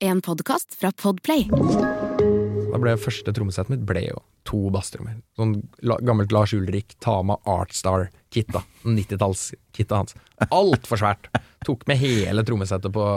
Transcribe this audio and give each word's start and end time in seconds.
En 0.00 0.20
podkast 0.22 0.76
fra 0.78 0.92
Podplay. 0.94 1.48
Da 2.70 2.78
ble 2.78 2.92
første 3.02 3.32
trommesettet 3.34 3.72
mitt 3.72 3.80
ble 3.86 4.04
jo 4.04 4.20
to 4.46 4.68
basstrommer. 4.70 5.16
Sånn 5.34 5.56
la, 5.82 5.96
gammelt 6.06 6.30
Lars 6.30 6.52
Ulrik 6.54 6.94
Tama 7.02 7.34
Artstar-kit, 7.50 8.52
da. 8.54 8.62
90-tallskittet 8.86 9.96
hans. 9.96 10.14
Altfor 10.54 11.02
svært. 11.02 11.26
Tok 11.66 11.82
med 11.90 11.98
hele 11.98 12.46
trommesettet 12.46 12.94
på 12.94 13.08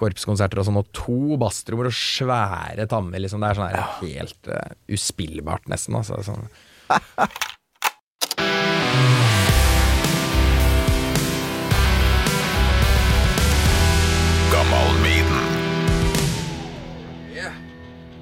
korpskonserter 0.00 0.62
og 0.62 0.70
sånn, 0.70 0.80
og 0.80 0.88
to 0.96 1.36
basstrommer 1.42 1.90
og 1.90 1.98
svære 2.00 2.88
tammer, 2.88 3.20
liksom. 3.20 3.44
Det 3.44 3.52
er 3.52 3.60
sånn 3.60 3.68
her 3.68 3.94
helt 4.00 4.48
uh, 4.48 4.64
uspillbart, 4.96 5.68
nesten, 5.68 6.00
altså. 6.00 6.22
Sånn. 6.24 6.48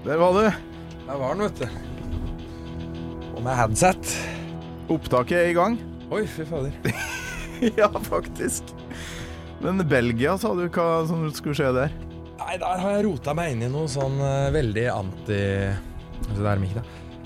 Der 0.07 0.17
var 0.17 0.33
du. 0.33 0.51
Der 1.07 1.17
var 1.19 1.35
den, 1.35 1.43
vet 1.43 1.59
du. 1.59 1.67
Og 3.35 3.41
med 3.43 3.57
headset. 3.59 4.13
Opptaket 4.87 5.41
er 5.41 5.49
i 5.51 5.57
gang. 5.57 5.75
Oi, 6.15 6.21
fy 6.31 6.45
fader. 6.47 6.71
ja, 7.81 7.89
faktisk. 7.91 8.71
Men 9.59 9.83
Belgia, 9.91 10.37
sa 10.39 10.53
du 10.55 10.63
hva 10.69 10.87
som 11.11 11.27
skulle 11.35 11.59
skje 11.59 11.73
der? 11.75 11.97
Nei, 12.39 12.55
der 12.63 12.85
har 12.85 12.95
jeg 12.95 13.07
rota 13.09 13.35
meg 13.35 13.57
inn 13.57 13.67
i 13.67 13.73
noe 13.73 13.91
sånn 13.91 14.21
uh, 14.23 14.47
veldig 14.55 14.85
anti 14.93 15.41
altså, 15.75 16.39
Det 16.39 16.51
er 16.53 16.63
Mikk, 16.63 16.79
da. 16.79 16.85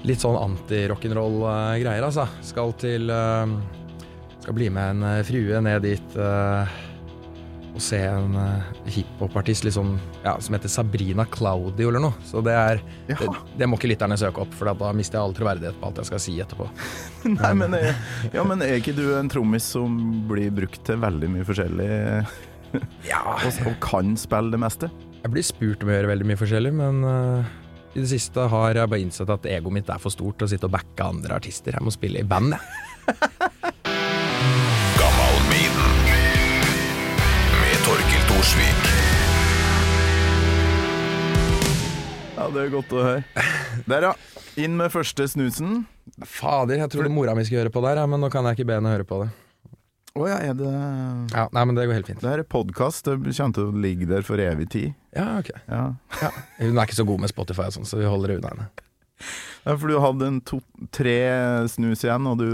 Litt 0.08 0.24
sånn 0.24 0.40
anti-rock'n'roll-greier, 0.40 2.06
altså. 2.06 2.30
Skal 2.48 2.72
til 2.80 3.12
uh, 3.12 3.44
Skal 4.38 4.56
bli 4.56 4.70
med 4.72 4.94
en 4.94 5.04
uh, 5.04 5.26
frue 5.28 5.60
ned 5.68 5.84
dit 5.84 6.16
og 7.80 7.84
se 7.86 7.98
en 8.04 8.34
uh, 8.36 8.68
hiphopartist 8.92 9.64
liksom, 9.64 9.94
ja, 10.22 10.34
som 10.44 10.54
heter 10.56 10.68
Sabrina 10.72 11.24
Claudio 11.32 11.88
eller 11.88 12.04
noe. 12.04 12.16
Så 12.28 12.42
det 12.44 12.52
er 12.56 12.82
Ja. 13.08 13.16
det, 13.16 13.28
det 13.62 13.68
må 13.68 13.78
ikke 13.80 13.90
lytterne 13.94 14.18
søke 14.20 14.44
opp, 14.44 14.52
for 14.56 14.68
da 14.70 14.92
mister 14.96 15.18
jeg 15.18 15.24
all 15.24 15.36
troverdighet 15.36 15.80
på 15.80 15.88
alt 15.88 16.00
jeg 16.02 16.10
skal 16.10 16.22
si 16.22 16.36
etterpå. 16.44 16.68
Nei, 17.38 17.52
men, 17.56 17.76
er, 17.78 17.96
ja, 18.36 18.44
men 18.46 18.62
er 18.66 18.76
ikke 18.78 18.94
du 18.96 19.06
en 19.16 19.30
trommis 19.32 19.64
som 19.74 19.96
blir 20.28 20.52
brukt 20.54 20.84
til 20.86 21.00
veldig 21.00 21.32
mye 21.32 21.48
forskjellig, 21.48 21.90
Ja, 23.10 23.22
og, 23.34 23.56
og 23.66 23.78
kan 23.82 24.12
spille 24.20 24.52
det 24.54 24.60
meste? 24.62 24.90
Jeg 25.24 25.32
blir 25.34 25.44
spurt 25.44 25.82
om 25.82 25.90
å 25.90 25.96
gjøre 25.96 26.12
veldig 26.12 26.28
mye 26.30 26.38
forskjellig, 26.40 26.70
men 26.76 27.00
uh, 27.02 27.56
i 27.90 27.98
det 28.04 28.10
siste 28.12 28.44
har 28.52 28.78
jeg 28.78 28.92
bare 28.92 29.02
innsett 29.02 29.32
at 29.34 29.48
egoet 29.50 29.80
mitt 29.80 29.90
er 29.90 29.98
for 30.02 30.14
stort 30.14 30.38
til 30.38 30.46
å 30.46 30.52
sitte 30.52 30.68
og 30.68 30.76
backe 30.76 31.08
andre 31.08 31.40
artister. 31.40 31.74
Jeg 31.74 31.82
må 31.84 31.92
spille 31.94 32.22
i 32.22 32.28
band, 32.28 32.54
jeg. 32.54 33.50
Thorsvik. 38.40 38.84
Ja, 42.38 42.46
det 42.48 42.62
er 42.62 42.70
godt 42.72 42.94
å 42.96 43.02
høre. 43.04 43.42
Der, 43.84 44.06
ja. 44.06 44.12
Inn 44.64 44.78
med 44.78 44.88
første 44.94 45.26
snusen. 45.28 45.82
Fader, 46.24 46.80
jeg 46.80 46.88
trodde 46.94 47.12
mora 47.12 47.34
mi 47.36 47.44
skulle 47.44 47.66
høre 47.66 47.74
på 47.74 47.82
der, 47.84 48.00
ja, 48.00 48.06
men 48.08 48.24
nå 48.24 48.30
kan 48.32 48.48
jeg 48.48 48.56
ikke 48.56 48.66
be 48.70 48.78
henne 48.78 48.94
høre 48.94 49.04
på 49.04 49.18
det. 49.20 49.28
Å 50.16 50.24
ja, 50.30 50.38
er 50.40 50.56
det 50.56 50.72
Ja, 50.72 51.44
Nei, 51.52 51.66
men 51.68 51.76
det 51.76 51.84
går 51.90 51.98
helt 51.98 52.08
fint. 52.14 52.24
Det 52.24 52.32
er 52.32 52.46
podkast. 52.56 53.12
Det 53.12 53.36
kommer 53.36 53.58
til 53.58 53.68
å 53.68 53.84
ligge 53.84 54.08
der 54.08 54.24
for 54.24 54.40
evig 54.40 54.70
tid. 54.72 54.96
Ja, 55.12 55.34
ok. 55.42 55.52
Ja. 55.68 56.32
Hun 56.62 56.80
er 56.80 56.88
ikke 56.88 56.96
så 57.02 57.04
god 57.12 57.20
med 57.26 57.34
Spotify 57.34 57.68
og 57.68 57.76
sånn, 57.76 57.92
så 57.92 58.00
vi 58.00 58.08
holder 58.08 58.32
det 58.32 58.40
unna 58.40 58.54
henne. 58.54 58.70
Ja, 59.66 59.74
for 59.76 59.90
du 59.92 59.98
hadde 60.00 60.26
en 60.30 60.40
to, 60.48 60.60
tre 60.94 61.16
snus 61.68 62.04
igjen, 62.06 62.26
og 62.30 62.40
du 62.40 62.46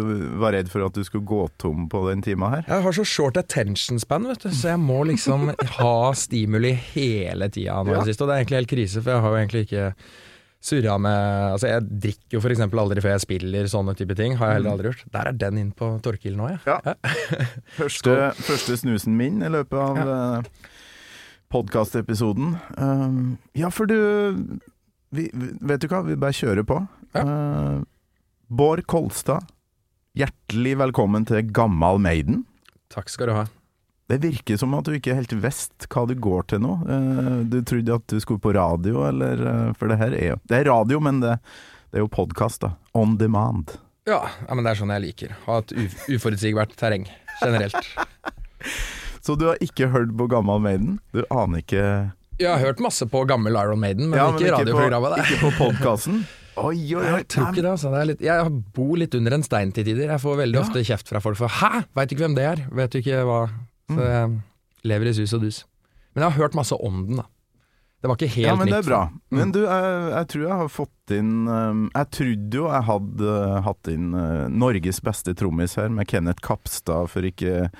var 0.43 0.57
redd 0.57 0.71
for 0.73 0.83
at 0.87 0.97
du 0.97 1.05
skulle 1.07 1.27
gå 1.29 1.45
tom 1.63 1.87
på 1.93 2.03
den 2.09 2.25
tima 2.27 2.51
her. 2.57 2.65
Jeg 2.67 2.87
har 2.87 2.97
så 2.97 3.05
short 3.07 3.39
attention 3.39 4.01
span, 4.03 4.27
vet 4.27 4.43
du, 4.43 4.51
så 4.51 4.73
jeg 4.75 4.83
må 4.83 5.03
liksom 5.07 5.53
ha 5.79 5.97
stimuli 6.19 6.75
hele 6.97 7.51
tida 7.55 7.79
nå 7.83 7.93
i 7.93 7.97
Ja. 7.97 8.01
det 8.03 8.11
siste. 8.11 8.27
Og 8.27 8.31
det 8.31 8.37
er 8.37 8.43
egentlig 8.45 8.63
helt 8.63 8.75
krise, 8.75 9.03
for 9.05 9.15
jeg 9.15 9.23
har 9.27 9.37
jo 9.37 9.43
egentlig 9.45 9.67
ikke 9.69 9.87
surra 10.67 10.97
med 10.99 11.53
Altså, 11.53 11.69
jeg 11.71 11.87
drikker 12.03 12.39
jo 12.39 12.41
eksempel 12.51 12.81
aldri 12.83 13.03
før 13.05 13.15
jeg 13.15 13.25
spiller, 13.27 13.69
sånne 13.71 13.95
type 13.99 14.17
ting. 14.19 14.37
Har 14.41 14.51
jeg 14.51 14.59
heller 14.61 14.75
aldri 14.75 14.91
gjort. 14.91 15.05
Der 15.15 15.31
er 15.31 15.37
den 15.47 15.61
inn 15.63 15.73
på 15.77 15.93
Torkil 16.03 16.35
nå, 16.39 16.51
ja. 16.57 16.59
Ja. 16.67 16.97
Første, 17.79 18.33
første 18.41 18.79
snusen 18.83 19.15
min 19.19 19.43
i 19.47 19.51
løpet 19.53 19.79
av 19.79 20.01
ja. 20.01 20.17
podkastepisoden. 21.55 22.57
Um, 22.79 23.37
ja, 23.55 23.71
for 23.71 23.87
du 23.87 24.59
vi, 25.11 25.29
Vet 25.33 25.83
du 25.83 25.91
hva, 25.91 26.03
vi 26.07 26.17
bare 26.19 26.37
kjører 26.37 26.67
på. 26.67 26.81
Uh, 27.17 27.83
Bård 28.47 28.85
Kolstad, 28.91 29.47
hjertelig 30.17 30.77
velkommen 30.83 31.27
til 31.29 31.47
Gammal 31.55 32.01
Maiden. 32.03 32.45
Takk 32.93 33.11
skal 33.13 33.31
du 33.31 33.37
ha. 33.39 33.47
Det 34.07 34.21
virker 34.23 34.59
som 34.61 34.75
at 34.79 34.87
du 34.87 34.95
ikke 34.95 35.17
helt 35.19 35.33
visste 35.43 35.89
hva 35.91 36.05
du 36.07 36.15
går 36.15 36.47
til 36.53 36.63
nå. 36.63 36.77
Uh, 36.87 37.41
du 37.49 37.59
trodde 37.67 37.99
at 37.99 38.07
du 38.13 38.21
skulle 38.23 38.43
på 38.43 38.55
radio, 38.57 39.03
eller 39.09 39.43
uh, 39.43 39.73
For 39.79 39.91
det 39.91 39.99
her 40.03 40.15
er 40.15 40.29
jo 40.35 40.43
Det 40.47 40.61
er 40.61 40.71
radio, 40.71 41.03
men 41.03 41.23
det, 41.25 41.39
det 41.91 42.01
er 42.01 42.07
jo 42.07 42.13
podkast, 42.13 42.63
da. 42.67 42.75
On 42.97 43.17
demand. 43.19 43.79
Ja, 44.07 44.23
ja, 44.47 44.55
men 44.55 44.63
det 44.63 44.73
er 44.73 44.79
sånn 44.79 44.95
jeg 44.95 45.03
liker. 45.09 45.35
Ha 45.49 45.63
et 45.65 45.75
uf 45.75 46.05
uforutsigbart 46.15 46.77
terreng, 46.79 47.09
generelt. 47.43 47.79
Så 49.27 49.35
du 49.35 49.49
har 49.49 49.59
ikke 49.59 49.89
hørt 49.91 50.13
på 50.15 50.29
Gammal 50.31 50.61
Maiden? 50.63 51.01
Du 51.11 51.25
aner 51.35 51.65
ikke 51.65 51.87
Jeg 52.39 52.51
har 52.53 52.61
hørt 52.61 52.81
masse 52.85 53.07
på 53.09 53.23
gammel 53.29 53.57
Iron 53.57 53.81
Maiden, 53.81 54.11
men 54.11 54.19
Ja, 54.19 54.27
ikke 54.33 54.53
radioprogrammet. 54.53 55.15
på, 55.17 55.23
ikke 55.25 55.39
på 55.45 55.53
podkasten? 55.61 56.27
Oi, 56.57 56.95
oi, 56.97 57.03
oi. 57.03 57.19
Jeg 57.21 57.29
tror 57.29 57.51
ikke 57.51 57.63
det, 57.63 57.71
altså. 57.75 57.91
Det 57.93 57.99
er 58.01 58.07
litt, 58.09 58.21
jeg 58.25 58.53
bor 58.73 58.97
litt 58.97 59.15
under 59.19 59.35
en 59.37 59.43
stein 59.45 59.73
til 59.77 59.85
tider. 59.85 60.09
Jeg 60.09 60.23
får 60.23 60.39
veldig 60.41 60.57
Ja. 60.57 60.63
ofte 60.65 60.85
kjeft 60.89 61.09
fra 61.13 61.21
folk 61.21 61.37
for 61.37 61.49
'hæ, 61.53 61.85
veit 61.95 62.13
ikke 62.13 62.25
hvem 62.25 62.35
det 62.35 62.45
er', 62.49 62.63
vet 62.73 62.91
du 62.93 62.99
ikke 62.99 63.25
hva 63.29 63.51
Så 63.93 64.01
jeg 64.01 64.41
lever 64.85 65.07
i 65.07 65.13
sus 65.13 65.35
og 65.35 65.43
dus. 65.43 65.65
Men 66.15 66.25
jeg 66.25 66.33
har 66.33 66.43
hørt 66.43 66.55
masse 66.55 66.73
om 66.73 67.07
den, 67.07 67.17
da. 67.17 67.27
Det 68.03 68.09
var 68.09 68.17
ikke 68.17 68.29
helt 68.29 68.47
nytt. 68.47 68.47
Ja, 68.49 68.57
men 68.57 68.69
det 68.69 68.79
er 68.79 68.89
bra. 68.89 69.03
Mm. 69.31 69.39
Men 69.39 69.53
du, 69.53 69.61
jeg, 69.65 70.13
jeg 70.13 70.29
tror 70.29 70.43
jeg 70.43 70.57
har 70.57 70.69
fått 70.69 71.11
inn 71.17 71.49
um, 71.49 71.91
Jeg 71.95 72.11
trodde 72.11 72.55
jo 72.55 72.67
jeg 72.69 72.83
hadde 72.89 73.31
uh, 73.31 73.61
hatt 73.63 73.89
inn 73.89 74.15
uh, 74.15 74.49
Norges 74.49 75.01
beste 75.01 75.35
trommis 75.35 75.75
her, 75.77 75.89
med 75.89 76.07
Kenneth 76.09 76.41
Kapstad 76.41 77.09
for 77.09 77.21
ikke 77.23 77.71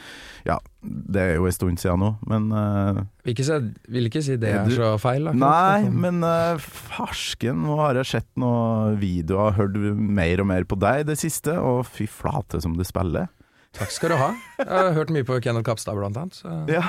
Ja, 0.45 0.59
det 0.87 1.23
er 1.23 1.35
jo 1.37 1.47
en 1.49 1.55
stund 1.55 1.81
siden 1.83 2.01
nå, 2.03 2.11
men 2.31 2.47
uh, 2.55 3.01
Vil 3.27 3.35
ikke, 3.35 3.47
si, 3.49 3.59
vil 3.97 4.09
ikke 4.09 4.23
si 4.25 4.37
det 4.41 4.53
Er 4.55 4.69
du- 4.69 4.75
så 4.77 4.93
feil. 5.03 5.27
Da. 5.29 5.35
Nei, 5.37 5.91
men 5.91 6.23
uh, 6.25 6.57
farsken, 6.63 7.65
nå 7.67 7.77
har 7.83 7.99
jeg 8.01 8.11
sett 8.15 8.29
noen 8.41 8.97
videoer, 9.03 9.57
hørt 9.59 9.77
mer 9.97 10.43
og 10.45 10.51
mer 10.53 10.65
på 10.69 10.79
deg 10.81 11.05
det 11.11 11.19
siste, 11.21 11.57
og 11.59 11.85
fy 11.91 12.07
flate 12.11 12.63
som 12.65 12.77
du 12.79 12.85
spiller. 12.87 13.29
Takk 13.77 13.93
skal 13.93 14.15
du 14.15 14.17
ha. 14.21 14.31
Jeg 14.63 14.73
har 14.73 14.95
hørt 14.97 15.11
mye 15.13 15.27
på 15.29 15.37
Kenneth 15.45 15.67
Kapstad, 15.69 15.99
blant 15.99 16.17
annet. 16.17 16.39
Så. 16.39 16.49
Ja, 16.73 16.87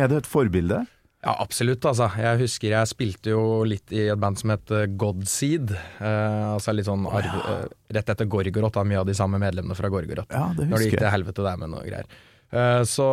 Er 0.00 0.08
du 0.08 0.16
et 0.16 0.28
forbilde? 0.30 0.84
Ja, 1.22 1.36
absolutt, 1.38 1.84
altså. 1.86 2.08
Jeg 2.18 2.40
husker 2.40 2.72
jeg 2.72 2.88
spilte 2.90 3.30
jo 3.30 3.42
litt 3.68 3.92
i 3.94 4.08
et 4.10 4.18
band 4.18 4.40
som 4.40 4.50
het 4.50 4.72
eh, 4.74 4.88
Godseed. 4.98 5.70
Eh, 6.02 6.46
altså 6.56 6.74
litt 6.74 6.88
sånn 6.88 7.04
arv, 7.06 7.36
eh, 7.52 7.66
rett 7.94 8.10
etter 8.10 8.26
Gorgoroth, 8.26 8.74
da, 8.74 8.82
mye 8.88 9.02
av 9.04 9.06
de 9.06 9.14
samme 9.14 9.38
medlemmene 9.38 9.76
fra 9.78 9.90
Gorgoroth. 9.92 10.32
Ja, 10.34 10.48
det 10.56 10.66
Når 10.72 10.82
det 10.82 10.88
gikk 10.88 10.98
til 11.04 11.12
helvete 11.14 11.44
der 11.46 11.60
med 11.62 11.70
noe 11.76 11.84
greier. 11.86 12.08
Eh, 12.52 12.82
så, 12.84 13.08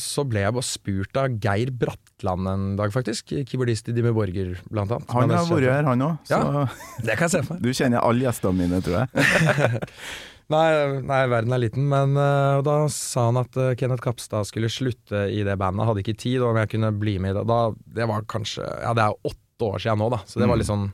så 0.00 0.24
ble 0.24 0.46
jeg 0.46 0.56
bare 0.56 0.64
spurt 0.64 1.18
av 1.20 1.36
Geir 1.44 1.72
Bratland 1.76 2.48
en 2.48 2.66
dag, 2.78 2.92
faktisk. 2.94 3.34
Keyboardist 3.44 3.90
i 3.92 3.96
Dimmy 3.96 4.14
Borger, 4.16 4.54
blant 4.72 4.94
annet. 4.96 5.12
Han 5.12 5.34
har 5.34 5.48
vært 5.50 5.68
her, 5.68 5.88
han 5.90 6.04
òg. 6.08 6.32
Ja. 6.32 6.66
Det 7.06 7.18
kan 7.18 7.28
jeg 7.28 7.34
se 7.34 7.42
for 7.44 7.58
meg. 7.58 7.64
du 7.66 7.76
kjenner 7.76 8.00
alle 8.00 8.26
gjestene 8.26 8.62
mine, 8.62 8.80
tror 8.84 9.02
jeg. 9.02 9.82
Nei, 10.52 11.00
nei, 11.06 11.20
verden 11.30 11.54
er 11.54 11.60
liten, 11.62 11.84
men 11.88 12.16
uh, 12.18 12.58
da 12.66 12.74
sa 12.92 13.28
han 13.30 13.38
at 13.40 13.54
uh, 13.56 13.70
Kenneth 13.78 14.02
Kapstad 14.04 14.44
skulle 14.44 14.68
slutte 14.68 15.22
i 15.32 15.38
det 15.46 15.54
bandet. 15.56 15.86
Hadde 15.88 16.02
ikke 16.02 16.18
tid, 16.18 16.42
og 16.42 16.50
om 16.50 16.58
jeg 16.60 16.74
kunne 16.74 16.90
bli 16.98 17.14
med 17.22 17.32
i 17.32 17.36
det. 17.38 17.44
Da, 17.48 17.60
det 17.96 18.08
var 18.10 18.26
kanskje 18.28 18.66
Ja, 18.66 18.92
det 18.98 19.06
er 19.06 19.30
åtte 19.30 19.68
år 19.70 19.80
siden 19.80 20.02
nå, 20.02 20.10
da, 20.12 20.20
så 20.28 20.42
det 20.42 20.50
var 20.50 20.60
litt 20.60 20.68
sånn 20.68 20.90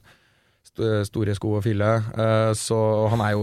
store 1.09 1.35
sko 1.37 1.49
å 1.59 1.63
fylle. 1.65 1.91
Eh, 2.15 2.53
så 2.59 2.79
han 3.13 3.21
er 3.25 3.31
jo 3.35 3.43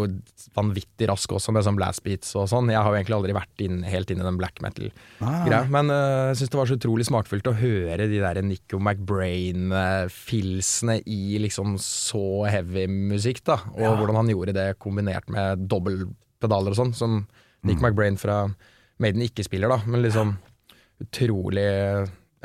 vanvittig 0.55 1.05
rask 1.09 1.29
også, 1.35 1.49
med 1.55 1.65
sånn 1.67 1.79
blast 1.79 2.01
beats 2.05 2.29
og 2.37 2.43
sånn. 2.51 2.71
Jeg 2.71 2.79
har 2.79 2.89
jo 2.91 2.97
egentlig 2.99 3.17
aldri 3.17 3.37
vært 3.37 3.57
inn, 3.65 3.77
helt 3.87 4.09
inn 4.11 4.21
i 4.21 4.27
den 4.27 4.39
black 4.39 4.55
metal-greia. 4.65 5.61
Men 5.71 5.85
eh, 5.93 6.25
jeg 6.31 6.37
syns 6.41 6.51
det 6.53 6.61
var 6.61 6.69
så 6.71 6.79
utrolig 6.79 7.05
smakfullt 7.09 7.51
å 7.51 7.59
høre 7.59 8.03
de 8.11 8.19
der 8.23 8.37
Nico 8.45 8.77
McBrain-filsene 8.79 10.95
i 11.05 11.21
liksom 11.43 11.69
så 11.81 12.25
heavy 12.49 12.83
musikk, 12.91 13.39
da. 13.47 13.57
Og 13.75 13.89
hvordan 13.99 14.19
han 14.23 14.33
gjorde 14.33 14.57
det 14.57 14.67
kombinert 14.81 15.27
med 15.33 15.43
dobbeltpedaler 15.71 16.69
og 16.73 16.79
sånn, 16.79 16.93
som 16.97 17.11
Nick 17.65 17.79
McBrain 17.81 18.17
fra 18.21 18.35
Maiden 19.01 19.21
ikke 19.25 19.45
spiller, 19.47 19.69
da. 19.71 19.77
Men 19.89 19.99
liksom 20.05 20.27
utrolig 21.03 21.71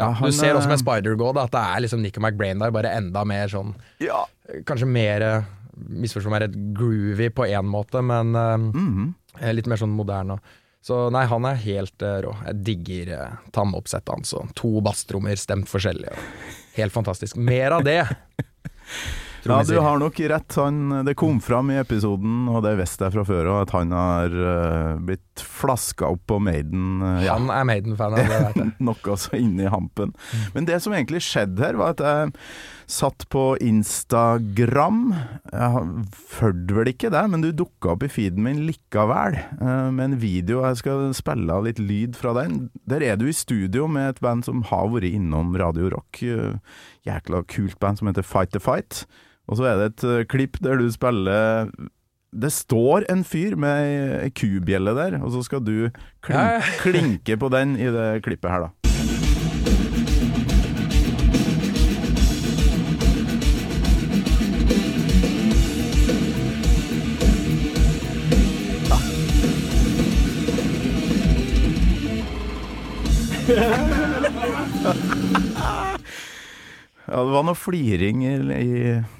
Ja, 0.00 0.10
han 0.16 0.32
du 0.32 0.36
ser 0.36 0.56
også 0.56 0.70
med 0.72 0.82
Spider-Go 0.82 1.30
at 1.34 1.52
det 1.54 1.62
er 1.62 1.84
liksom 1.84 2.02
Nico 2.02 2.22
McBrain 2.22 2.62
der, 2.62 2.72
bare 2.74 2.94
enda 2.98 3.24
mer 3.28 3.50
sånn 3.52 3.74
Ja. 4.02 4.24
Kanskje 4.66 4.88
mer 4.90 5.26
Misforstå 5.80 6.28
meg 6.28 6.42
rett, 6.42 6.56
groovy 6.76 7.30
på 7.32 7.46
én 7.48 7.64
måte, 7.64 8.02
men 8.04 8.34
mm 8.34 8.72
-hmm. 8.72 9.52
litt 9.56 9.68
mer 9.70 9.80
sånn 9.80 9.94
moderne. 9.96 10.36
Så 10.80 11.10
nei, 11.12 11.26
han 11.28 11.44
er 11.44 11.58
helt 11.60 12.02
uh, 12.02 12.18
rå. 12.24 12.34
Jeg 12.46 12.60
digger 12.64 13.12
uh, 13.12 13.38
tamoppsettet 13.52 14.12
hans 14.14 14.32
Altså. 14.32 14.48
to 14.56 14.80
basstrommer 14.80 15.36
stemt 15.36 15.68
forskjellig. 15.68 16.08
Og 16.08 16.76
helt 16.78 16.92
fantastisk. 16.92 17.36
Mer 17.36 17.76
av 17.76 17.84
det! 17.84 18.06
Ja, 19.44 19.62
du 19.64 19.78
har 19.78 19.98
nok 19.98 20.20
rett. 20.20 20.56
Han, 20.56 21.04
det 21.04 21.14
kom 21.14 21.40
fram 21.40 21.70
i 21.72 21.78
episoden, 21.80 22.48
og 22.50 22.62
det 22.66 22.74
visste 22.80 23.06
jeg 23.06 23.14
fra 23.14 23.24
før 23.28 23.48
òg, 23.52 23.60
at 23.64 23.74
han 23.74 23.94
har 23.96 24.34
uh, 24.34 24.98
blitt 25.04 25.44
flaska 25.44 26.10
opp 26.12 26.26
på 26.28 26.40
Maiden. 26.42 27.00
Uh, 27.00 27.22
ja. 27.24 27.36
Han 27.38 27.48
er 27.52 27.64
Maiden-fan, 27.68 28.16
det 28.18 28.26
vet 28.28 28.60
jeg. 28.60 28.74
Noe 28.90 29.16
så 29.20 29.38
inni 29.38 29.70
hampen. 29.70 30.12
Men 30.56 30.68
det 30.68 30.80
som 30.84 30.94
egentlig 30.96 31.22
skjedde 31.24 31.64
her, 31.64 31.78
var 31.80 31.96
at 31.96 32.04
jeg 32.04 32.34
satt 32.90 33.24
på 33.32 33.44
Instagram. 33.62 35.14
Jeg 35.52 35.84
fulgte 36.34 36.76
vel 36.76 36.92
ikke 36.92 37.12
det, 37.14 37.24
men 37.32 37.44
du 37.44 37.50
dukka 37.54 37.94
opp 37.94 38.04
i 38.04 38.10
feeden 38.12 38.44
min 38.44 38.64
likevel, 38.68 39.38
uh, 39.62 39.88
med 39.88 40.04
en 40.04 40.18
video. 40.20 40.64
Jeg 40.68 40.82
skal 40.82 41.08
spille 41.16 41.56
av 41.56 41.64
litt 41.68 41.80
lyd 41.80 42.18
fra 42.18 42.34
den. 42.42 42.66
Der 42.90 43.04
er 43.06 43.16
du 43.20 43.28
i 43.30 43.36
studio 43.36 43.88
med 43.88 44.14
et 44.14 44.22
band 44.24 44.44
som 44.48 44.66
har 44.68 44.90
vært 44.92 45.08
innom 45.08 45.56
Radio 45.56 45.88
Rock. 45.96 46.20
Uh, 46.20 46.60
Jækla 47.08 47.44
kult 47.48 47.80
band 47.80 48.00
som 48.00 48.10
heter 48.10 48.26
Fight 48.26 48.52
the 48.52 48.60
Fight. 48.60 49.06
Og 49.50 49.58
så 49.58 49.66
er 49.66 49.80
det 49.80 49.86
et 49.90 50.04
eh, 50.06 50.24
klipp 50.30 50.60
der 50.62 50.78
du 50.78 50.86
spiller 50.94 51.70
det 52.30 52.52
står 52.54 53.08
en 53.10 53.24
fyr 53.26 53.56
med 53.58 54.20
ei- 54.22 54.30
kubjelle 54.38 54.92
der, 54.94 55.16
og 55.18 55.32
så 55.34 55.40
skal 55.42 55.64
du 55.66 55.88
klin 56.22 56.60
klinke 56.78 57.34
på 57.42 57.48
den 57.50 57.72
i 57.74 57.88
det 57.90 58.20
klippet 58.22 58.52
her, 58.52 58.68
da. 58.68 58.70
Ja, 77.10 77.24
det 77.26 77.34
var 77.34 77.42
noe 77.42 77.58
fliring 77.58 78.20
i, 78.22 78.34
i 78.54 78.74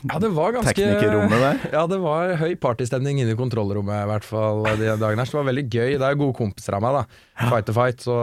Ja, 0.06 0.20
det 0.22 0.30
var 0.36 0.54
ganske 0.54 0.74
teknikerrommet 0.76 1.42
der. 1.42 1.64
Ja, 1.74 1.82
det 1.90 1.98
var 2.02 2.36
høy 2.38 2.54
partystemning 2.62 3.18
inne 3.18 3.34
i 3.34 3.38
kontrollrommet, 3.38 4.04
i 4.04 4.10
hvert 4.12 4.26
fall 4.26 4.62
de 4.78 4.92
dagene 4.94 5.24
her. 5.24 5.26
Så 5.26 5.34
det 5.34 5.40
var 5.40 5.48
veldig 5.50 5.66
gøy. 5.66 5.96
Det 5.98 6.06
er 6.06 6.20
gode 6.20 6.36
kompiser 6.38 6.78
av 6.78 6.84
meg, 6.84 7.00
da. 7.00 7.48
Fight 7.50 7.66
to 7.66 7.74
fight. 7.74 8.06
Så 8.06 8.20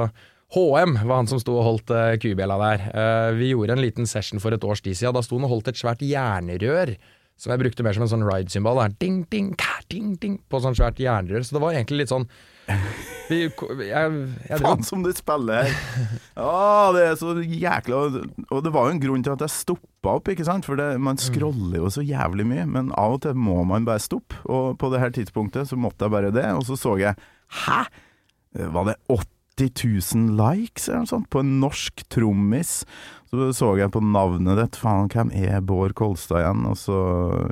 HM 0.56 0.96
var 1.04 1.20
han 1.20 1.28
som 1.28 1.42
sto 1.44 1.58
og 1.60 1.66
holdt 1.68 1.92
uh, 1.92 2.16
kubjella 2.24 2.56
der. 2.62 2.84
Eh, 2.88 3.30
vi 3.36 3.52
gjorde 3.52 3.76
en 3.76 3.84
liten 3.84 4.08
session 4.08 4.40
for 4.40 4.56
et 4.56 4.64
års 4.64 4.80
tid 4.86 4.96
siden. 4.96 5.16
Da 5.18 5.26
sto 5.26 5.36
han 5.36 5.48
og 5.50 5.58
holdt 5.58 5.74
et 5.74 5.80
svært 5.80 6.06
jernrør. 6.08 6.96
Som 7.38 7.52
jeg 7.54 7.62
brukte 7.66 7.84
mer 7.86 7.98
som 7.98 8.06
en 8.08 8.14
sånn 8.14 8.24
ride-symbol. 8.26 8.80
Ding, 9.02 9.26
ding, 9.30 9.52
ka, 9.60 9.82
ding, 9.92 10.16
ding, 10.22 10.40
På 10.48 10.64
sånn 10.64 10.78
svært 10.80 11.04
jernrør. 11.04 11.44
Så 11.44 11.58
det 11.58 11.64
var 11.66 11.76
egentlig 11.76 12.06
litt 12.06 12.14
sånn 12.14 12.30
vi, 13.28 13.40
jeg, 13.88 14.16
jeg, 14.48 14.60
Faen 14.62 14.84
som 14.86 15.04
du 15.04 15.12
spiller 15.16 15.68
her! 15.68 15.78
Ah, 16.38 16.94
det 16.94 17.02
er 17.02 17.16
så 17.18 17.34
jækla 17.42 18.02
Og 18.54 18.60
det 18.64 18.72
var 18.76 18.88
jo 18.88 18.94
en 18.94 19.02
grunn 19.02 19.24
til 19.26 19.34
at 19.34 19.42
jeg 19.42 19.54
stoppa 19.56 20.18
opp, 20.20 20.30
ikke 20.32 20.46
sant? 20.48 20.68
For 20.68 20.80
det, 20.80 20.90
man 21.02 21.20
scroller 21.22 21.80
jo 21.80 21.92
så 21.92 22.04
jævlig 22.06 22.46
mye, 22.48 22.68
men 22.70 22.92
av 22.96 23.18
og 23.18 23.24
til 23.26 23.40
må 23.40 23.64
man 23.68 23.88
bare 23.88 24.04
stoppe. 24.04 24.38
Og 24.46 24.78
på 24.80 24.92
det 24.94 25.02
her 25.02 25.16
tidspunktet 25.16 25.72
så 25.72 25.80
måtte 25.80 26.06
jeg 26.06 26.14
bare 26.14 26.34
det, 26.36 26.46
og 26.54 26.68
så 26.68 26.78
så 26.80 26.98
jeg 27.02 27.18
Hæ?! 27.66 27.86
Var 28.58 28.88
det 28.88 28.96
80 29.12 30.16
000 30.16 30.38
likes 30.38 30.88
eller 30.88 31.04
noe 31.04 31.10
sånt 31.10 31.30
på 31.34 31.42
en 31.44 31.58
norsk 31.62 32.04
trommis? 32.14 32.80
Så 33.30 33.50
så 33.58 33.74
jeg 33.80 33.92
på 33.92 34.02
navnet 34.04 34.60
ditt, 34.60 34.80
faen 34.80 35.10
hvem 35.12 35.34
er 35.36 35.60
Bård 35.66 35.98
Kolstad 36.00 36.44
igjen? 36.44 36.64
Og 36.70 36.78
så 36.80 36.98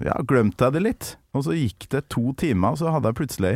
ja, 0.06 0.16
glemte 0.28 0.68
jeg 0.68 0.78
det 0.78 0.86
litt. 0.86 1.12
Og 1.36 1.48
så 1.48 1.58
gikk 1.58 1.90
det 1.92 2.08
to 2.14 2.32
timer, 2.40 2.74
og 2.74 2.82
så 2.82 2.94
hadde 2.96 3.12
jeg 3.12 3.20
plutselig 3.20 3.56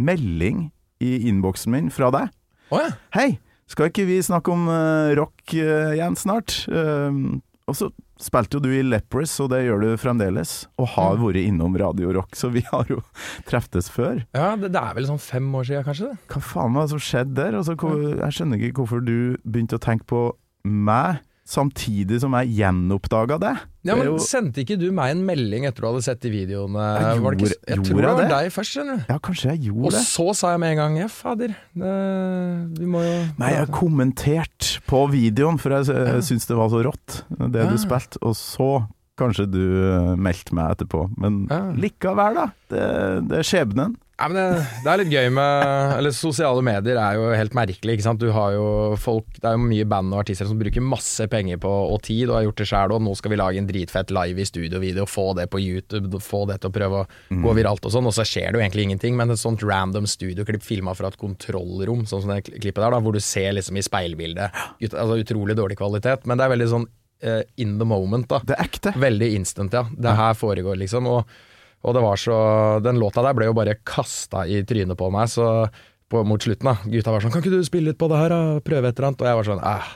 melding 0.00 0.70
i 1.00 1.16
innboksen 1.30 1.72
min 1.72 1.90
fra 1.94 2.10
deg. 2.14 2.28
Oh, 2.70 2.78
ja. 2.82 2.90
Hei, 3.16 3.38
skal 3.70 3.88
ikke 3.90 4.04
vi 4.08 4.20
snakke 4.22 4.52
om 4.52 4.68
uh, 4.70 5.10
rock 5.18 5.54
uh, 5.56 5.94
igjen 5.96 6.16
snart? 6.18 6.62
Uh, 6.70 7.38
og 7.70 7.76
så 7.78 7.88
spilte 8.20 8.58
jo 8.58 8.60
du 8.60 8.68
i 8.74 8.82
Leprous, 8.84 9.32
og 9.40 9.48
det 9.54 9.62
gjør 9.64 9.80
du 9.80 9.88
fremdeles. 9.96 10.66
Og 10.76 10.90
har 10.96 11.14
Mm. 11.16 11.22
vært 11.24 11.38
innom 11.46 11.76
Radio 11.80 12.10
Rock, 12.12 12.34
så 12.36 12.50
vi 12.52 12.60
har 12.68 12.84
jo 12.90 12.98
treftes 13.48 13.88
før. 13.88 14.20
ja 14.36 14.50
det, 14.60 14.72
det 14.74 14.80
er 14.82 14.94
vel 14.98 15.06
sånn 15.08 15.22
fem 15.22 15.46
år 15.56 15.64
siden, 15.70 15.86
kanskje? 15.86 16.10
det 16.12 16.34
Hva 16.34 16.42
faen 16.44 16.74
var 16.76 16.84
det 16.84 16.92
som 16.92 17.00
skjedde 17.06 17.34
der? 17.38 17.56
Altså, 17.56 17.76
hvor, 17.80 17.96
jeg 18.20 18.36
skjønner 18.36 18.60
ikke 18.68 18.82
hvorfor 18.82 19.00
du 19.06 19.16
begynte 19.46 19.78
å 19.78 19.82
tenke 19.86 20.04
på 20.10 20.20
meg, 20.68 21.22
samtidig 21.46 22.20
som 22.22 22.32
jeg 22.38 22.52
gjenoppdaga 22.60 23.38
det. 23.40 23.52
Ja, 23.82 23.96
men 23.96 24.06
jo- 24.06 24.18
Sendte 24.22 24.60
ikke 24.62 24.76
du 24.78 24.90
meg 24.92 25.10
en 25.16 25.24
melding 25.26 25.64
etter 25.66 25.80
du 25.82 25.86
hadde 25.88 26.02
sett 26.04 26.20
de 26.20 26.30
videoene? 26.30 26.84
Jeg 27.00 27.22
Var 27.24 27.34
det 27.34 27.40
ikke, 27.40 27.56
jeg 27.68 27.82
tror 27.84 27.96
det 28.00 28.06
var 28.10 28.20
det? 28.20 28.28
deg 28.30 28.52
først, 28.52 28.74
skjønner 28.76 28.96
du. 29.00 29.04
ja, 29.08 29.18
kanskje 29.18 29.50
jeg 29.50 29.60
gjorde 29.70 29.90
det. 29.90 30.00
Og 30.00 30.06
så 30.06 30.34
sa 30.36 30.50
jeg 30.52 30.60
med 30.60 30.70
en 30.70 30.76
gang 30.82 30.96
ja, 31.00 31.08
fader, 31.08 31.54
det, 31.74 32.78
vi 32.78 32.86
må 32.86 33.02
jo 33.02 33.16
Nei, 33.40 33.50
jeg 33.56 33.68
kommenterte 33.74 34.80
på 34.86 35.02
videoen, 35.10 35.58
for 35.58 35.70
jeg, 35.78 35.86
jeg 35.90 36.22
syntes 36.28 36.46
det 36.50 36.56
var 36.60 36.68
så 36.72 36.82
rått, 36.84 37.22
det 37.30 37.52
du 37.52 37.76
Ja. 37.76 37.76
spilte. 37.80 38.18
Og 38.22 38.34
så 38.38 38.86
kanskje 39.20 39.50
du 39.50 39.60
eh, 39.60 40.14
meldte 40.16 40.54
meg 40.56 40.76
etterpå. 40.76 41.10
Men 41.18 41.46
Ja. 41.50 41.72
likevel, 41.76 42.34
da. 42.34 42.46
Det, 42.70 43.28
det 43.28 43.38
er 43.38 43.42
skjebnen. 43.48 43.96
Ja, 44.20 44.26
men 44.28 44.36
det, 44.36 44.64
det 44.84 44.90
er 44.92 45.00
litt 45.00 45.12
gøy 45.14 45.30
med 45.32 45.94
Eller 45.96 46.12
sosiale 46.12 46.60
medier 46.64 46.98
er 47.00 47.16
jo 47.16 47.30
helt 47.32 47.54
merkelig, 47.56 47.94
ikke 47.96 48.04
sant. 48.04 48.20
Du 48.20 48.28
har 48.34 48.52
jo 48.52 48.66
folk 49.00 49.38
Det 49.38 49.48
er 49.48 49.56
jo 49.56 49.62
mye 49.64 49.86
band 49.88 50.12
og 50.12 50.20
artister 50.20 50.48
som 50.48 50.60
bruker 50.60 50.84
masse 50.84 51.24
penger 51.32 51.60
på 51.62 51.70
og 51.70 52.02
tid, 52.04 52.28
og 52.28 52.36
har 52.36 52.44
gjort 52.48 52.60
det 52.60 52.68
sjæl, 52.68 52.94
òg. 52.94 53.02
nå 53.06 53.14
skal 53.16 53.32
vi 53.32 53.40
lage 53.40 53.62
en 53.62 53.70
dritfett 53.70 54.12
live 54.12 54.44
i 54.44 54.46
studio-video, 54.48 55.06
få 55.08 55.30
det 55.38 55.48
på 55.52 55.62
YouTube, 55.62 56.20
få 56.24 56.42
det 56.50 56.60
til 56.60 56.68
å 56.70 56.74
prøve 56.74 57.00
å 57.00 57.40
gå 57.46 57.56
viralt 57.56 57.88
og 57.88 57.94
sånn, 57.94 58.08
og 58.10 58.14
så 58.14 58.26
skjer 58.28 58.50
det 58.50 58.60
jo 58.60 58.64
egentlig 58.64 58.86
ingenting, 58.88 59.16
men 59.18 59.32
et 59.32 59.40
sånt 59.40 59.64
random 59.64 60.06
studioklipp 60.10 60.64
filma 60.66 60.94
fra 60.98 61.10
et 61.10 61.18
kontrollrom, 61.20 62.04
sånn 62.08 62.24
som 62.24 62.32
det 62.34 62.42
klippet 62.46 62.82
der, 62.82 62.92
da, 62.92 63.00
hvor 63.02 63.16
du 63.16 63.22
ser 63.24 63.54
liksom 63.56 63.80
i 63.80 63.84
speilbildet 63.86 64.60
ut, 64.82 64.90
Altså 64.92 65.20
utrolig 65.22 65.56
dårlig 65.58 65.78
kvalitet, 65.80 66.28
men 66.28 66.38
det 66.38 66.46
er 66.46 66.54
veldig 66.54 66.70
sånn 66.70 66.88
uh, 67.24 67.42
in 67.56 67.78
the 67.80 67.88
moment, 67.88 68.28
da. 68.30 68.40
Det 68.44 68.56
er 68.56 68.68
ekte. 68.68 68.92
Veldig 69.00 69.30
instant, 69.38 69.74
ja. 69.74 69.86
Det 69.90 70.16
her 70.20 70.36
foregår, 70.38 70.78
liksom. 70.80 71.08
Og, 71.10 71.40
og 71.82 71.94
det 71.96 72.02
var 72.04 72.16
så 72.20 72.36
Den 72.84 72.98
låta 73.00 73.22
der 73.24 73.34
ble 73.34 73.46
jo 73.48 73.54
bare 73.56 73.74
kasta 73.84 74.42
i 74.46 74.62
trynet 74.68 74.98
på 75.00 75.10
meg, 75.12 75.28
så 75.32 75.68
på, 76.10 76.24
mot 76.26 76.42
slutten, 76.42 76.66
da. 76.66 76.74
Gutta 76.90 77.12
var 77.14 77.20
sånn 77.22 77.30
'Kan 77.32 77.42
ikke 77.44 77.50
du 77.56 77.64
spille 77.64 77.86
litt 77.92 77.98
på 77.98 78.08
det 78.10 78.18
her, 78.18 78.28
da? 78.34 78.60
Prøve 78.60 78.88
et 78.90 78.98
eller 78.98 79.08
annet?' 79.12 79.22
Og 79.22 79.28
jeg 79.30 79.36
var 79.38 79.44
sånn 79.48 79.62
Æh, 79.64 79.88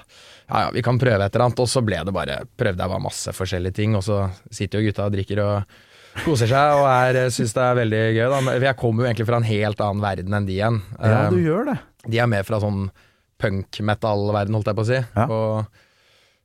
Ja 0.50 0.60
ja, 0.66 0.70
vi 0.70 0.82
kan 0.82 0.98
prøve 0.98 1.24
et 1.24 1.34
eller 1.34 1.44
annet. 1.46 1.58
Og 1.60 1.66
så 1.68 1.80
ble 1.84 1.96
det 2.04 2.12
bare 2.14 2.44
Prøvde 2.56 2.78
jeg 2.84 2.88
bare 2.92 3.02
masse 3.02 3.32
forskjellige 3.32 3.74
ting, 3.74 3.96
og 3.96 4.02
så 4.04 4.30
sitter 4.52 4.78
jo 4.80 4.86
gutta 4.92 5.06
og 5.06 5.12
drikker 5.12 5.38
og 5.42 5.64
koser 6.24 6.46
seg 6.46 6.78
og 6.78 6.86
er, 6.86 7.30
syns 7.34 7.52
det 7.56 7.62
er 7.64 7.74
veldig 7.74 8.02
gøy, 8.14 8.28
da. 8.30 8.40
Men 8.40 8.62
jeg 8.62 8.76
kommer 8.76 9.02
jo 9.02 9.08
egentlig 9.10 9.26
fra 9.26 9.36
en 9.40 9.48
helt 9.50 9.80
annen 9.80 10.00
verden 10.04 10.34
enn 10.38 10.46
de 10.46 10.52
igjen. 10.52 10.82
Ja, 11.02 11.28
du 11.30 11.36
Um, 11.36 11.42
gjør 11.44 11.64
det. 11.72 11.78
de 12.08 12.18
er 12.18 12.26
mer 12.30 12.44
fra 12.44 12.60
sånn 12.60 12.90
punk-metal-verden, 13.42 14.54
holdt 14.54 14.70
jeg 14.70 14.78
på 14.78 14.84
å 14.84 14.88
si. 14.88 15.00
Ja. 15.16 15.26
Og, 15.26 15.66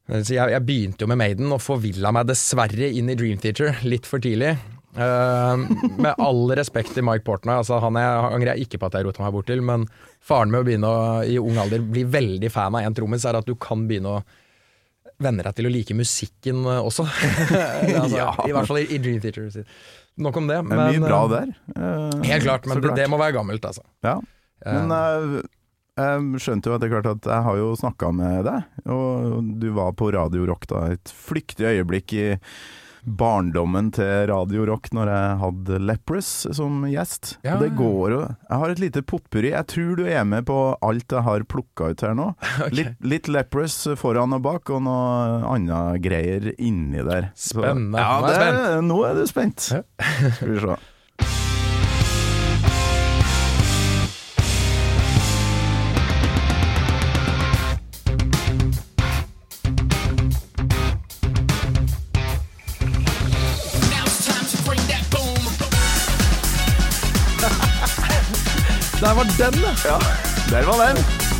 så 0.09 0.33
jeg, 0.33 0.49
jeg 0.55 0.65
begynte 0.65 1.05
jo 1.05 1.09
med 1.11 1.19
Maiden, 1.21 1.51
og 1.53 1.61
forvilla 1.61 2.11
meg 2.15 2.25
dessverre 2.31 2.89
inn 2.89 3.09
i 3.11 3.15
Dream 3.19 3.37
Theater 3.37 3.77
litt 3.85 4.05
for 4.09 4.19
tidlig. 4.23 4.55
Eh, 4.99 5.57
med 5.97 6.13
all 6.17 6.51
respekt 6.59 6.91
til 6.95 7.05
Mike 7.07 7.23
Portnoy, 7.27 7.61
altså 7.61 7.79
han 7.79 7.95
er, 7.99 8.25
angrer 8.33 8.53
jeg 8.53 8.67
ikke 8.67 8.81
på 8.81 8.89
at 8.89 8.97
jeg 8.97 9.07
rota 9.07 9.23
meg 9.23 9.35
bort 9.35 9.47
til, 9.47 9.61
men 9.63 9.85
faren 10.25 10.51
med 10.51 10.63
å 10.63 10.67
begynne 10.67 10.89
å 10.91 11.03
i 11.23 11.37
ung 11.39 11.59
alder 11.61 11.85
bli 11.85 12.03
veldig 12.09 12.51
fan 12.51 12.75
av 12.75 12.83
én 12.83 12.97
trommis, 12.97 13.23
er 13.23 13.39
at 13.39 13.47
du 13.47 13.55
kan 13.55 13.85
begynne 13.87 14.17
å 14.17 14.23
venne 15.19 15.43
deg 15.43 15.55
til 15.55 15.67
å 15.67 15.71
like 15.71 15.95
musikken 15.95 16.65
eh, 16.65 16.81
også. 16.83 17.05
altså, 18.01 18.17
Ja. 18.19 18.33
I 18.43 18.55
hvert 18.55 18.71
fall 18.71 18.81
i, 18.81 18.89
i 18.91 18.99
Dream 19.03 19.21
Theater. 19.23 19.69
Nok 20.19 20.41
om 20.41 20.49
det. 20.51 20.59
Det 20.67 20.75
er 20.75 20.97
mye 20.97 21.05
bra 21.05 21.21
eh, 21.21 21.31
der. 21.37 21.55
Uh, 21.77 22.25
Helt 22.27 22.43
klart, 22.43 22.67
men 22.67 22.81
klart. 22.81 22.89
det, 22.89 23.05
det 23.05 23.07
må 23.11 23.21
være 23.21 23.37
gammelt, 23.37 23.69
altså. 23.71 23.85
Ja. 24.03 24.17
Men 24.67 24.91
uh, 24.91 25.39
jeg 25.99 26.43
skjønte 26.43 26.71
jo 26.71 26.75
etter 26.75 26.91
hvert 26.91 27.07
at 27.13 27.27
jeg 27.27 27.45
har 27.47 27.59
jo 27.59 27.71
snakka 27.79 28.11
med 28.15 28.43
deg, 28.47 28.67
og 28.91 29.55
du 29.63 29.69
var 29.75 29.95
på 29.99 30.11
Radio 30.15 30.47
Rock 30.47 30.67
da, 30.71 30.89
et 30.95 31.11
flyktig 31.27 31.67
øyeblikk 31.71 32.15
i 32.19 32.27
barndommen 33.17 33.89
til 33.95 34.27
Radio 34.29 34.65
Rock 34.69 34.91
når 34.95 35.09
jeg 35.11 35.37
hadde 35.43 35.79
Leprous 35.89 36.29
som 36.55 36.83
gjest. 36.89 37.37
Ja. 37.45 37.55
Og 37.57 37.63
det 37.65 37.71
går 37.79 38.13
jo 38.13 38.19
Jeg 38.27 38.59
har 38.63 38.73
et 38.73 38.81
lite 38.83 39.01
potpurri. 39.05 39.51
Jeg 39.53 39.67
tror 39.71 39.95
du 39.99 40.03
er 40.09 40.23
med 40.29 40.45
på 40.49 40.57
alt 40.85 41.15
jeg 41.15 41.25
har 41.25 41.45
plukka 41.49 41.91
ut 41.93 42.01
her 42.05 42.13
nå. 42.17 42.29
Litt, 42.77 42.95
litt 43.01 43.27
Leprous 43.31 43.75
foran 43.99 44.33
og 44.37 44.43
bak, 44.45 44.69
og 44.75 44.83
noe 44.85 45.41
annet 45.55 46.01
greier 46.05 46.49
inni 46.57 47.01
der. 47.05 47.31
Så- 47.35 47.59
Spennende. 47.63 47.99
Ja, 47.99 48.19
Nå 48.19 48.29
er 48.29 48.53
det, 48.59 48.83
nå 48.89 48.99
er 49.09 49.17
du 49.19 49.25
spent. 49.29 49.69
Skal 49.71 50.53
vi 50.53 50.59
se. 50.63 50.77
Der 69.09 69.15
var 69.15 69.23
den! 69.23 69.61
Ja, 69.85 69.97
der 70.49 70.65
var 70.65 70.93
den. 70.93 71.38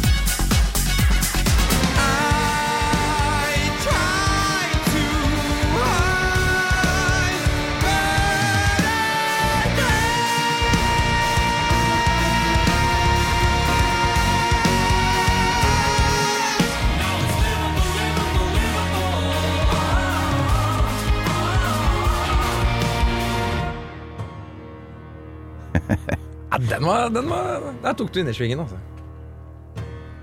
Den 26.79 26.87
var, 26.87 27.09
den 27.11 27.27
var 27.27 27.59
Der 27.83 27.93
tok 27.99 28.11
du 28.15 28.21
innersvingen, 28.21 28.61
altså. 28.63 28.77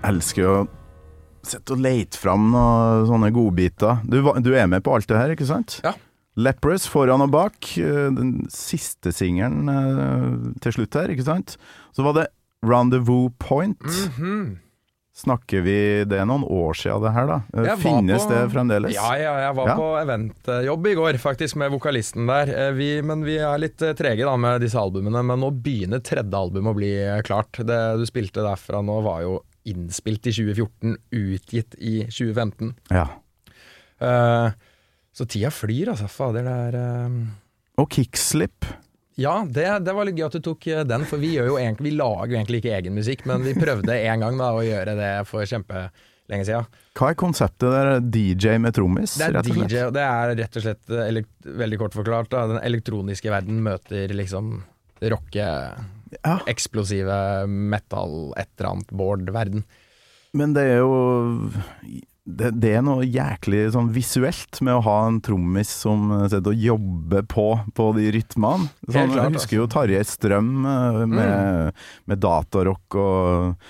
elsker 0.06 0.42
jo 0.42 0.50
å 0.62 0.66
sitte 1.46 1.74
og 1.76 1.82
lete 1.84 2.18
fram 2.18 2.48
noen 2.52 3.06
sånne 3.10 3.28
godbiter. 3.34 4.00
Du, 4.08 4.18
du 4.42 4.50
er 4.56 4.66
med 4.70 4.82
på 4.86 4.94
alt 4.96 5.08
det 5.10 5.18
her, 5.18 5.32
ikke 5.34 5.46
sant? 5.48 5.80
Ja. 5.84 5.92
Leprous 6.36 6.86
foran 6.90 7.22
og 7.24 7.30
bak. 7.34 7.58
eh, 7.80 8.08
Den 8.14 8.46
siste 8.52 9.12
singelen 9.14 9.68
eh, 9.72 10.54
til 10.64 10.74
slutt 10.78 10.98
her, 10.98 11.12
ikke 11.14 11.26
sant? 11.26 11.56
Så 11.96 12.04
var 12.06 12.16
det 12.18 12.26
Rendezvous 12.66 13.32
Point. 13.42 13.82
Mhm. 14.18 14.56
Snakker 15.16 15.62
vi 15.64 15.76
Det 16.04 16.18
er 16.20 16.26
noen 16.28 16.42
år 16.44 16.74
siden 16.76 17.00
det 17.06 17.12
her, 17.14 17.26
da. 17.30 17.38
Finnes 17.80 18.26
på- 18.26 18.30
det 18.34 18.40
fremdeles? 18.52 18.92
Ja, 18.92 19.14
ja, 19.16 19.30
jeg 19.46 19.54
var 19.56 19.68
Ja. 19.70 19.76
på 19.78 19.86
eventjobb 20.02 20.86
i 20.90 20.94
går, 20.98 21.18
faktisk, 21.22 21.56
med 21.56 21.72
vokalisten 21.72 22.26
der. 22.28 22.52
Eh, 22.52 22.72
Vi, 22.76 23.00
men 23.00 23.24
vi 23.24 23.38
er 23.38 23.56
litt 23.58 23.80
eh, 23.80 23.94
trege 23.94 24.26
da 24.28 24.36
med 24.36 24.60
disse 24.60 24.76
albumene. 24.76 25.24
Men 25.24 25.40
nå 25.40 25.50
begynner 25.50 26.02
tredje 26.04 26.36
album 26.36 26.66
å 26.68 26.74
bli 26.76 26.92
eh, 27.00 27.22
klart. 27.22 27.52
Det 27.64 27.80
du 27.96 28.04
spilte 28.04 28.44
derfra 28.44 28.84
nå, 28.84 28.98
var 29.02 29.22
jo 29.22 29.38
innspilt 29.64 30.26
i 30.28 30.32
2014, 30.36 30.96
utgitt 31.10 31.74
i 31.80 32.04
2015. 32.12 32.74
Ja. 32.92 33.08
Uh, 34.00 34.50
så 35.16 35.24
tida 35.26 35.48
flyr, 35.50 35.88
altså. 35.94 36.06
Fader, 36.12 36.44
det 36.44 36.74
er 36.74 37.06
uh... 37.08 37.16
Og 37.80 37.88
Kickslip. 37.90 38.64
Ja, 39.16 39.46
det, 39.48 39.64
det 39.86 39.92
var 39.96 40.04
litt 40.04 40.18
gøy 40.20 40.26
at 40.28 40.34
du 40.36 40.42
tok 40.44 40.66
eh, 40.68 40.82
den, 40.84 41.06
for 41.08 41.20
vi, 41.22 41.34
egentlig, 41.40 41.88
vi 41.90 41.94
lager 41.96 42.34
jo 42.34 42.38
egentlig 42.40 42.60
ikke 42.60 42.74
egen 42.76 42.96
musikk, 42.98 43.22
men 43.28 43.46
vi 43.46 43.54
prøvde 43.56 43.96
en 43.96 44.20
gang 44.26 44.36
da 44.40 44.50
å 44.52 44.60
gjøre 44.64 44.92
det 44.98 45.10
for 45.30 45.48
kjempelenge 45.48 46.44
siden. 46.48 46.66
Hva 46.96 47.10
er 47.12 47.18
konseptet 47.20 47.72
der? 47.72 47.90
DJ 48.12 48.58
med 48.60 48.76
trommis, 48.76 49.16
Det 49.20 49.30
er? 49.30 49.38
DJ, 49.46 49.86
og 49.88 49.94
det 49.96 50.04
er 50.04 50.34
rett 50.42 50.58
og 50.60 50.66
slett 50.66 50.92
eh, 50.92 51.06
elekt, 51.10 51.32
veldig 51.64 51.78
kort 51.80 51.96
forklart. 51.96 52.28
Da, 52.34 52.44
den 52.52 52.60
elektroniske 52.60 53.32
verden 53.32 53.62
møter 53.64 54.12
liksom 54.16 54.58
rocke, 55.12 55.48
Ja. 56.22 56.36
eksplosive 56.48 57.16
metal, 57.48 58.32
et 58.40 58.48
eller 58.58 58.70
annet 58.74 58.92
board-verden. 58.96 59.64
Men 60.36 60.52
det 60.56 60.62
er 60.74 60.78
jo 60.84 61.50
det, 62.26 62.50
det 62.58 62.72
er 62.74 62.82
noe 62.82 63.06
jæklig 63.06 63.62
sånn 63.76 63.92
visuelt 63.94 64.58
med 64.66 64.74
å 64.74 64.82
ha 64.82 64.96
en 65.06 65.20
trommis 65.24 65.70
som 65.84 66.08
eh, 66.16 66.24
sitter 66.32 66.52
og 66.52 66.64
jobber 66.66 67.26
på, 67.30 67.46
på 67.78 67.86
de 67.96 68.08
rytmene. 68.16 68.66
Sånn, 68.88 69.12
klart, 69.14 69.16
jeg 69.20 69.36
husker 69.38 69.60
jo 69.60 69.68
Tarjei 69.70 70.02
Strøm 70.06 70.50
med, 70.66 71.00
med, 71.14 71.80
med 72.10 72.22
datarock 72.24 72.98
og 72.98 73.62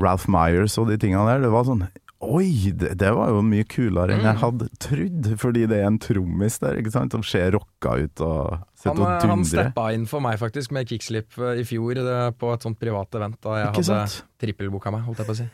Ralph 0.00 0.28
Myers 0.32 0.76
og 0.80 0.92
de 0.92 1.00
tingene 1.00 1.24
der. 1.30 1.44
Det 1.46 1.52
var 1.52 1.68
sånn 1.68 1.86
Oi, 2.22 2.70
det, 2.78 2.92
det 3.00 3.08
var 3.16 3.32
jo 3.34 3.40
mye 3.42 3.64
kulere 3.66 4.14
enn 4.14 4.22
jeg 4.28 4.38
hadde 4.38 4.68
trodd, 4.78 5.24
fordi 5.42 5.64
det 5.66 5.80
er 5.80 5.88
en 5.88 5.96
trommis 5.98 6.54
der, 6.62 6.76
ikke 6.78 6.92
sant, 6.94 7.16
som 7.16 7.24
ser 7.26 7.48
rocka 7.56 7.96
ut 7.98 8.22
og 8.22 8.60
sitter 8.78 8.92
og 8.94 9.00
dundrer. 9.02 9.32
han 9.32 9.42
steppa 9.48 9.88
inn 9.96 10.04
for 10.06 10.22
meg 10.22 10.38
faktisk 10.38 10.70
med 10.76 10.86
kickslip 10.86 11.34
eh, 11.42 11.58
i 11.58 11.66
fjor 11.66 11.98
eh, 11.98 12.28
på 12.38 12.52
et 12.54 12.62
sånt 12.62 12.78
privat 12.78 13.18
event 13.18 13.40
da 13.42 13.56
jeg 13.58 13.72
Ikke 13.72 13.82
hadde 13.82 13.98
sant? 14.06 14.30
trippelboka 14.38 14.94
meg, 14.94 15.02
holdt 15.08 15.24
jeg 15.24 15.32
på 15.32 15.34
å 15.34 15.40
si. 15.42 15.48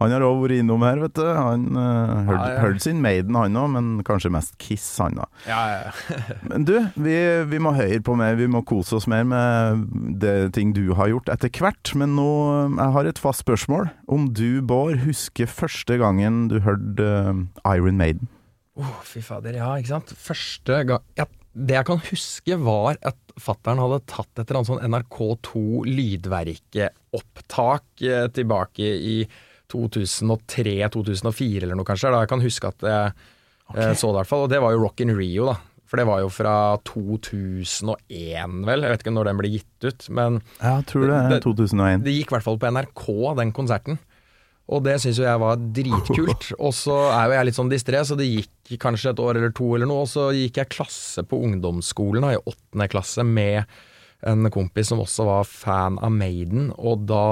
Han 0.00 0.14
har 0.14 0.24
òg 0.24 0.38
vært 0.46 0.62
innom 0.62 0.80
her, 0.86 0.96
vet 1.02 1.12
du. 1.18 1.26
Han 1.28 1.66
uh, 1.76 2.24
hørte 2.24 2.46
Ja, 2.46 2.54
ja. 2.54 2.60
hørte 2.64 2.84
sin 2.86 3.02
Maiden, 3.04 3.36
han 3.36 3.58
òg, 3.60 3.68
men 3.74 3.90
kanskje 4.06 4.30
mest 4.32 4.54
Kiss, 4.62 4.86
han 5.02 5.18
da. 5.20 5.26
Ja, 5.44 5.60
ja. 5.76 5.90
Men 6.48 6.64
du, 6.64 6.74
vi, 6.96 7.16
vi 7.50 7.58
må 7.60 7.74
høre 7.76 8.00
på 8.04 8.14
mer, 8.16 8.38
vi 8.40 8.48
må 8.48 8.62
kose 8.66 8.96
oss 8.96 9.06
mer 9.10 9.24
med 9.28 9.84
det 10.22 10.52
ting 10.56 10.72
du 10.76 10.94
har 10.96 11.12
gjort 11.12 11.28
etter 11.32 11.52
hvert. 11.52 11.92
Men 12.00 12.16
nå, 12.16 12.30
jeg 12.78 12.90
har 12.96 13.04
et 13.10 13.20
fast 13.20 13.44
spørsmål. 13.44 13.90
Om 14.08 14.32
du, 14.36 14.62
Bård, 14.64 15.04
husker 15.04 15.46
første 15.50 16.00
gangen 16.00 16.48
du 16.48 16.56
hørte 16.64 17.04
uh, 17.04 17.44
Iron 17.76 18.00
Maiden? 18.00 18.28
Oh, 18.80 19.00
fy 19.04 19.20
fader, 19.24 19.52
ja, 19.60 19.74
ikke 19.76 19.92
sant. 19.92 20.14
Første 20.16 20.84
gang 20.88 21.02
ja, 21.18 21.26
Det 21.52 21.74
jeg 21.76 21.84
kan 21.88 22.00
huske, 22.06 22.56
var 22.62 22.96
at 23.04 23.18
fattern 23.40 23.80
hadde 23.82 24.00
tatt 24.08 24.30
et 24.38 24.46
eller 24.46 24.58
annet 24.60 24.70
sånn 24.70 24.86
NRK2 24.94 25.84
lydverkeopptak 25.90 27.84
eh, 28.06 28.26
tilbake 28.36 28.86
i 28.86 29.16
2003-2004 29.72 31.64
eller 31.64 31.78
noe, 31.78 31.88
kanskje. 31.88 32.12
Da 32.12 32.22
jeg 32.24 32.32
kan 32.32 32.44
huske 32.44 32.70
at 32.70 32.86
jeg 32.86 33.16
okay. 33.70 33.94
så 33.94 34.10
det, 34.10 34.14
i 34.14 34.18
hvert 34.20 34.32
fall. 34.32 34.46
Og 34.46 34.52
det 34.52 34.62
var 34.62 34.76
jo 34.76 34.84
Rock 34.84 35.04
in 35.04 35.14
Rio, 35.16 35.50
da. 35.52 35.58
For 35.90 35.98
det 35.98 36.06
var 36.06 36.20
jo 36.22 36.28
fra 36.30 36.54
2001, 36.86 38.60
vel. 38.68 38.84
Jeg 38.86 38.92
vet 38.92 39.02
ikke 39.02 39.14
når 39.16 39.32
den 39.32 39.40
ble 39.40 39.50
gitt 39.56 39.88
ut. 39.88 40.06
Men 40.14 40.38
Ja, 40.60 40.76
tror 40.86 41.08
det 41.10 41.18
er 41.18 41.42
2001. 41.42 42.04
det 42.06 42.14
gikk 42.14 42.30
i 42.30 42.36
hvert 42.36 42.46
fall 42.46 42.60
på 42.62 42.70
NRK, 42.70 43.06
den 43.40 43.50
konserten. 43.56 43.98
Og 44.70 44.84
det 44.86 45.00
syns 45.02 45.18
jo 45.18 45.26
jeg 45.26 45.42
var 45.42 45.58
dritkult. 45.58 46.52
Og 46.64 46.74
så 46.78 46.96
er 47.10 47.26
jo 47.26 47.36
jeg 47.36 47.48
litt 47.48 47.58
sånn 47.58 47.72
distré, 47.72 48.02
så 48.06 48.14
det 48.18 48.28
gikk 48.28 48.76
kanskje 48.82 49.10
et 49.10 49.22
år 49.22 49.40
eller 49.40 49.54
to 49.56 49.72
eller 49.74 49.90
noe. 49.90 50.04
Og 50.06 50.12
så 50.12 50.28
gikk 50.36 50.62
jeg 50.62 50.70
klasse 50.76 51.26
på 51.26 51.40
ungdomsskolen, 51.48 52.22
da, 52.22 52.36
i 52.36 52.44
åttende 52.44 52.86
klasse, 52.92 53.26
med 53.26 53.64
en 54.30 54.50
kompis 54.52 54.92
som 54.92 55.00
også 55.02 55.26
var 55.26 55.48
fan 55.48 55.98
av 55.98 56.14
Maiden. 56.14 56.70
Og 56.78 57.02
da 57.10 57.24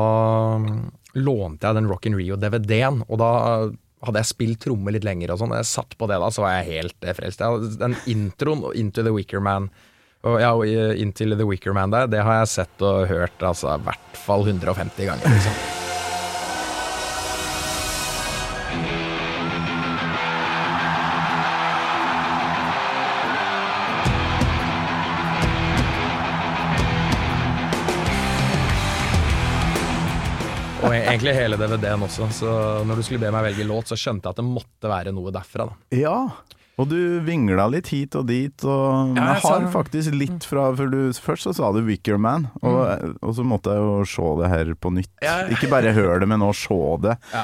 lånte 1.22 1.68
jeg 1.68 1.78
den 1.78 1.90
Rock 1.90 2.08
in 2.08 2.16
Rio-DVD-en, 2.18 3.02
og 3.08 3.20
da 3.22 3.32
hadde 4.06 4.22
jeg 4.22 4.30
spilt 4.30 4.60
tromme 4.62 4.94
litt 4.94 5.06
lenger 5.06 5.34
og 5.34 5.40
sånn. 5.42 5.56
Jeg 5.58 5.70
satt 5.70 5.96
på 5.98 6.08
det 6.10 6.20
da, 6.22 6.30
så 6.30 6.44
var 6.44 6.58
jeg 6.58 6.78
helt 6.78 7.06
eh, 7.06 7.16
frelst. 7.18 7.42
Den 7.80 7.98
introen 8.10 8.66
Into 8.78 9.02
the 9.06 9.14
Wicker 9.14 9.42
Man 9.42 9.70
og 10.26 10.40
ja, 10.42 10.50
Inntil 10.98 11.36
the 11.38 11.46
Wicker 11.46 11.74
Man 11.76 11.94
der, 11.94 12.08
det 12.10 12.24
har 12.26 12.40
jeg 12.42 12.54
sett 12.56 12.82
og 12.86 13.06
hørt 13.10 13.42
altså 13.42 13.76
i 13.76 13.84
hvert 13.86 14.22
fall 14.26 14.46
150 14.48 15.12
ganger. 15.12 15.36
Liksom. 15.36 15.77
egentlig 31.08 31.34
hele 31.36 31.58
DVD-en 31.60 32.04
også, 32.08 32.28
så 32.34 32.52
når 32.88 33.00
du 33.00 33.06
skulle 33.06 33.22
be 33.22 33.32
meg 33.34 33.50
velge 33.50 33.66
låt, 33.68 33.90
så 33.90 33.98
skjønte 33.98 34.28
jeg 34.28 34.36
at 34.36 34.42
det 34.42 34.46
måtte 34.46 34.92
være 34.92 35.14
noe 35.16 35.32
derfra. 35.34 35.68
da. 35.70 35.98
Ja, 35.98 36.18
og 36.78 36.86
du 36.92 36.98
vingla 37.26 37.64
litt 37.72 37.88
hit 37.90 38.14
og 38.18 38.28
dit, 38.28 38.54
og 38.62 39.16
Ja, 39.18 39.32
jeg 39.34 39.42
har 39.42 39.64
faktisk 39.72 40.14
litt 40.14 40.44
fra 40.46 40.68
For 40.78 40.90
du, 40.92 41.00
først 41.18 41.48
så 41.48 41.54
sa 41.56 41.72
du 41.74 41.80
Wicker 41.88 42.20
Man, 42.22 42.46
og, 42.62 43.16
og 43.18 43.32
så 43.34 43.46
måtte 43.46 43.74
jeg 43.74 43.82
jo 43.82 44.04
se 44.06 44.28
det 44.42 44.52
her 44.52 44.70
på 44.78 44.92
nytt. 44.94 45.10
Mm. 45.18 45.24
Ja. 45.26 45.38
Ikke 45.56 45.70
bare 45.72 45.94
høre 45.96 46.20
det, 46.22 46.30
men 46.30 46.44
òg 46.46 46.54
se 46.58 46.78
det. 47.02 47.16
Ja. 47.34 47.42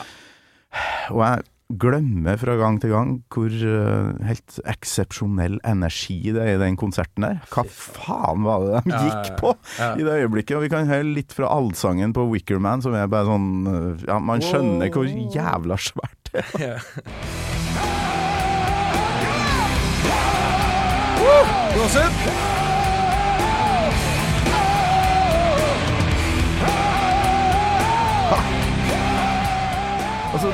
Og 1.11 1.25
jeg 1.25 1.43
glemmer 1.81 2.37
fra 2.41 2.55
gang 2.61 2.79
til 2.83 2.93
gang 2.95 3.13
hvor 3.35 3.51
uh, 3.51 4.13
helt 4.27 4.59
eksepsjonell 4.71 5.59
energi 5.67 6.19
det 6.35 6.43
er 6.45 6.55
i 6.57 6.61
den 6.63 6.77
konserten 6.81 7.27
der. 7.27 7.41
Hva 7.53 7.65
faen 7.71 8.45
var 8.47 8.65
det 8.65 8.83
de 8.85 8.93
Ja, 8.95 9.01
ja, 9.01 9.05
gikk 9.09 9.31
ja. 9.33 9.37
på 9.41 9.55
Ja. 9.79 9.91
i 9.99 10.07
det 10.07 10.19
øyeblikket? 10.25 10.57
Og 10.59 10.63
vi 10.67 10.73
kan 10.73 10.87
høre 10.91 11.07
litt 11.09 11.33
fra 11.37 11.51
allsangen 11.55 12.13
på 12.17 12.27
Wicker 12.31 12.61
Man, 12.63 12.83
som 12.85 12.95
er 12.99 13.07
bare 13.11 13.29
sånn 13.31 13.49
eh, 13.71 14.05
Ja, 14.09 14.19
man 14.23 14.45
skjønner 14.45 14.93
hvor 14.95 15.09
jævla 15.09 15.81
svært 15.81 16.33
det 16.35 16.45
er. 16.61 16.83
Altså 30.35 30.51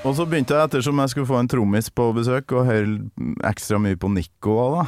Og 0.00 0.14
så 0.16 0.24
begynte 0.24 0.56
jeg, 0.56 0.64
ettersom 0.70 1.00
jeg 1.02 1.12
skulle 1.12 1.28
få 1.28 1.38
en 1.42 1.48
trommis 1.50 1.90
på 1.92 2.06
besøk, 2.16 2.54
å 2.56 2.64
høre 2.64 2.86
ekstra 3.50 3.76
mye 3.82 3.98
på 4.00 4.08
Nico 4.14 4.56
da. 4.78 4.84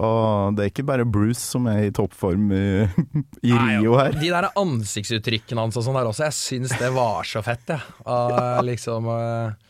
Og 0.00 0.54
det 0.56 0.64
er 0.64 0.70
ikke 0.70 0.84
bare 0.86 1.04
Bruce 1.04 1.42
som 1.42 1.66
er 1.68 1.88
i 1.88 1.92
toppform 1.94 2.46
i, 2.54 2.64
i 3.50 3.52
Rio 3.52 3.96
her. 3.98 4.14
De 4.16 4.30
der 4.30 4.48
ansiktsuttrykkene 4.56 5.66
hans 5.66 5.76
og 5.76 5.84
sånn 5.84 5.98
der 5.98 6.08
også, 6.08 6.28
jeg 6.28 6.38
syns 6.38 6.76
det 6.80 6.92
var 6.94 7.26
så 7.28 7.42
fett, 7.44 7.74
jeg. 7.74 7.82
Ja. 8.06 8.62
liksom 8.64 9.10
eh, 9.12 9.69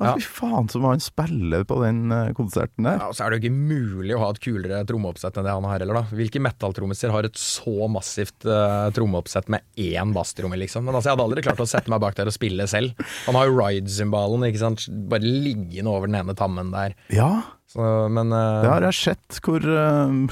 Ja, 0.00 0.16
fy 0.18 0.24
faen 0.26 0.66
som 0.72 0.82
han 0.88 0.98
spiller 0.98 1.62
på 1.70 1.76
den 1.84 2.10
eh, 2.10 2.32
konserten 2.34 2.82
der. 2.88 2.96
ja, 2.98 3.06
og 3.12 3.14
Så 3.14 3.22
er 3.22 3.30
det 3.30 3.36
jo 3.38 3.44
ikke 3.44 3.58
mulig 3.70 4.16
å 4.16 4.22
ha 4.24 4.30
et 4.34 4.40
kulere 4.42 4.80
trommeoppsett 4.88 5.36
enn 5.38 5.46
det 5.46 5.52
han 5.54 5.68
har 5.70 5.78
heller, 5.78 6.00
da. 6.00 6.02
Hvilke 6.18 6.42
metalltrommiser 6.42 7.12
har 7.14 7.28
et 7.28 7.38
så 7.38 7.86
massivt 7.86 8.42
uh, 8.50 8.90
trommeoppsett 8.96 9.46
med 9.54 9.62
én 9.78 10.10
basstromme, 10.16 10.58
liksom? 10.58 10.82
Men 10.88 10.96
altså, 10.98 11.12
jeg 11.12 11.14
hadde 11.16 11.26
aldri 11.28 11.44
klart 11.46 11.62
å 11.62 11.68
sette 11.70 11.92
meg 11.94 12.02
bak 12.02 12.18
der 12.18 12.26
og 12.32 12.34
spille 12.34 12.66
selv. 12.66 12.98
Han 13.28 13.38
har 13.38 13.46
jo 13.46 13.54
ride-symbalen, 13.60 14.48
ikke 14.50 14.64
sant, 14.64 14.88
bare 15.12 15.22
liggende 15.30 15.94
over 15.94 16.10
den 16.10 16.18
ene 16.24 16.34
tammen 16.34 16.74
der. 16.74 16.96
Ja, 17.14 17.30
Så, 17.70 17.86
men 18.10 18.34
uh, 18.34 18.62
det 18.66 18.72
har 18.74 18.88
jeg 18.90 18.98
sett 18.98 19.38
hvor, 19.46 19.62
uh, 19.62 20.26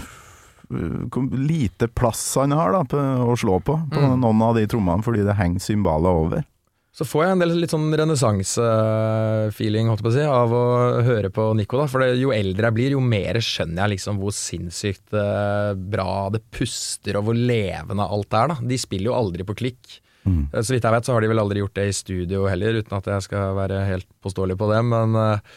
hvor 1.12 1.28
lite 1.38 1.86
plass 1.88 2.22
han 2.40 2.52
har 2.56 2.72
da, 2.74 2.82
på, 2.88 2.98
å 2.98 3.34
slå 3.38 3.60
på, 3.62 3.78
på 3.92 4.00
Mm. 4.10 4.18
noen 4.22 4.42
av 4.42 4.54
de 4.56 4.66
trommene, 4.66 5.02
fordi 5.04 5.22
det 5.26 5.38
henger 5.38 5.60
symbaler 5.60 6.18
over. 6.26 6.44
Så 6.92 7.06
får 7.08 7.22
jeg 7.24 7.32
en 7.32 7.40
del 7.40 7.54
litt 7.56 7.72
sånn 7.72 7.88
renessanse-feeling 7.96 9.88
si, 10.12 10.24
av 10.28 10.52
å 10.52 10.64
høre 11.06 11.30
på 11.32 11.46
Nico. 11.56 11.78
da, 11.80 11.86
For 11.88 12.04
det, 12.04 12.18
jo 12.20 12.34
eldre 12.36 12.68
jeg 12.68 12.76
blir, 12.76 12.94
jo 12.98 13.00
mer 13.04 13.38
skjønner 13.40 13.86
jeg 13.86 13.94
liksom 13.94 14.18
hvor 14.20 14.34
sinnssykt 14.36 15.14
eh, 15.16 15.72
bra 15.72 16.28
det 16.34 16.42
puster, 16.52 17.16
og 17.16 17.30
hvor 17.30 17.38
levende 17.38 18.04
alt 18.04 18.36
er. 18.36 18.52
da. 18.52 18.58
De 18.60 18.76
spiller 18.80 19.08
jo 19.08 19.16
aldri 19.16 19.46
på 19.48 19.56
klikk. 19.56 20.00
Mm. 20.28 20.50
Eh, 20.52 20.60
Så 20.60 20.76
vidt 20.76 20.84
jeg 20.84 20.92
vet, 20.94 21.08
så 21.08 21.14
har 21.16 21.24
de 21.24 21.30
vel 21.32 21.40
aldri 21.40 21.62
gjort 21.62 21.78
det 21.80 21.86
i 21.88 21.94
studio 21.96 22.44
heller, 22.50 22.82
uten 22.82 22.98
at 22.98 23.08
jeg 23.14 23.24
skal 23.30 23.56
være 23.56 23.80
helt 23.88 24.08
påståelig 24.22 24.58
på 24.60 24.68
det. 24.74 24.82
Men 24.92 25.16
eh, 25.16 25.54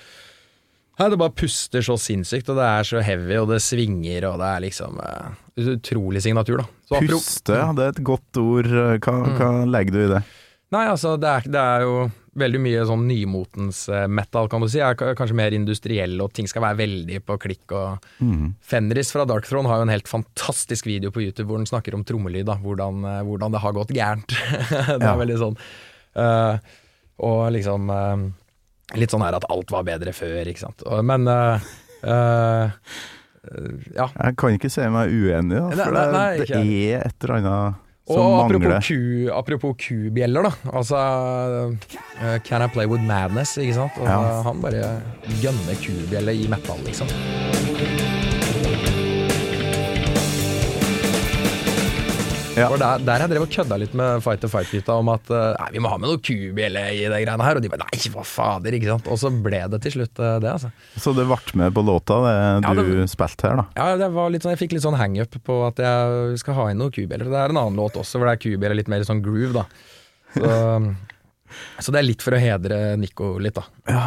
Nei, 0.96 1.10
det 1.12 1.18
bare 1.20 1.36
puster 1.36 1.84
så 1.84 1.98
sinnssykt, 2.00 2.48
og 2.54 2.56
det 2.56 2.64
er 2.72 2.88
så 2.88 3.02
heavy, 3.04 3.36
og 3.42 3.50
det 3.52 3.58
svinger, 3.60 4.30
og 4.30 4.40
det 4.40 4.48
er 4.48 4.62
liksom 4.64 4.96
eh, 5.04 5.34
utrolig 5.76 6.22
signatur, 6.24 6.64
da. 6.64 6.70
Så 6.88 7.02
Puste, 7.04 7.58
ja, 7.60 7.68
det 7.76 7.84
er 7.84 7.92
et 7.92 8.04
godt 8.08 8.40
ord. 8.40 8.72
Hva, 9.04 9.16
hva 9.36 9.50
legger 9.68 9.92
du 9.92 10.00
i 10.06 10.10
det? 10.14 10.24
Nei, 10.74 10.86
altså, 10.90 11.14
det 11.22 11.30
er, 11.30 11.46
det 11.54 11.60
er 11.62 11.84
jo 11.86 11.98
veldig 12.36 12.60
mye 12.60 12.82
sånn 12.90 13.04
nymotens 13.08 13.84
eh, 13.94 14.08
metal, 14.12 14.50
kan 14.52 14.60
du 14.60 14.68
si. 14.68 14.82
Er 14.84 14.98
kanskje 14.98 15.38
mer 15.38 15.54
industriell, 15.56 16.18
og 16.26 16.34
ting 16.36 16.50
skal 16.52 16.66
være 16.66 16.80
veldig 16.82 17.20
på 17.28 17.38
klikk 17.46 17.72
og 17.78 18.08
Mm. 18.20 18.56
Fenris 18.64 19.12
fra 19.14 19.26
Dark 19.30 19.46
Throne 19.48 19.70
har 19.70 19.78
jo 19.80 19.86
en 19.86 19.94
helt 19.94 20.08
fantastisk 20.10 20.88
video 20.90 21.12
på 21.12 21.22
YouTube 21.22 21.48
hvor 21.52 21.60
den 21.62 21.68
snakker 21.70 21.94
om 21.96 22.04
trommelyd, 22.08 22.46
da. 22.50 22.56
Hvordan, 22.60 23.04
eh, 23.06 23.22
hvordan 23.28 23.52
det 23.56 23.62
har 23.64 23.74
gått 23.78 23.94
gærent. 23.96 24.28
det 24.88 24.96
er 25.00 25.06
Ja. 25.12 25.16
veldig 25.20 25.38
sånn 25.44 25.60
Uh, 26.16 26.56
Og 27.20 27.52
liksom 27.52 27.90
uh, 27.92 28.16
Litt 28.96 29.12
sånn 29.12 29.24
her 29.26 29.36
at 29.36 29.44
alt 29.52 29.72
var 29.74 29.84
bedre 29.84 30.14
før, 30.16 30.48
ikke 30.48 30.62
sant. 30.64 30.84
Men 31.04 31.28
uh, 31.28 31.60
ja. 33.96 34.06
Jeg 34.08 34.36
kan 34.40 34.56
ikke 34.56 34.72
se 34.72 34.88
meg 34.94 35.12
uenig, 35.12 35.58
da, 35.60 35.70
for 35.76 35.92
nei, 35.92 36.06
det, 36.06 36.14
nei, 36.16 36.30
det 36.40 36.62
er 36.96 37.04
et 37.10 37.26
eller 37.26 37.36
annet 37.42 37.82
Og 38.06 38.44
apropos, 38.44 38.86
ku, 38.86 38.98
apropos 39.34 39.74
kubjeller, 39.82 40.46
da. 40.46 40.52
Altså 40.78 41.00
uh, 42.22 42.38
Can 42.46 42.62
I 42.62 42.68
play 42.70 42.86
with 42.86 43.02
madness, 43.02 43.58
ikke 43.58 43.74
sant? 43.74 43.98
Og 43.98 44.06
Ja. 44.06 44.42
Han 44.46 44.62
bare 44.62 45.02
gønner 45.42 45.80
kubjelle 45.82 46.36
i 46.38 46.46
metal, 46.52 46.78
liksom. 46.86 47.10
Ja. 52.56 52.70
For 52.72 52.80
der, 52.80 53.02
der 53.04 53.24
jeg 53.24 53.32
drev 53.34 53.46
og 53.46 53.52
kødda 53.52 53.78
litt 53.82 53.96
med 53.98 54.22
Fight 54.24 54.42
to 54.44 54.50
Fight-gutta 54.52 54.96
om 55.02 55.10
at 55.12 55.32
eh, 55.34 55.48
nei, 55.60 55.70
vi 55.76 55.82
må 55.84 55.92
ha 55.92 55.98
med 56.00 56.12
noe 56.12 56.22
kubjelle 56.24 56.84
i 56.96 57.02
det 57.04 57.20
greiene 57.26 57.48
her. 57.48 57.60
Og 57.60 57.66
de 57.66 57.72
bare 57.72 57.84
nei, 57.84 58.00
hva 58.14 58.26
fader, 58.28 58.78
ikke 58.78 58.92
sant. 58.94 59.10
Og 59.12 59.20
så 59.22 59.32
ble 59.34 59.62
det 59.74 59.82
til 59.86 59.98
slutt 59.98 60.22
eh, 60.24 60.38
det, 60.44 60.54
altså. 60.54 60.72
Så 61.02 61.16
det 61.18 61.28
ble 61.28 61.40
med 61.62 61.76
på 61.76 61.84
låta, 61.86 62.20
det 62.26 62.36
Ja, 62.38 62.74
du 62.78 62.94
ja, 63.02 63.08
spilte 63.12 63.50
her, 63.50 63.62
da. 63.62 63.68
Ja, 63.76 64.00
det 64.00 64.12
sånn, 64.12 64.54
jeg 64.54 64.62
fikk 64.62 64.76
litt 64.78 64.86
sånn 64.86 65.00
hangup 65.00 65.40
på 65.46 65.62
at 65.68 65.82
jeg 65.84 66.40
skal 66.42 66.60
ha 66.60 66.70
inn 66.72 66.80
noen 66.84 66.94
kubjeller. 66.96 67.32
Det 67.32 67.42
er 67.42 67.56
en 67.56 67.62
annen 67.62 67.80
låt 67.82 68.00
også 68.00 68.22
hvor 68.22 68.32
det 68.32 68.38
er 68.38 68.46
kubjeller 68.46 68.80
litt 68.80 68.92
mer 68.92 69.04
sånn 69.08 69.24
groove, 69.26 69.52
da. 69.56 69.66
Så, 70.36 70.54
så 71.84 71.96
det 71.96 72.02
er 72.02 72.08
litt 72.08 72.24
for 72.24 72.38
å 72.38 72.40
hedre 72.42 72.86
Nico 73.02 73.36
litt, 73.42 73.60
da. 73.60 73.68
Ja. 73.92 74.06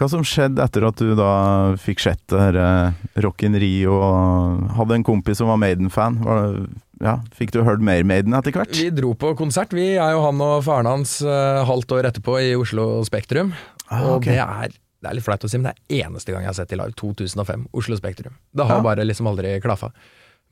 Hva 0.00 0.06
som 0.08 0.22
skjedde 0.24 0.64
etter 0.64 0.86
at 0.88 0.96
du 0.96 1.10
da 1.12 1.32
fikk 1.76 2.00
sett 2.00 2.22
det 2.32 2.38
her 2.40 2.56
eh, 2.56 3.00
Rock 3.20 3.42
in 3.44 3.58
Rio 3.60 3.98
og 3.98 4.70
hadde 4.78 4.96
en 4.96 5.04
kompis 5.04 5.42
som 5.42 5.50
var 5.50 5.58
Maiden-fan? 5.60 6.22
Var- 6.24 6.62
Ja, 7.00 7.16
fikk 7.32 7.54
du 7.54 7.62
hørt 7.64 7.80
mer 7.80 8.04
med 8.04 8.26
den 8.28 8.36
etter 8.36 8.52
hvert? 8.52 8.74
Vi 8.76 8.90
dro 8.92 9.14
på 9.16 9.32
konsert, 9.38 9.72
vi, 9.72 9.94
jeg 9.96 10.18
og 10.18 10.26
han 10.26 10.40
og 10.44 10.58
faren 10.66 10.88
hans, 10.90 11.16
uh, 11.24 11.62
halvt 11.68 11.96
år 11.96 12.10
etterpå 12.10 12.36
i 12.44 12.50
Oslo 12.60 13.00
Spektrum. 13.08 13.54
Ah, 13.88 14.04
og 14.12 14.26
det 14.28 14.36
er 14.36 14.74
det 15.00 15.08
er 15.08 15.16
litt 15.16 15.24
flaut 15.24 15.44
å 15.46 15.48
si, 15.48 15.56
men 15.56 15.70
det 15.70 15.72
er 15.96 16.04
eneste 16.04 16.32
gang 16.34 16.42
jeg 16.44 16.50
har 16.50 16.56
sett 16.58 16.72
i 16.74 16.76
live. 16.76 16.92
2005, 17.00 17.62
Oslo 17.72 17.96
Spektrum. 17.96 18.34
Det 18.52 18.66
har 18.68 18.82
Ja. 18.82 18.84
bare 18.84 19.06
liksom 19.08 19.30
aldri 19.30 19.54
klaffa. 19.64 19.92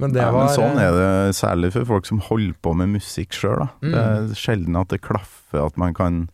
Men 0.01 0.13
det 0.15 0.23
ja, 0.23 0.31
var 0.31 0.47
men 0.47 0.55
sånn 0.55 0.79
eh, 0.79 0.87
er 0.87 0.93
det 0.97 1.35
særlig 1.37 1.73
for 1.75 1.85
folk 1.85 2.07
som 2.07 2.21
holder 2.21 2.55
på 2.63 2.73
med 2.75 2.89
musikk 2.95 3.35
sjøl. 3.37 3.69
Mm. 3.83 3.93
Det 3.93 4.05
er 4.07 4.35
sjelden 4.39 4.77
at 4.81 4.89
det 4.89 5.03
klaffer, 5.03 5.67
at 5.67 5.77
man 5.77 5.93
kan 5.93 6.31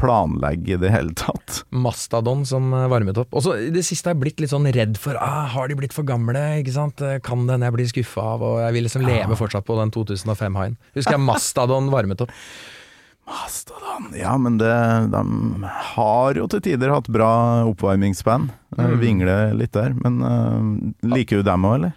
planlegge 0.00 0.74
i 0.74 0.78
det 0.80 0.90
hele 0.92 1.14
tatt. 1.16 1.62
Mastadon 1.72 2.44
som 2.48 2.68
eh, 2.76 2.86
varmet 2.92 3.16
opp. 3.22 3.32
Også 3.36 3.54
i 3.66 3.70
det 3.74 3.82
siste 3.86 4.10
har 4.10 4.14
jeg 4.16 4.22
blitt 4.26 4.42
litt 4.44 4.52
sånn 4.52 4.68
redd 4.76 4.98
for 5.00 5.16
ah, 5.20 5.46
Har 5.54 5.68
de 5.72 5.76
blitt 5.78 5.94
for 5.96 6.04
gamle? 6.08 6.42
ikke 6.60 6.74
sant? 6.74 7.00
Eh, 7.00 7.18
Kan 7.24 7.46
hende 7.48 7.64
jeg 7.70 7.76
blir 7.78 7.88
skuffa 7.90 8.24
av 8.36 8.44
Og 8.44 8.58
jeg 8.64 8.76
vil 8.76 8.84
liksom 8.88 9.06
leve 9.08 9.38
fortsatt 9.40 9.64
på 9.68 9.78
den 9.80 9.92
2005-haien. 9.96 10.76
Husker 10.98 11.16
jeg 11.16 11.24
Mastadon 11.24 11.88
varmet 11.94 12.20
opp. 12.26 12.34
Mastodon 13.26 14.12
Ja, 14.14 14.36
men 14.38 14.58
det, 14.60 14.70
de 15.10 15.22
har 15.96 16.38
jo 16.38 16.46
til 16.52 16.62
tider 16.62 16.92
hatt 16.94 17.08
bra 17.10 17.30
oppvarmingsband. 17.72 18.52
Eh, 18.76 18.84
Mm. 18.86 18.98
Vingler 19.00 19.54
litt 19.56 19.72
der. 19.74 19.94
Men 20.04 20.20
uh, 20.22 21.08
liker 21.08 21.40
du 21.40 21.46
dem 21.48 21.64
òg, 21.64 21.78
eller? 21.80 21.94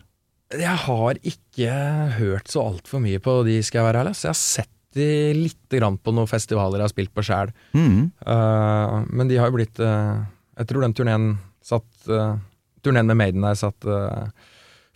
Jeg 0.55 0.77
har 0.87 1.19
ikke 1.21 1.73
hørt 2.15 2.47
så 2.49 2.63
altfor 2.71 3.03
mye 3.03 3.19
på 3.21 3.35
de, 3.45 3.59
skal 3.61 3.83
jeg 3.83 3.87
være 3.91 4.01
ærlig. 4.05 4.13
Så 4.17 4.25
jeg 4.29 4.31
har 4.33 4.39
sett 4.39 4.71
de 4.99 5.07
lite 5.39 5.79
grann 5.79 5.97
på 5.97 6.13
noen 6.13 6.27
festivaler 6.29 6.81
jeg 6.83 6.87
har 6.89 6.93
spilt 6.93 7.13
på 7.15 7.23
sjæl. 7.25 7.53
Mm. 7.73 8.11
Uh, 8.27 8.99
men 9.09 9.31
de 9.31 9.39
har 9.39 9.49
jo 9.51 9.57
blitt 9.57 9.79
uh, 9.81 10.21
Jeg 10.59 10.67
tror 10.69 10.83
den 10.85 10.93
turneen 10.97 11.31
satt 11.63 12.07
uh, 12.11 12.35
Turneen 12.83 13.07
med 13.09 13.17
Maiden 13.19 13.43
der 13.43 13.57
satt 13.59 13.83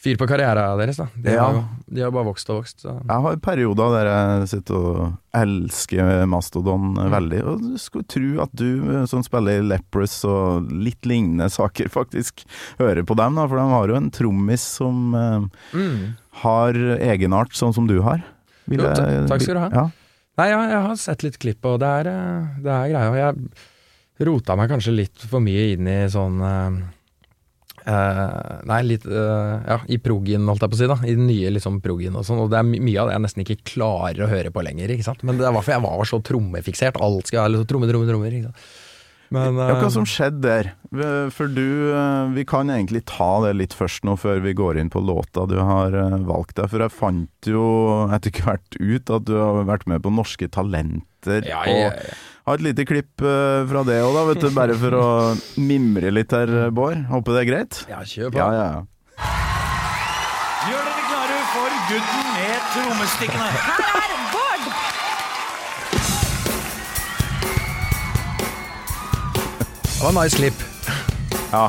fyr 0.04 0.18
på 0.20 0.26
karrieren 0.28 0.76
deres, 0.80 0.98
da. 1.00 1.06
De, 1.16 1.32
Ja. 1.32 1.44
har, 1.48 1.62
de 1.88 2.02
har 2.04 2.12
bare 2.12 2.28
vokst 2.28 2.50
og 2.52 2.58
vokst. 2.62 2.82
Så. 2.84 2.92
Jeg 3.08 3.22
har 3.24 3.38
perioder 3.40 3.94
der 3.96 4.08
jeg 4.10 4.50
sitter 4.52 4.76
og 4.76 5.14
elsker 5.40 6.26
Mastodon 6.28 6.90
Mm. 6.98 7.12
veldig. 7.14 7.40
Og 7.48 7.62
du 7.62 7.78
skulle 7.80 8.08
tro 8.12 8.42
at 8.44 8.52
du 8.56 9.06
som 9.08 9.24
spiller 9.24 9.64
Leprous 9.64 10.18
og 10.28 10.68
litt 10.72 11.08
lignende 11.08 11.48
saker, 11.52 11.88
faktisk 12.00 12.44
hører 12.80 13.04
på 13.08 13.16
dem, 13.16 13.36
da. 13.40 13.48
For 13.48 13.56
de 13.62 13.68
har 13.72 13.88
jo 13.94 13.96
en 14.02 14.12
trommis 14.12 14.62
som 14.80 15.16
Mm. 15.74 16.16
har 16.44 16.74
egenart, 17.00 17.56
sånn 17.56 17.74
som 17.74 17.88
du 17.88 18.02
har. 18.02 18.24
Vil 18.72 18.84
Jo, 18.84 18.90
takk 19.30 19.44
skal 19.44 19.58
du 19.58 19.62
ha. 19.62 19.70
Ja. 19.74 19.86
Nei, 20.40 20.50
ja, 20.50 20.60
jeg 20.72 20.82
har 20.88 20.98
sett 20.98 21.24
litt 21.26 21.38
klipp, 21.42 21.62
og 21.70 21.78
det 21.84 21.90
er, 22.02 22.10
eh, 22.10 22.52
det 22.66 22.74
er 22.74 22.90
greia. 22.90 23.30
Jeg 24.18 24.28
rota 24.30 24.58
meg 24.58 24.72
kanskje 24.72 24.96
litt 24.96 25.26
for 25.30 25.44
mye 25.44 25.74
inn 25.76 25.90
i 25.90 25.98
sånn 26.10 26.42
eh, 26.42 26.78
Nei, 27.84 28.78
litt 28.88 29.04
uh, 29.10 29.60
Ja, 29.68 29.78
i 29.92 29.98
proggen, 30.00 30.46
holdt 30.48 30.64
jeg 30.64 30.72
på 30.72 30.78
å 30.78 30.80
si, 30.80 30.88
da. 30.88 30.98
I 31.04 31.18
den 31.18 31.28
nye 31.28 31.52
liksom 31.52 31.82
proggen 31.84 32.16
og 32.16 32.24
sånn. 32.24 32.40
Og 32.46 32.50
det 32.54 32.62
er 32.62 32.70
mye 32.70 33.02
av 33.02 33.10
det 33.10 33.18
jeg 33.18 33.24
nesten 33.26 33.44
ikke 33.44 33.74
klarer 33.74 34.24
å 34.24 34.30
høre 34.32 34.54
på 34.56 34.64
lenger, 34.64 34.94
ikke 34.96 35.06
sant. 35.06 35.26
Men 35.28 35.38
det 35.38 35.44
er 35.44 35.52
derfor 35.52 35.76
jeg 35.76 35.84
var 35.84 36.08
så 36.08 36.22
trommefiksert. 36.24 37.02
Alt 37.04 37.28
skal 37.28 37.44
være 37.44 37.58
liksom 37.58 37.70
tromme, 37.74 37.90
tromme, 37.92 38.08
trommer. 38.08 38.38
Ikke 38.40 38.54
sant? 38.54 38.64
Men 39.34 39.58
Ja, 39.58 39.74
hva 39.80 39.88
eh, 39.88 39.94
som 39.94 40.06
skjedde 40.06 40.42
der? 40.46 40.68
For 41.34 41.50
du 41.50 41.90
eh, 41.90 42.34
Vi 42.36 42.44
kan 42.46 42.70
egentlig 42.70 43.02
ta 43.10 43.32
det 43.48 43.56
litt 43.58 43.74
først 43.74 44.06
nå, 44.06 44.14
før 44.22 44.44
vi 44.46 44.54
går 44.58 44.78
inn 44.82 44.92
på 44.94 45.02
låta 45.02 45.48
du 45.50 45.56
har 45.58 45.96
eh, 45.98 46.18
valgt 46.28 46.60
deg. 46.60 46.70
For 46.70 46.84
jeg 46.86 46.94
fant 46.94 47.50
jo 47.50 47.64
etter 48.14 48.36
hvert 48.44 48.78
ut 48.78 49.14
at 49.18 49.26
du 49.30 49.34
har 49.40 49.64
vært 49.70 49.88
med 49.90 50.04
på 50.06 50.14
Norske 50.14 50.48
Talenter. 50.54 51.42
ja, 51.50 51.64
og 51.66 51.82
ja, 51.82 51.92
Og 52.44 52.52
har 52.54 52.60
et 52.62 52.66
lite 52.68 52.86
klipp 52.86 53.22
fra 53.24 53.84
det 53.88 53.98
òg, 54.04 54.14
da, 54.18 54.24
vet 54.30 54.42
du. 54.44 54.50
Bare 54.54 54.76
for 54.78 54.98
å 55.00 55.06
mimre 55.64 56.12
litt 56.14 56.34
her, 56.36 56.52
Bård. 56.76 57.06
Håper 57.10 57.38
det 57.38 57.44
er 57.46 57.50
greit? 57.54 57.84
ja, 57.90 58.02
kjør 58.04 58.34
på. 58.36 58.42
Ja, 58.42 58.50
ja, 58.54 58.66
ja. 58.76 58.82
Gjør 60.68 60.84
dere 60.88 61.06
klare 61.10 61.40
for 61.54 61.78
gutten 61.90 62.30
med 62.38 62.68
trommestikkene. 62.76 63.48
Her 63.64 63.88
var 63.88 64.13
en 70.10 70.18
nice 70.20 70.38
klipp. 70.38 70.64
ja. 71.52 71.68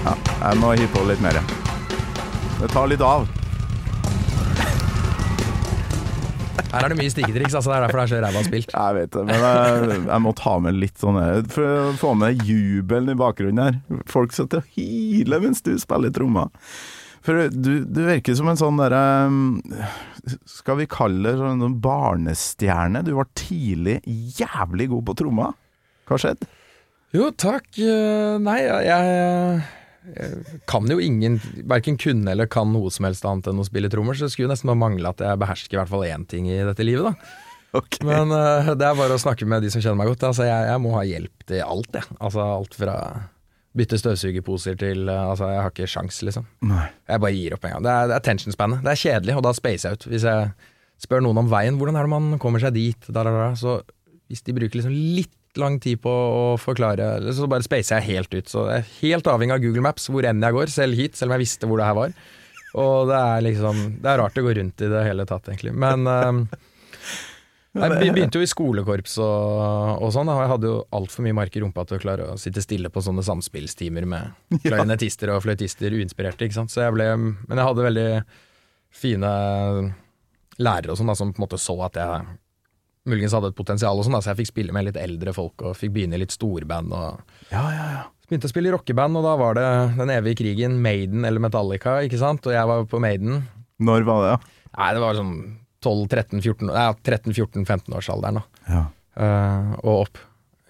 Ja, 0.00 0.14
jeg 0.16 0.56
må 0.62 0.72
hive 0.72 0.88
på 0.94 1.04
litt 1.08 1.20
mer. 1.22 1.38
Det 2.60 2.70
tar 2.72 2.88
litt 2.90 3.04
av. 3.04 3.28
Her 6.70 6.86
er 6.86 6.92
det 6.92 6.98
mye 7.00 7.10
stigetriks. 7.10 7.54
altså. 7.58 7.72
Det 7.72 7.76
er 7.76 7.84
derfor 7.84 7.98
det 8.00 8.04
er 8.04 8.12
så 8.12 8.20
ræva 8.24 8.42
spilt. 8.46 8.72
Jeg 8.76 8.96
vet 8.96 9.12
det, 9.16 9.24
men 9.26 9.42
jeg, 9.42 9.98
jeg 10.06 10.22
må 10.22 10.32
ta 10.38 10.54
med 10.62 10.78
litt 10.78 11.02
sånn 11.02 11.18
For 11.50 11.66
å 11.66 11.92
få 11.98 12.14
med 12.18 12.44
jubelen 12.46 13.10
i 13.10 13.18
bakgrunnen 13.18 13.62
her. 13.64 14.00
Folk 14.10 14.34
sitter 14.36 14.62
og 14.62 14.76
hyler 14.76 15.42
mens 15.42 15.64
du 15.66 15.72
spiller 15.82 16.14
trommer. 16.14 16.52
For 17.26 17.50
du, 17.52 17.72
du 17.84 18.00
virker 18.06 18.38
som 18.38 18.48
en 18.48 18.60
sånn 18.60 18.78
derre 18.80 19.02
Skal 20.48 20.80
vi 20.80 20.88
kalle 20.90 21.32
det 21.32 21.40
sånn 21.40 21.64
en 21.66 21.76
barnestjerne? 21.82 23.02
Du 23.06 23.12
var 23.18 23.28
tidlig 23.38 24.00
jævlig 24.38 24.88
god 24.92 25.06
på 25.10 25.16
tromma. 25.22 25.50
Hva 26.08 26.18
skjedde? 26.20 26.48
Jo, 27.14 27.30
takk. 27.34 27.66
Eh, 27.82 28.36
Nei, 28.42 28.58
jeg, 28.62 28.88
jeg 30.06 30.60
kan 30.70 30.86
jo 30.88 30.96
ingen 31.02 31.36
Verken 31.68 31.98
kunne 32.00 32.32
eller 32.32 32.48
kan 32.50 32.70
noe 32.72 32.90
som 32.94 33.04
helst 33.08 33.26
annet 33.28 33.50
enn 33.50 33.60
å 33.60 33.66
spille 33.66 33.90
trommer, 33.92 34.16
så 34.16 34.26
det 34.26 34.34
skulle 34.34 34.48
jo 34.48 34.54
nesten 34.54 34.70
bare 34.70 34.80
mangle 34.80 35.10
at 35.12 35.22
jeg 35.24 35.40
behersker 35.42 35.76
i 35.76 35.80
hvert 35.82 35.92
fall 35.92 36.06
én 36.08 36.26
ting 36.30 36.48
i 36.50 36.60
dette 36.66 36.86
livet, 36.86 37.10
da. 37.10 37.14
Okay. 37.70 38.02
Men 38.02 38.32
eh, 38.34 38.72
det 38.74 38.82
er 38.82 38.96
bare 38.98 39.14
å 39.14 39.20
snakke 39.22 39.46
med 39.46 39.62
de 39.62 39.68
som 39.70 39.78
kjenner 39.78 40.00
meg 40.00 40.08
godt. 40.10 40.24
Altså, 40.26 40.42
jeg, 40.42 40.64
jeg 40.66 40.82
må 40.82 40.90
ha 40.96 41.04
hjelp 41.06 41.44
til 41.46 41.60
alt, 41.62 41.92
jeg. 41.94 42.16
Altså 42.18 42.42
alt 42.42 42.72
fra 42.74 42.96
bytte 43.76 44.00
støvsugerposer 44.00 44.78
til 44.80 45.08
eh, 45.08 45.22
Altså, 45.30 45.50
jeg 45.52 45.62
har 45.62 45.72
ikke 45.72 45.90
sjans, 45.90 46.20
liksom. 46.26 46.46
Nei. 46.66 46.88
Jeg 47.10 47.22
bare 47.22 47.36
gir 47.36 47.56
opp 47.56 47.66
en 47.66 47.76
gang. 47.76 47.86
Det 47.86 47.94
er, 47.94 48.10
det 48.10 48.16
er 48.18 48.26
tensionspannet. 48.26 48.84
Det 48.86 48.92
er 48.92 49.02
kjedelig, 49.04 49.36
og 49.38 49.44
da 49.46 49.54
spacer 49.56 49.90
jeg 49.90 50.00
ut. 50.00 50.08
Hvis 50.10 50.26
jeg 50.26 50.50
spør 51.00 51.24
noen 51.24 51.42
om 51.44 51.50
veien, 51.52 51.78
hvordan 51.80 51.96
er 51.96 52.06
det 52.08 52.12
man 52.12 52.40
kommer 52.42 52.62
seg 52.62 52.74
dit, 52.76 53.08
da, 53.08 53.22
da, 53.24 53.32
da, 53.32 53.52
så 53.58 53.78
hvis 54.30 54.44
de 54.46 54.54
bruker 54.56 54.80
liksom 54.80 54.94
litt 54.94 55.36
lang 55.58 55.80
tid 55.82 55.98
på 56.02 56.10
å 56.10 56.42
forklare, 56.60 57.32
så 57.34 57.48
bare 57.50 57.66
spacer 57.66 57.98
jeg 57.98 58.20
helt 58.20 58.34
ut. 58.36 58.50
Så 58.50 58.66
jeg 58.68 58.82
er 58.82 58.92
helt 59.00 59.30
avhengig 59.30 59.56
av 59.56 59.64
Google 59.64 59.82
Maps 59.86 60.06
hvor 60.10 60.26
enn 60.28 60.44
jeg 60.44 60.56
går, 60.56 60.70
selv 60.70 60.98
hit, 60.98 61.18
selv 61.18 61.30
om 61.32 61.38
jeg 61.38 61.46
visste 61.46 61.70
hvor 61.70 61.80
det 61.80 61.88
her 61.88 61.98
var. 61.98 62.14
Og 62.78 63.08
det 63.10 63.16
er 63.18 63.40
liksom 63.42 63.78
Det 63.98 64.06
er 64.12 64.20
rart 64.20 64.36
å 64.38 64.44
gå 64.46 64.52
rundt 64.54 64.84
i 64.86 64.90
det 64.92 65.00
hele 65.02 65.26
tatt, 65.26 65.48
egentlig. 65.50 65.72
Men 65.74 66.06
eh, 66.06 66.60
jeg 67.70 68.12
begynte 68.16 68.40
jo 68.40 68.42
i 68.42 68.50
skolekorps 68.50 69.14
og, 69.22 70.02
og 70.02 70.10
sånn, 70.14 70.30
og 70.32 70.40
jeg 70.42 70.50
hadde 70.50 70.70
jo 70.72 70.78
altfor 70.96 71.26
mye 71.26 71.36
mark 71.38 71.54
i 71.54 71.62
rumpa 71.62 71.84
til 71.86 72.00
å 72.00 72.02
klare 72.02 72.28
å 72.32 72.38
sitte 72.40 72.62
stille 72.64 72.90
på 72.90 73.02
sånne 73.04 73.22
samspillstimer 73.22 74.08
med 74.10 74.34
klarinettister 74.66 75.30
og 75.34 75.44
fløytister 75.44 75.94
uinspirerte, 75.94 76.48
ikke 76.48 76.58
sant. 76.58 76.74
Så 76.74 76.82
jeg 76.82 76.96
ble 76.96 77.06
Men 77.20 77.54
jeg 77.54 77.66
hadde 77.68 77.86
veldig 77.86 78.06
fine 78.90 79.32
lærere 80.60 80.92
og 80.92 80.98
sånn 80.98 81.12
da, 81.12 81.16
som 81.18 81.30
på 81.30 81.38
en 81.38 81.46
måte 81.46 81.60
så 81.62 81.76
at 81.86 81.98
jeg 82.00 82.24
muligens 83.10 83.34
hadde 83.36 83.52
et 83.52 83.58
potensial 83.58 83.98
og 83.98 84.06
sånn, 84.06 84.18
da, 84.18 84.22
så 84.24 84.32
jeg 84.32 84.42
fikk 84.42 84.50
spille 84.50 84.74
med 84.76 84.90
litt 84.90 84.98
eldre 85.00 85.32
folk 85.34 85.62
og 85.64 85.78
fikk 85.78 85.94
begynne 85.94 86.18
i 86.18 86.24
litt 86.24 86.34
storband. 86.34 86.92
og 86.92 87.54
Ja, 87.54 87.62
ja, 87.70 87.86
ja. 87.94 88.02
Begynte 88.30 88.46
å 88.46 88.52
spille 88.52 88.70
i 88.70 88.74
rockeband, 88.74 89.16
og 89.18 89.24
da 89.26 89.32
var 89.38 89.56
det 89.58 89.64
den 89.96 90.12
evige 90.14 90.42
krigen, 90.42 90.76
Maiden 90.82 91.24
eller 91.26 91.42
Metallica, 91.42 91.96
ikke 92.06 92.20
sant? 92.20 92.44
Og 92.46 92.54
jeg 92.54 92.68
var 92.70 92.84
på 92.90 93.00
Maiden. 93.02 93.40
Når 93.82 94.06
var 94.06 94.22
det, 94.22 94.34
da? 94.34 94.68
Nei, 94.76 94.90
det 94.94 95.02
var 95.02 95.18
sånn 95.18 95.34
12-13-14 95.38 95.56
ja, 95.56 95.69
13-14-15-årsalderen, 95.82 98.40
da. 98.40 98.44
Ja. 98.68 98.82
Uh, 99.20 99.72
og 99.82 99.94
opp. 100.06 100.16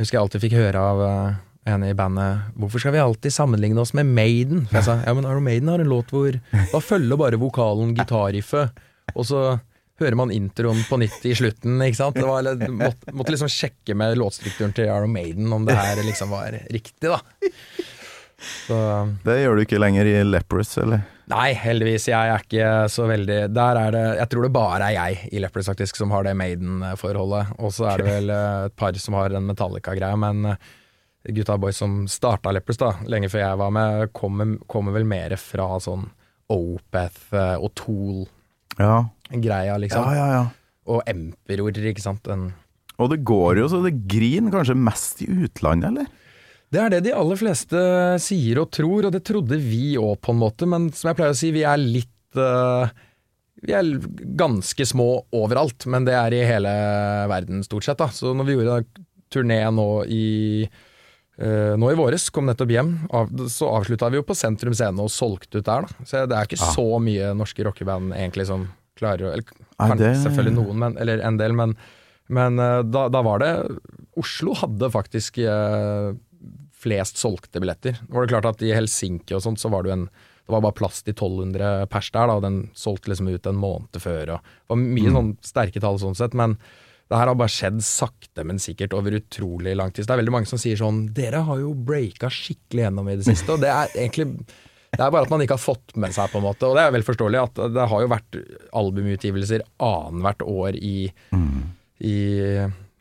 Husker 0.01 0.17
jeg 0.17 0.25
alltid 0.25 0.43
fikk 0.47 0.57
høre 0.57 0.81
av 0.81 0.97
uh, 1.05 1.37
en 1.69 1.85
i 1.85 1.93
bandet 1.95 2.57
'Hvorfor 2.57 2.81
skal 2.81 2.93
vi 2.95 3.01
alltid 3.03 3.33
sammenligne 3.35 3.81
oss 3.81 3.95
med 3.95 4.07
Maiden?' 4.07 4.67
For 4.71 4.77
jeg 4.81 4.87
sa 4.87 4.95
ja, 5.05 5.15
men 5.15 5.29
Iron 5.29 5.45
Maiden 5.45 5.69
har 5.69 5.79
en 5.83 5.93
låt 5.93 6.11
hvor 6.15 6.41
da 6.73 6.81
følger 6.81 7.17
bare 7.21 7.41
vokalen 7.41 7.95
gitarriffet, 7.99 8.71
og 9.15 9.27
så 9.27 9.61
hører 10.01 10.17
man 10.17 10.33
introen 10.33 10.81
på 10.89 10.97
nytt 10.97 11.27
i 11.29 11.35
slutten, 11.37 11.77
ikke 11.85 11.99
sant. 11.99 12.17
Det 12.17 12.25
var, 12.25 12.47
måtte, 12.73 13.13
måtte 13.13 13.35
liksom 13.35 13.51
sjekke 13.53 13.93
med 13.99 14.17
låtstrukturen 14.17 14.73
til 14.73 14.89
Iron 14.89 15.13
Maiden 15.13 15.53
om 15.53 15.67
det 15.69 15.77
her 15.77 16.01
liksom 16.07 16.33
var 16.33 16.57
riktig, 16.73 17.11
da. 17.11 17.21
Så 18.41 18.77
Det 19.27 19.43
gjør 19.43 19.59
du 19.59 19.63
ikke 19.67 19.83
lenger 19.83 20.09
i 20.09 20.15
Leprous, 20.25 20.73
eller? 20.81 21.05
Nei, 21.31 21.53
heldigvis. 21.55 22.09
Jeg 22.11 22.33
er 22.33 22.43
ikke 22.43 22.69
så 22.91 23.07
veldig 23.11 23.39
Der 23.55 23.79
er 23.79 23.95
det 23.95 24.05
Jeg 24.19 24.31
tror 24.33 24.47
det 24.47 24.53
bare 24.55 24.89
er 24.89 24.97
jeg 24.97 25.31
i 25.31 25.43
Leopard 25.43 25.67
faktisk 25.69 26.01
som 26.01 26.13
har 26.15 26.27
det 26.27 26.37
Maiden-forholdet. 26.39 27.55
Og 27.63 27.75
så 27.75 27.91
er 27.93 28.03
det 28.03 28.09
vel 28.09 28.33
eh, 28.35 28.67
et 28.67 28.77
par 28.79 28.99
som 28.99 29.17
har 29.19 29.35
en 29.37 29.47
Metallica-greie, 29.51 30.19
men 30.21 30.53
eh, 30.53 30.71
gutta 31.37 31.59
boys 31.61 31.79
som 31.81 32.01
starta 32.11 32.53
Lepers 32.55 32.81
da, 32.81 32.95
lenge 33.11 33.31
før 33.31 33.45
jeg 33.45 33.61
var 33.61 33.75
med, 33.77 34.07
kommer, 34.17 34.57
kommer 34.71 34.97
vel 34.97 35.07
mer 35.09 35.37
fra 35.41 35.69
sånn 35.83 36.09
Opeth 36.51 37.37
eh, 37.37 37.57
og 37.61 37.71
Tool-greia, 37.79 39.77
liksom. 39.85 40.09
Ja, 40.11 40.17
ja, 40.17 40.41
ja. 40.41 40.47
Og 40.91 41.05
Emperor, 41.07 41.71
ikke 41.93 42.03
sant. 42.03 42.25
Den 42.27 42.51
Og 42.99 43.13
det 43.13 43.23
går 43.29 43.63
jo 43.63 43.69
så 43.71 43.85
det 43.85 44.01
griner 44.11 44.51
kanskje 44.55 44.75
mest 44.75 45.23
i 45.23 45.31
utlandet, 45.31 45.93
eller? 45.93 46.11
Det 46.71 46.79
er 46.79 46.93
det 46.93 47.01
de 47.09 47.15
aller 47.17 47.39
fleste 47.39 47.79
sier 48.23 48.61
og 48.63 48.71
tror, 48.75 49.09
og 49.09 49.15
det 49.15 49.25
trodde 49.27 49.59
vi 49.59 49.97
òg 49.99 50.21
på 50.23 50.35
en 50.35 50.43
måte, 50.43 50.69
men 50.71 50.91
som 50.95 51.11
jeg 51.11 51.19
pleier 51.19 51.35
å 51.35 51.39
si, 51.39 51.51
vi 51.55 51.65
er 51.67 51.81
litt 51.81 52.39
uh, 52.39 52.87
Vi 53.67 53.75
er 53.75 53.89
ganske 54.39 54.87
små 54.87 55.09
overalt, 55.37 55.89
men 55.91 56.07
det 56.07 56.15
er 56.15 56.37
i 56.37 56.45
hele 56.47 56.75
verden 57.31 57.65
stort 57.67 57.89
sett, 57.89 57.99
da. 57.99 58.07
Så 58.15 58.37
når 58.37 58.47
vi 58.47 58.57
gjorde 58.59 58.85
turné 59.33 59.65
nå 59.75 59.91
i 60.07 60.29
Uh, 61.41 61.73
nå 61.81 61.89
i 61.89 61.97
våres, 61.97 62.27
kom 62.29 62.45
nettopp 62.45 62.69
hjem, 62.69 62.91
av, 63.17 63.31
så 63.49 63.71
avslutta 63.73 64.11
vi 64.13 64.19
jo 64.19 64.25
på 64.29 64.35
Sentrum 64.37 64.75
Scene 64.77 65.01
og 65.01 65.09
solgte 65.09 65.63
ut 65.63 65.65
der, 65.65 65.87
da. 65.87 66.05
Så 66.05 66.21
det 66.29 66.37
er 66.37 66.49
ikke 66.49 66.59
ah. 66.61 66.73
så 66.77 66.85
mye 67.01 67.31
norske 67.33 67.65
rockeband 67.65 68.13
egentlig 68.13 68.45
som 68.51 68.67
klarer 69.01 69.25
å 69.25 69.31
Eller 69.33 69.47
kan, 69.49 69.97
det- 69.97 70.19
selvfølgelig 70.21 70.59
noen, 70.59 70.77
men, 70.83 70.99
eller 71.01 71.23
en 71.25 71.39
del, 71.41 71.57
men, 71.57 71.73
men 72.29 72.61
uh, 72.61 72.83
da, 72.85 73.07
da 73.09 73.23
var 73.25 73.41
det 73.41 73.55
Oslo 74.21 74.53
hadde 74.59 74.91
faktisk 74.93 75.39
eh, 75.41 76.11
flest 76.81 77.21
solgte 77.21 77.61
billetter. 77.63 78.01
Nå 78.09 78.17
var 78.17 78.27
det 78.27 78.35
klart 78.35 78.51
at 78.55 78.65
I 78.67 78.75
Helsinki 78.77 79.37
og 79.37 79.45
sånt 79.45 79.63
så 79.63 79.71
var 79.73 79.85
det 79.85 79.93
jo 79.93 79.99
en 80.01 80.11
det 80.51 80.57
var 80.57 80.65
bare 80.65 80.75
plass 80.81 81.05
til 81.07 81.15
1200 81.15 81.85
pers 81.93 82.09
der, 82.11 82.27
da, 82.27 82.35
og 82.35 82.43
den 82.43 82.57
solgte 82.75 83.13
liksom 83.13 83.29
ut 83.31 83.45
en 83.47 83.59
måned 83.61 83.99
før. 84.03 84.33
Og 84.35 84.41
det 84.41 84.73
var 84.73 84.81
mye 84.83 85.13
sånn 85.15 85.29
sterke 85.47 85.83
tall 85.85 86.01
sånn 86.03 86.17
sett, 86.19 86.35
men 86.35 86.57
det 87.11 87.19
her 87.21 87.31
har 87.31 87.39
bare 87.39 87.53
skjedd 87.55 87.79
sakte, 87.87 88.43
men 88.47 88.59
sikkert 88.63 88.97
over 88.99 89.15
utrolig 89.15 89.77
lang 89.79 89.93
tid. 89.95 90.03
Så 90.03 90.11
det 90.11 90.17
er 90.17 90.23
veldig 90.25 90.35
mange 90.35 90.51
som 90.51 90.59
sier 90.63 90.79
sånn 90.79 91.05
Dere 91.15 91.45
har 91.47 91.63
jo 91.63 91.71
breaka 91.75 92.33
skikkelig 92.35 92.85
gjennom 92.85 93.13
i 93.13 93.17
det 93.21 93.29
siste, 93.29 93.55
og 93.55 93.63
det 93.63 93.71
er 93.71 93.95
egentlig 93.95 94.27
det 94.91 95.05
er 95.05 95.13
bare 95.15 95.23
at 95.23 95.31
man 95.31 95.43
ikke 95.45 95.55
har 95.55 95.63
fått 95.63 95.95
med 96.03 96.11
seg, 96.15 96.33
på 96.33 96.41
en 96.41 96.49
måte. 96.49 96.67
Og 96.67 96.75
det 96.75 96.83
er 96.83 96.95
vel 96.97 97.07
forståelig 97.07 97.41
at 97.45 97.61
det 97.77 97.87
har 97.93 98.03
jo 98.03 98.11
vært 98.11 98.39
albumutgivelser 98.81 99.63
annethvert 99.87 100.43
år 100.51 100.79
i, 100.79 100.97
i 102.11 102.17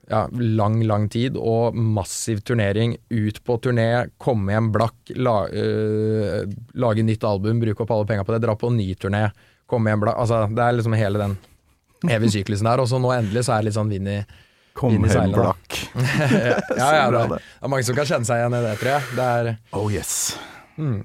ja, 0.09 0.23
lang, 0.33 0.79
lang 0.89 1.05
tid, 1.13 1.37
og 1.37 1.75
massiv 1.77 2.41
turnering. 2.47 2.95
Ut 3.13 3.39
på 3.45 3.59
turné, 3.61 4.09
komme 4.21 4.55
hjem 4.55 4.71
blakk, 4.73 4.97
la, 5.15 5.35
øh, 5.47 6.49
lage 6.81 7.05
nytt 7.05 7.23
album, 7.29 7.61
bruke 7.61 7.85
opp 7.85 7.93
alle 7.93 8.09
penga 8.09 8.25
på 8.25 8.33
det, 8.35 8.41
dra 8.47 8.55
på 8.57 8.71
en 8.71 8.79
ny 8.81 8.89
turné, 8.97 9.27
komme 9.69 9.91
hjem 9.93 10.03
blakk. 10.05 10.17
Altså, 10.23 10.43
det 10.49 10.65
er 10.65 10.77
liksom 10.79 10.97
hele 10.97 11.21
den 11.21 11.37
evige 12.09 12.39
syklusen 12.39 12.69
der. 12.71 12.81
Og 12.81 12.89
så 12.89 12.99
nå 13.01 13.11
endelig 13.13 13.45
så 13.45 13.55
er 13.55 13.61
det 13.63 13.69
litt 13.69 13.77
sånn 13.79 13.91
vind 13.93 14.09
i 14.09 14.19
Kom 14.79 14.93
Inn 14.95 15.05
i 15.05 15.11
hjem 15.11 15.33
blakk. 15.35 15.77
Ja, 16.79 16.89
ja, 16.95 17.05
det. 17.11 17.23
det 17.33 17.39
er 17.41 17.71
mange 17.71 17.85
som 17.85 17.97
kan 17.97 18.07
kjenne 18.07 18.27
seg 18.29 18.41
igjen 18.41 18.55
i 18.55 18.63
det, 18.63 18.75
tror 18.79 18.91
jeg. 18.95 19.13
Det 19.17 19.29
er 19.35 19.49
Oh 19.75 19.89
yes. 19.91 20.13
mm. 20.79 20.99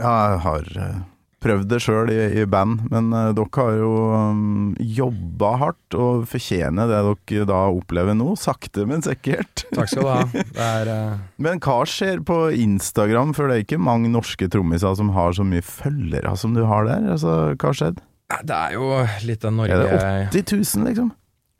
Ja, 0.00 0.12
jeg 0.32 0.38
har 0.46 0.68
eh, 0.80 1.00
prøvd 1.40 1.68
det 1.70 1.78
sjøl 1.82 2.10
i, 2.12 2.18
i 2.42 2.44
band, 2.50 2.82
men 2.92 3.08
uh, 3.16 3.30
dere 3.36 3.48
har 3.56 3.76
jo 3.80 3.90
um, 4.12 4.74
jobba 4.78 5.52
hardt 5.62 5.96
og 5.96 6.26
fortjener 6.30 6.90
det 6.90 7.00
dere 7.30 7.46
da 7.48 7.60
opplever 7.72 8.16
nå, 8.18 8.34
sakte, 8.40 8.84
men 8.88 9.04
sikkert. 9.06 9.64
Takk 9.72 9.88
skal 9.92 10.04
du 10.04 10.10
ha. 10.10 10.18
Det 10.56 10.66
er 10.66 10.90
uh... 10.92 11.22
Men 11.40 11.62
hva 11.64 11.78
skjer 11.88 12.20
på 12.28 12.38
Instagram, 12.56 13.32
for 13.36 13.48
det 13.48 13.56
er 13.56 13.64
ikke 13.64 13.80
mange 13.80 14.12
norske 14.12 14.50
trommiser 14.52 14.94
som 15.00 15.12
har 15.16 15.32
så 15.36 15.46
mye 15.46 15.64
følgere 15.64 16.36
som 16.40 16.52
du 16.56 16.62
har 16.68 16.88
der? 16.88 17.08
Altså, 17.16 17.38
hva 17.54 17.70
har 17.72 17.80
skjedd? 17.80 18.02
Det 18.46 18.54
er 18.56 18.76
jo 18.76 18.90
litt 19.26 19.44
av 19.48 19.56
Norge 19.56 19.74
Er 19.74 20.28
det 20.30 20.44
80 20.44 20.76
000, 20.78 20.86
liksom? 20.90 21.08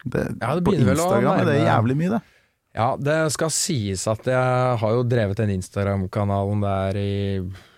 Det, 0.04 0.22
Ja, 0.40 0.54
det 0.56 0.62
på 0.64 0.72
Instagram 0.76 0.94
å 0.94 1.08
Instagram 1.08 1.32
er 1.40 1.48
det 1.48 1.56
nærme- 1.58 1.70
jævlig 1.72 1.96
mye, 2.02 2.12
det. 2.18 2.20
Ja, 2.70 2.92
det 3.02 3.16
skal 3.34 3.50
sies 3.50 4.04
at 4.06 4.28
jeg 4.30 4.74
har 4.78 4.92
jo 4.94 5.02
drevet 5.02 5.40
den 5.40 5.50
Instagram-kanalen 5.56 6.60
der 6.62 6.98
i 7.00 7.14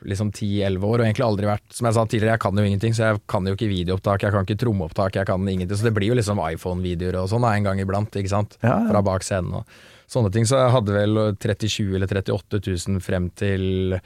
liksom 0.04 0.28
10-11 0.34 0.84
år, 0.84 0.98
og 1.00 1.06
egentlig 1.06 1.24
aldri 1.24 1.48
vært 1.48 1.64
Som 1.72 1.86
jeg 1.88 1.96
sa 1.96 2.04
tidligere, 2.04 2.34
jeg 2.34 2.42
kan 2.44 2.58
jo 2.60 2.64
ingenting, 2.68 2.92
så 2.98 3.06
jeg 3.06 3.22
kan 3.32 3.48
jo 3.48 3.54
ikke 3.56 3.70
videoopptak, 3.70 4.26
jeg 4.26 4.34
kan 4.34 4.44
ikke 4.44 4.58
trommeopptak, 4.60 5.16
jeg 5.16 5.30
kan 5.30 5.48
ingenting. 5.48 5.78
Så 5.80 5.88
det 5.88 5.94
blir 5.96 6.12
jo 6.12 6.18
liksom 6.18 6.42
iPhone-videoer 6.44 7.22
og 7.22 7.30
sånn 7.32 7.48
en 7.48 7.70
gang 7.70 7.80
iblant, 7.80 8.12
ikke 8.20 8.34
sant. 8.34 8.58
Ja, 8.60 8.74
ja. 8.82 8.90
Fra 8.90 9.02
bak 9.08 9.24
scenen 9.24 9.62
og 9.62 9.80
sånne 10.12 10.34
ting. 10.34 10.44
Så 10.44 10.60
jeg 10.60 10.74
hadde 10.76 10.98
vel 10.98 11.22
37 11.40 11.96
eller 11.96 12.12
38 12.12 12.60
000 12.68 13.00
frem 13.00 13.30
til 13.40 13.96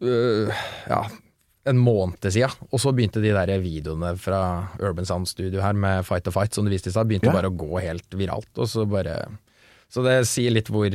øh, 0.00 0.48
ja, 0.88 1.02
en 1.68 1.80
måned 1.80 2.24
siden. 2.32 2.56
Og 2.72 2.80
så 2.80 2.92
begynte 2.96 3.20
de 3.20 3.36
der 3.36 3.52
videoene 3.60 4.14
fra 4.16 4.40
Urban 4.80 5.04
Sound 5.08 5.28
Studio 5.28 5.60
her 5.60 5.76
med 5.76 6.06
Fight 6.08 6.24
to 6.24 6.32
Fight, 6.32 6.56
som 6.56 6.64
du 6.64 6.72
viste 6.72 6.88
i 6.88 6.96
stad, 6.96 7.08
begynte 7.10 7.28
Ja. 7.28 7.36
bare 7.36 7.52
å 7.52 7.56
gå 7.56 7.84
helt 7.84 8.08
viralt. 8.16 8.48
Og 8.56 8.64
så 8.72 8.88
bare 8.88 9.26
Så 9.94 10.02
det 10.02 10.16
sier 10.26 10.50
litt 10.54 10.70
hvor, 10.74 10.90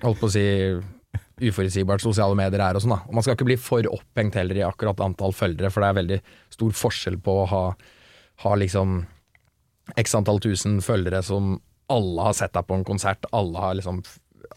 holdt 0.00 0.20
på 0.22 0.28
å 0.30 0.32
si, 0.32 0.44
uforutsigbart 1.40 2.02
sosiale 2.04 2.36
medier 2.38 2.60
er 2.64 2.76
og 2.76 2.84
sånn, 2.84 2.94
da. 2.96 3.00
Og 3.08 3.16
man 3.16 3.24
skal 3.24 3.36
ikke 3.36 3.48
bli 3.48 3.56
for 3.60 3.86
opphengt 3.92 4.36
heller 4.38 4.60
i 4.60 4.64
akkurat 4.66 5.00
antall 5.04 5.32
følgere, 5.36 5.70
for 5.72 5.84
det 5.84 5.90
er 5.90 5.98
veldig 6.00 6.18
stor 6.56 6.74
forskjell 6.82 7.16
på 7.24 7.36
å 7.42 7.46
ha, 7.52 7.62
ha 8.44 8.54
liksom 8.60 9.02
x 10.00 10.14
antall 10.16 10.40
tusen 10.44 10.80
følgere 10.84 11.22
som 11.26 11.56
alle 11.90 12.26
har 12.28 12.36
sett 12.38 12.52
deg 12.54 12.68
på 12.68 12.76
en 12.78 12.84
konsert, 12.86 13.28
alle 13.36 13.58
har 13.68 13.78
liksom 13.80 14.02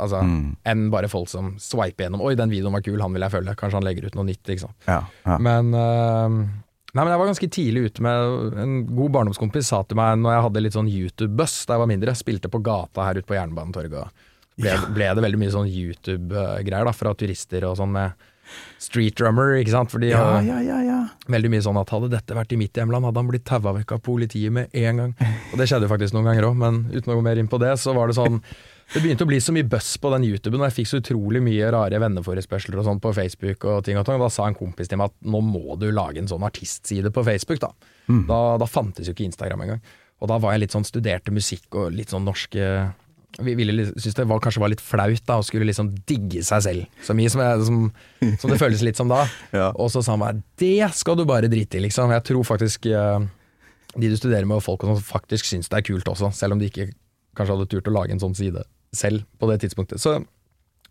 Altså, 0.01 0.23
Mm. 0.25 0.55
enn 0.65 0.89
bare 0.89 1.07
folk 1.07 1.27
som 1.29 1.51
swiper 1.61 2.07
gjennom 2.07 2.21
'oi, 2.23 2.33
den 2.35 2.49
videoen 2.49 2.73
var 2.73 2.81
kul, 2.81 2.99
han 2.99 3.13
vil 3.13 3.21
jeg 3.21 3.31
følge', 3.31 3.55
kanskje 3.55 3.77
han 3.77 3.83
legger 3.83 4.07
ut 4.07 4.15
noe 4.15 4.25
nytt, 4.25 4.59
sant. 4.59 4.73
Ja, 4.87 5.03
ja. 5.25 5.37
Men 5.37 5.69
øh, 5.71 6.47
Nei, 6.93 7.01
men 7.01 7.09
jeg 7.09 7.21
var 7.23 7.29
ganske 7.31 7.49
tidlig 7.49 7.81
ute 7.87 8.03
med 8.05 8.57
En 8.61 8.73
god 8.85 9.13
barndomskompis 9.15 9.71
sa 9.71 9.79
til 9.81 9.97
meg 9.97 10.19
når 10.21 10.35
jeg 10.35 10.43
hadde 10.45 10.61
litt 10.61 10.75
sånn 10.75 10.91
YouTube-buss 10.91 11.55
da 11.65 11.73
jeg 11.73 11.81
var 11.81 11.89
mindre, 11.89 12.13
spilte 12.17 12.51
på 12.53 12.61
gata 12.65 13.07
her 13.07 13.17
ute 13.17 13.29
på 13.29 13.37
Jernbanetorget, 13.37 14.27
ble, 14.61 14.69
ja. 14.69 14.77
ble 14.93 15.07
det 15.09 15.23
veldig 15.25 15.39
mye 15.41 15.55
sånn 15.55 15.71
YouTube-greier 15.71 16.85
da, 16.85 16.93
fra 16.93 17.15
turister 17.17 17.65
og 17.65 17.79
sånn 17.81 17.95
med 17.95 18.29
Street 18.83 19.15
Drummer, 19.19 19.55
ikke 19.59 19.73
sant, 19.73 19.91
for 19.93 20.03
de 20.03 20.11
ja, 20.11 20.19
har 20.19 20.43
ja, 20.45 20.59
ja, 20.65 20.79
ja. 20.83 20.99
veldig 21.31 21.51
mye 21.53 21.63
sånn 21.63 21.79
at 21.79 21.93
hadde 21.93 22.11
dette 22.11 22.35
vært 22.35 22.53
i 22.55 22.59
mitt 22.59 22.77
hjemland, 22.77 23.07
hadde 23.07 23.21
han 23.21 23.31
blitt 23.31 23.45
taua 23.47 23.75
vekk 23.79 23.95
av 23.95 24.03
politiet 24.03 24.53
med 24.53 24.75
en 24.83 25.01
gang. 25.01 25.15
Og 25.51 25.57
det 25.61 25.69
skjedde 25.69 25.87
jo 25.87 25.93
faktisk 25.93 26.17
noen 26.17 26.29
ganger 26.31 26.49
òg, 26.49 26.59
men 26.59 26.83
uten 26.91 27.13
å 27.13 27.17
gå 27.17 27.25
mer 27.25 27.39
inn 27.39 27.49
på 27.51 27.59
det, 27.63 27.73
så 27.81 27.95
var 27.95 28.11
det 28.11 28.17
sånn 28.19 28.41
Det 28.93 28.99
begynte 28.99 29.23
å 29.23 29.29
bli 29.29 29.39
så 29.41 29.53
mye 29.55 29.65
buzz 29.65 29.93
på 29.97 30.09
den 30.11 30.25
YouTuben, 30.27 30.59
og 30.59 30.67
jeg 30.67 30.75
fikk 30.81 30.89
så 30.89 30.99
utrolig 30.99 31.39
mye 31.41 31.69
rare 31.73 32.01
venneforespørsler 32.03 32.81
og 32.81 32.85
sånn 32.85 32.99
på 33.01 33.13
Facebook 33.15 33.63
og 33.71 33.85
ting 33.87 33.97
og 33.97 34.03
tang. 34.05 34.19
Da 34.21 34.27
sa 34.29 34.45
en 34.45 34.57
kompis 34.59 34.91
til 34.91 34.99
meg 34.99 35.09
at 35.09 35.15
nå 35.23 35.39
må 35.41 35.77
du 35.81 35.87
lage 35.95 36.19
en 36.19 36.27
sånn 36.29 36.43
artistside 36.45 37.09
på 37.15 37.23
Facebook, 37.25 37.61
da. 37.63 37.71
Da, 38.27 38.41
da 38.61 38.67
fantes 38.69 39.07
jo 39.07 39.15
ikke 39.15 39.25
Instagram 39.25 39.63
engang. 39.65 39.81
Og 40.21 40.29
da 40.29 40.37
var 40.43 40.53
jeg 40.53 40.65
litt 40.65 40.75
sånn 40.75 40.85
studerte 40.87 41.33
musikk 41.33 41.79
og 41.79 41.95
litt 41.95 42.13
sånn 42.13 42.27
norske 42.27 42.67
vi 43.41 43.55
ville 43.57 43.85
synes 43.95 44.13
det 44.15 44.25
var, 44.29 44.39
kanskje 44.43 44.61
var 44.61 44.69
litt 44.69 44.81
flaut 44.83 45.23
da, 45.25 45.39
å 45.41 45.45
skulle 45.45 45.65
liksom 45.65 45.89
digge 46.05 46.43
seg 46.45 46.61
selv 46.61 46.83
så 47.01 47.15
mye 47.17 47.31
som, 47.33 47.41
jeg, 47.41 47.63
som, 47.65 47.79
som 48.41 48.51
det 48.53 48.59
føles 48.61 48.83
litt 48.85 48.99
som 48.99 49.09
da. 49.09 49.23
Ja. 49.57 49.71
Og 49.73 49.89
så 49.89 50.03
sa 50.05 50.13
han 50.13 50.21
bare 50.21 50.41
det 50.61 50.91
skal 50.93 51.17
du 51.17 51.25
bare 51.25 51.49
drite 51.49 51.79
i, 51.79 51.81
liksom. 51.87 52.11
Jeg 52.13 52.23
tror 52.29 52.43
faktisk 52.45 52.85
uh, 52.93 53.23
de 53.97 54.09
du 54.11 54.17
studerer 54.17 54.45
med 54.45 54.57
og 54.59 54.63
folk 54.65 54.83
og 54.85 54.93
sånn, 54.93 55.05
faktisk 55.07 55.45
syns 55.49 55.69
det 55.69 55.79
er 55.81 55.87
kult 55.89 56.07
også, 56.13 56.29
selv 56.37 56.53
om 56.53 56.61
de 56.61 56.69
ikke 56.69 56.91
kanskje 57.33 57.55
hadde 57.57 57.69
turt 57.73 57.89
å 57.89 57.95
lage 57.95 58.13
en 58.13 58.21
sånn 58.21 58.35
side 58.37 58.61
selv 58.93 59.25
på 59.41 59.49
det 59.49 59.59
tidspunktet. 59.63 59.97
Så 60.01 60.19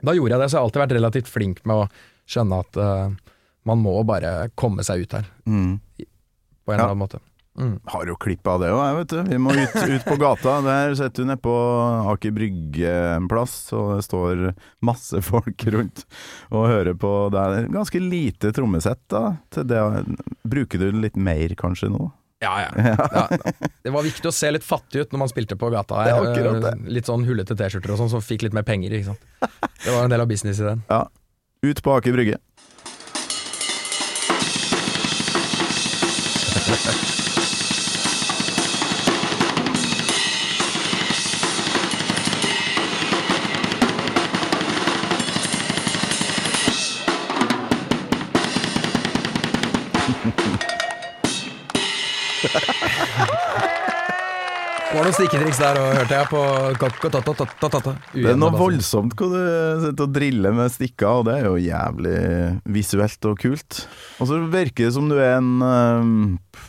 da 0.02 0.14
gjorde 0.18 0.34
jeg 0.34 0.42
det, 0.42 0.48
så 0.50 0.56
jeg 0.56 0.60
har 0.60 0.66
alltid 0.66 0.82
vært 0.82 0.96
relativt 0.98 1.28
flink 1.30 1.60
med 1.68 1.84
å 1.84 1.88
skjønne 2.26 2.58
at 2.64 2.78
uh, 2.82 3.34
man 3.70 3.78
må 3.78 3.92
bare 4.06 4.48
komme 4.58 4.82
seg 4.82 5.04
ut 5.06 5.14
her, 5.20 5.28
Mm. 5.46 5.76
på 6.66 6.74
en 6.74 6.78
Ja. 6.78 6.82
eller 6.82 6.88
annen 6.90 7.02
måte. 7.06 7.18
Mm. 7.58 7.74
Har 7.92 8.06
jo 8.08 8.14
klipp 8.16 8.46
av 8.48 8.62
det 8.62 8.70
òg, 8.72 8.80
jeg, 8.80 8.96
vet 8.96 9.10
du. 9.12 9.18
Vi 9.28 9.38
må 9.44 9.52
ut, 9.52 9.74
ut 9.96 10.06
på 10.06 10.16
gata. 10.20 10.54
Der 10.64 10.94
sitter 10.96 11.22
du 11.22 11.28
nede 11.28 11.42
på 11.44 11.52
Aker 12.14 12.32
Brygge 12.32 12.94
en 13.18 13.28
plass, 13.28 13.56
og 13.76 13.98
det 13.98 14.06
står 14.06 14.46
masse 14.88 15.20
folk 15.26 15.66
rundt 15.74 16.06
og 16.50 16.66
hører 16.70 16.96
på. 16.96 17.12
Det 17.34 17.42
er 17.44 17.68
ganske 17.74 18.00
lite 18.02 18.54
trommesett, 18.56 19.02
da. 19.12 19.24
Til 19.52 19.68
det. 19.68 19.82
Bruker 20.48 20.80
du 20.80 20.88
litt 21.04 21.16
mer 21.20 21.52
kanskje 21.60 21.92
nå? 21.92 22.08
Ja, 22.42 22.56
ja. 22.64 22.70
ja. 22.74 23.26
Det 23.84 23.92
var 23.94 24.02
viktig 24.02 24.26
å 24.26 24.34
se 24.34 24.48
litt 24.50 24.64
fattig 24.66 25.04
ut 25.04 25.12
når 25.14 25.20
man 25.26 25.30
spilte 25.30 25.54
på 25.60 25.68
gata 25.70 26.00
her. 26.02 26.24
Er. 26.32 26.56
Eh, 26.72 26.88
Litt 26.90 27.06
sånn 27.06 27.22
hullete 27.28 27.54
T-skjorter 27.58 27.92
og 27.94 28.00
sånn, 28.00 28.10
som 28.16 28.24
fikk 28.24 28.48
litt 28.48 28.56
mer 28.56 28.66
penger, 28.66 28.96
ikke 28.96 29.12
sant. 29.12 29.22
Det 29.84 29.92
var 29.92 30.08
en 30.08 30.14
del 30.16 30.24
av 30.24 30.30
business-ideen. 30.32 30.82
Ja. 30.90 31.04
Ut 31.62 31.84
på 31.84 31.94
Aker 31.94 32.16
Brygge. 32.16 32.40
Det 54.92 54.98
var 54.98 55.06
noen 55.06 55.14
stikketriks 55.16 55.60
der 55.62 55.78
òg, 55.80 55.94
hørte 56.02 56.16
jeg, 56.18 56.28
på. 56.28 56.40
Det 58.12 58.28
er 58.34 58.36
noe 58.36 58.52
voldsomt 58.60 59.14
hvor 59.16 59.30
du 59.32 59.38
sitter 59.86 60.04
og 60.04 60.12
driller 60.12 60.52
med 60.56 60.74
stikker, 60.74 61.08
og 61.08 61.24
det 61.30 61.36
er 61.38 61.46
jo 61.48 61.54
jævlig 61.64 62.16
visuelt 62.76 63.28
og 63.30 63.38
kult. 63.40 63.78
Og 64.20 64.28
så 64.28 64.40
virker 64.52 64.90
det 64.90 64.92
som 64.98 65.08
du 65.08 65.16
er 65.16 65.38
en 65.38 65.64
eh, 65.64 66.60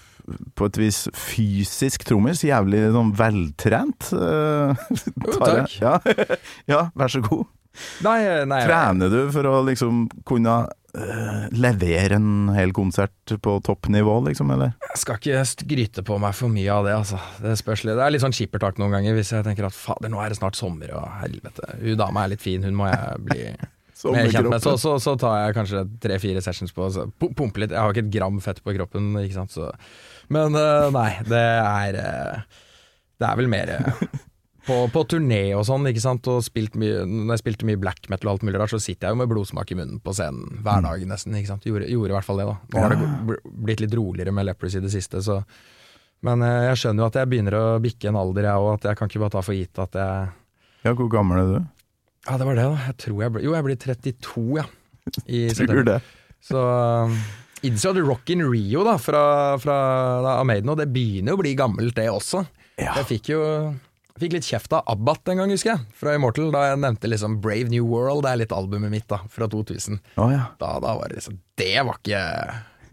på 0.55 0.69
et 0.69 0.79
vis 0.79 1.01
fysisk 1.19 2.05
trommis, 2.07 2.45
jævlig 2.47 2.85
sånn 2.95 3.11
veltrent. 3.19 4.13
eh, 4.15 4.71
Jo, 5.19 5.35
takk. 5.43 5.75
Ja. 5.83 5.97
ja, 6.77 6.81
vær 6.95 7.11
så 7.11 7.19
god. 7.27 7.43
Nei, 8.05 8.19
nei 8.47 8.61
Trener 8.69 9.09
du 9.11 9.19
for 9.33 9.49
å 9.49 9.59
liksom 9.67 10.05
kunne 10.29 10.61
eh, 10.97 11.43
levere 11.53 12.17
en 12.19 12.49
hel 12.55 12.73
konsert 12.75 13.33
på 13.43 13.53
toppnivå, 13.65 14.19
liksom, 14.27 14.51
eller? 14.55 14.73
Jeg 14.91 15.01
skal 15.01 15.19
ikke 15.19 15.43
skryte 15.49 16.03
på 16.05 16.17
meg 16.21 16.35
for 16.37 16.53
mye 16.53 16.71
av 16.73 16.87
det, 16.87 16.95
altså. 17.01 17.19
Det 17.43 17.55
spørs 17.59 17.85
litt. 17.87 17.97
Det 17.99 18.05
er 18.05 18.13
litt 18.15 18.23
sånn 18.25 18.35
skippertak 18.35 18.81
noen 18.81 18.95
ganger, 18.97 19.17
hvis 19.17 19.33
jeg 19.35 19.45
tenker 19.47 19.67
at 19.69 19.77
fader, 19.77 20.11
nå 20.13 20.21
er 20.23 20.33
det 20.33 20.39
snart 20.39 20.59
sommer, 20.59 20.93
og 20.99 21.07
helvete. 21.21 21.69
Hun 21.81 21.99
dama 22.01 22.25
er 22.25 22.33
litt 22.35 22.43
fin, 22.43 22.65
hun 22.65 22.77
må 22.77 22.89
jeg 22.91 23.23
bli 23.29 23.45
mer 24.13 24.33
kjent 24.33 24.49
med. 24.51 24.59
Så, 24.65 24.75
så, 24.81 24.97
så 25.01 25.15
tar 25.19 25.39
jeg 25.45 25.57
kanskje 25.59 25.85
tre-fire 26.03 26.43
sessions 26.43 26.75
på, 26.75 26.89
så 26.93 27.07
pu- 27.09 27.31
pumpe 27.37 27.63
litt. 27.63 27.71
Jeg 27.73 27.79
har 27.79 27.93
ikke 27.95 28.05
et 28.07 28.13
gram 28.17 28.41
fett 28.43 28.61
på 28.65 28.75
kroppen, 28.75 29.13
ikke 29.23 29.39
sant, 29.39 29.53
så 29.55 29.71
Men 30.33 30.55
uh, 30.57 30.89
nei, 30.95 31.09
det 31.27 31.41
er 31.63 31.97
uh, 31.99 32.61
Det 33.19 33.27
er 33.29 33.39
vel 33.39 33.49
mer 33.51 33.73
på, 34.63 34.77
på 34.93 35.03
turné 35.11 35.41
og 35.57 35.65
sånn, 35.67 35.85
ikke 35.89 36.03
sant, 36.03 36.27
og 36.31 36.43
spilt 36.45 36.77
mye, 36.79 37.03
når 37.03 37.35
jeg 37.35 37.43
spilte 37.43 37.67
mye 37.67 37.79
black 37.81 38.07
metal 38.11 38.29
og 38.29 38.37
alt 38.37 38.45
mulig 38.47 38.61
rart, 38.61 38.71
så 38.71 38.79
sitter 38.79 39.09
jeg 39.09 39.15
jo 39.15 39.19
med 39.19 39.31
blodsmak 39.31 39.73
i 39.73 39.77
munnen 39.79 39.99
på 40.03 40.15
scenen 40.15 40.61
hver 40.63 40.85
dag 40.85 41.03
nesten, 41.09 41.35
ikke 41.39 41.51
sant. 41.51 41.67
Gjorde, 41.67 41.89
gjorde 41.91 42.13
i 42.13 42.17
hvert 42.17 42.27
fall 42.27 42.39
det, 42.39 42.47
da. 42.47 42.55
Nå 42.71 42.83
har 42.83 42.95
det 42.95 43.39
blitt 43.67 43.83
litt 43.83 43.97
roligere 43.99 44.35
med 44.35 44.47
Leprosy 44.47 44.79
i 44.79 44.85
det 44.85 44.93
siste, 44.93 45.23
så 45.25 45.41
Men 46.23 46.39
eh, 46.39 46.69
jeg 46.69 46.79
skjønner 46.79 47.03
jo 47.03 47.07
at 47.09 47.19
jeg 47.19 47.31
begynner 47.33 47.59
å 47.59 47.65
bikke 47.83 48.07
en 48.07 48.19
alder, 48.21 48.47
jeg 48.47 48.63
òg, 48.63 48.69
at 48.77 48.85
jeg 48.87 48.99
kan 48.99 49.11
ikke 49.11 49.23
bare 49.25 49.35
ta 49.35 49.43
for 49.43 49.57
gitt 49.57 49.83
at 49.83 49.99
jeg 49.99 50.31
Ja, 50.87 50.93
hvor 50.95 51.11
gammel 51.11 51.41
er 51.41 51.49
du? 51.49 51.57
Ja, 52.23 52.37
det 52.39 52.47
var 52.47 52.55
det, 52.55 52.67
da. 52.71 52.81
Jeg 52.87 52.99
tror 53.03 53.23
jeg 53.25 53.35
ble 53.35 53.43
Jo, 53.43 53.55
jeg 53.57 53.67
blir 53.67 53.79
32, 53.83 54.43
ja. 54.61 54.67
I 55.27 55.45
Tror 55.59 55.87
det. 55.89 55.99
Så 56.43 56.59
um, 56.63 57.17
innså 57.67 57.91
du 57.95 58.05
Rock 58.07 58.31
in 58.31 58.43
Rio 58.47 58.85
da, 58.87 58.95
fra, 58.99 59.23
fra 59.59 59.75
da, 60.23 60.37
Amaden, 60.39 60.71
og 60.71 60.79
det 60.79 60.87
begynner 60.95 61.35
jo 61.35 61.39
å 61.39 61.43
bli 61.43 61.51
gammelt 61.59 61.95
det 61.99 62.07
også. 62.11 62.45
Ja. 62.79 62.95
Jeg 63.01 63.09
fikk 63.11 63.33
jo 63.35 63.43
fikk 64.21 64.35
litt 64.37 64.45
kjeft 64.47 64.73
av 64.77 64.83
Abbat 64.93 65.31
en 65.33 65.41
gang, 65.41 65.51
husker 65.55 65.73
jeg, 65.73 65.85
fra 65.97 66.13
Immortal, 66.17 66.51
da 66.53 66.67
jeg 66.69 66.81
nevnte 66.83 67.09
liksom 67.09 67.39
Brave 67.43 67.71
New 67.73 67.85
World, 67.89 68.23
det 68.25 68.31
er 68.33 68.41
litt 68.43 68.55
albumet 68.55 68.93
mitt 68.93 69.07
da, 69.09 69.21
fra 69.31 69.47
2000. 69.49 69.99
Oh, 70.21 70.29
ja. 70.33 70.47
Da, 70.61 70.75
da 70.83 70.95
var 70.99 71.09
det 71.09 71.21
liksom 71.21 71.39
Det 71.59 71.71
var 71.85 71.97
ikke 72.01 72.21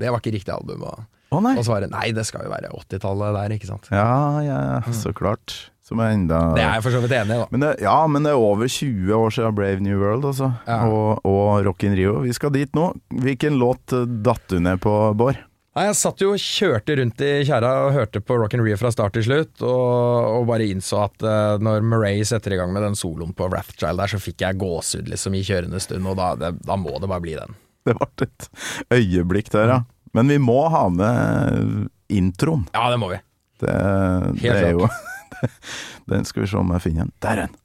Det 0.01 0.09
var 0.15 0.23
ikke 0.23 0.33
riktig 0.39 0.55
album. 0.55 0.87
Og, 0.89 1.03
Å 1.31 1.43
nei. 1.45 1.53
og 1.61 1.67
svaret 1.67 1.93
nei, 1.93 2.09
det 2.17 2.25
skal 2.27 2.47
jo 2.49 2.55
være 2.55 2.73
80-tallet 2.75 3.37
der, 3.37 3.55
ikke 3.59 3.69
sant. 3.69 3.91
Ja, 3.93 4.41
ja, 4.43 4.57
ja, 4.79 4.95
så 4.97 5.13
klart. 5.15 5.59
Som 5.91 5.99
er 6.03 6.13
enda 6.15 6.39
Det 6.55 6.63
er 6.63 6.77
jeg 6.79 6.85
for 6.87 6.95
så 6.95 7.01
vidt 7.03 7.13
enig 7.19 7.35
i, 7.35 7.39
da. 7.43 7.47
men 7.51 7.65
det, 7.65 7.71
ja, 7.83 7.97
men 8.07 8.23
det 8.27 8.31
er 8.31 8.39
over 8.39 8.69
20 8.71 9.11
år 9.17 9.33
siden 9.35 9.55
Brave 9.59 9.83
New 9.83 9.99
World, 9.99 10.25
altså. 10.31 10.53
Ja. 10.69 10.81
Og, 10.87 11.21
og 11.27 11.65
Rock 11.67 11.83
in 11.89 11.97
Rio. 11.99 12.21
Vi 12.23 12.33
skal 12.37 12.53
dit 12.55 12.71
nå. 12.79 12.93
Hvilken 13.27 13.59
låt 13.59 13.91
datt 14.23 14.45
du 14.53 14.61
ned 14.63 14.79
på, 14.85 14.93
Bård? 15.19 15.41
Nei, 15.81 15.87
Jeg 15.89 15.97
satt 15.97 16.21
jo 16.21 16.35
og 16.35 16.43
kjørte 16.45 16.95
rundt 16.99 17.23
i 17.25 17.29
kjerra 17.49 17.69
og 17.87 17.95
hørte 17.95 18.21
på 18.21 18.37
Rock 18.37 18.53
and 18.53 18.67
Rio 18.67 18.77
fra 18.77 18.91
start 18.93 19.15
til 19.17 19.25
slutt, 19.25 19.63
og, 19.65 20.27
og 20.29 20.43
bare 20.51 20.67
innså 20.69 20.99
at 21.07 21.25
uh, 21.25 21.55
når 21.57 21.87
Murray 21.89 22.21
setter 22.29 22.53
i 22.53 22.59
gang 22.61 22.75
med 22.75 22.85
den 22.85 22.99
soloen 22.99 23.33
på 23.33 23.47
Rathchild 23.49 23.97
der, 23.97 24.11
så 24.13 24.21
fikk 24.21 24.45
jeg 24.45 24.59
gåsehud 24.61 25.09
liksom 25.09 25.39
i 25.39 25.41
kjørende 25.47 25.81
stund, 25.81 26.05
og 26.05 26.19
da, 26.21 26.35
det, 26.37 26.51
da 26.69 26.77
må 26.77 26.93
det 27.01 27.09
bare 27.09 27.25
bli 27.25 27.39
den. 27.39 27.57
Det 27.89 27.95
ble 27.97 28.27
et 28.27 28.49
øyeblikk 28.93 29.49
der, 29.55 29.73
ja. 29.73 29.79
Men 30.13 30.29
vi 30.29 30.37
må 30.43 30.59
ha 30.69 30.83
med 30.93 31.89
introen. 32.13 32.67
Ja, 32.77 32.91
det 32.93 32.99
må 33.01 33.09
vi. 33.15 33.17
Det, 33.65 33.73
det 34.43 34.53
er 34.53 34.75
jo 34.75 34.85
Den 36.13 36.29
skal 36.29 36.45
vi 36.45 36.51
se 36.51 36.61
om 36.61 36.75
jeg 36.77 36.85
finner 36.91 37.09
den. 37.09 37.15
Der 37.25 37.31
er 37.31 37.49
den. 37.49 37.57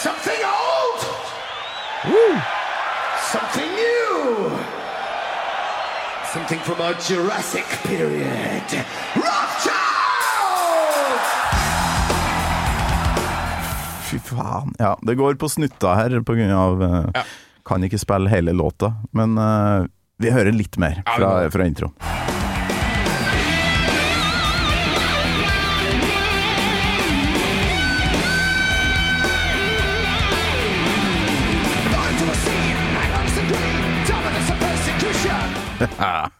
Something 0.00 0.48
old! 0.48 1.04
Something 3.28 3.68
new! 3.68 3.71
Something 6.32 6.60
from 6.60 6.80
our 6.80 6.94
Jurassic 6.94 7.64
period. 7.82 8.84
Rothschild! 9.14 9.72
Fy 14.10 14.18
faen. 14.18 14.74
Ja, 14.78 14.98
det 15.02 15.14
går 15.14 15.34
på 15.34 15.48
snutta 15.48 15.94
her 15.94 16.20
på 16.20 16.34
grunn 16.34 16.50
av 16.50 16.82
eh, 16.82 17.04
Ja. 17.14 17.24
Kan 17.64 17.84
ikke 17.84 18.00
spille 18.00 18.32
hele 18.32 18.52
låta, 18.52 18.94
men 19.14 19.36
uh, 19.38 19.84
vi 20.18 20.32
hører 20.34 20.50
litt 20.56 20.80
mer 20.82 21.02
fra, 21.06 21.50
fra 21.52 21.66
introen. 21.68 21.92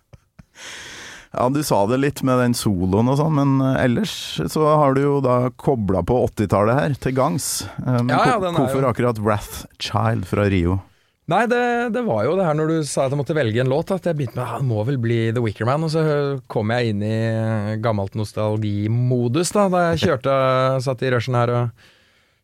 Ja, 1.33 1.47
du 1.49 1.63
sa 1.65 1.79
det 1.89 1.97
litt 2.03 2.21
med 2.29 2.37
den 2.43 2.53
soloen 2.53 3.09
og 3.09 3.17
sånn, 3.17 3.33
men 3.39 3.53
eh, 3.65 3.79
ellers 3.87 4.13
så 4.53 4.67
har 4.77 4.93
du 4.93 5.01
jo 5.01 5.15
da 5.25 5.47
kobla 5.57 6.03
på 6.05 6.19
80-tallet 6.27 6.77
her, 6.77 6.97
til 7.01 7.15
gangs. 7.17 7.47
Eh, 7.81 8.03
Men 8.03 8.11
Ja, 8.13 8.19
ja, 8.35 8.41
den 8.43 8.59
hvorfor 8.59 8.83
jo- 8.85 8.91
akkurat 8.91 9.17
Wrathchild 9.25 10.27
fra 10.29 10.45
Rio? 10.53 10.77
Nei, 11.33 11.47
det, 11.49 11.63
det 11.95 12.03
var 12.05 12.27
jo 12.27 12.35
det 12.37 12.45
her 12.45 12.57
når 12.59 12.69
du 12.69 12.77
sa 12.85 13.07
at 13.07 13.15
jeg 13.15 13.21
måtte 13.23 13.37
velge 13.39 13.63
en 13.63 13.71
låt, 13.71 13.93
at 13.95 14.05
jeg 14.11 14.19
begynte 14.19 14.37
med 14.37 14.45
ja, 14.45 14.59
det 14.61 14.67
må 14.69 14.83
vel 14.85 14.99
bli 15.01 15.19
The 15.33 15.41
Wicker 15.41 15.65
Man, 15.71 15.87
og 15.87 15.93
så 15.95 16.03
kom 16.53 16.69
jeg 16.75 16.93
inn 16.93 17.01
i 17.07 17.17
gammelt 17.81 18.19
nostalgimodus 18.19 19.55
da, 19.57 19.69
da 19.73 19.83
jeg 19.93 20.03
kjørte, 20.05 20.35
satt 20.85 21.05
i 21.07 21.13
rushen 21.15 21.39
her 21.39 21.55
og 21.55 21.87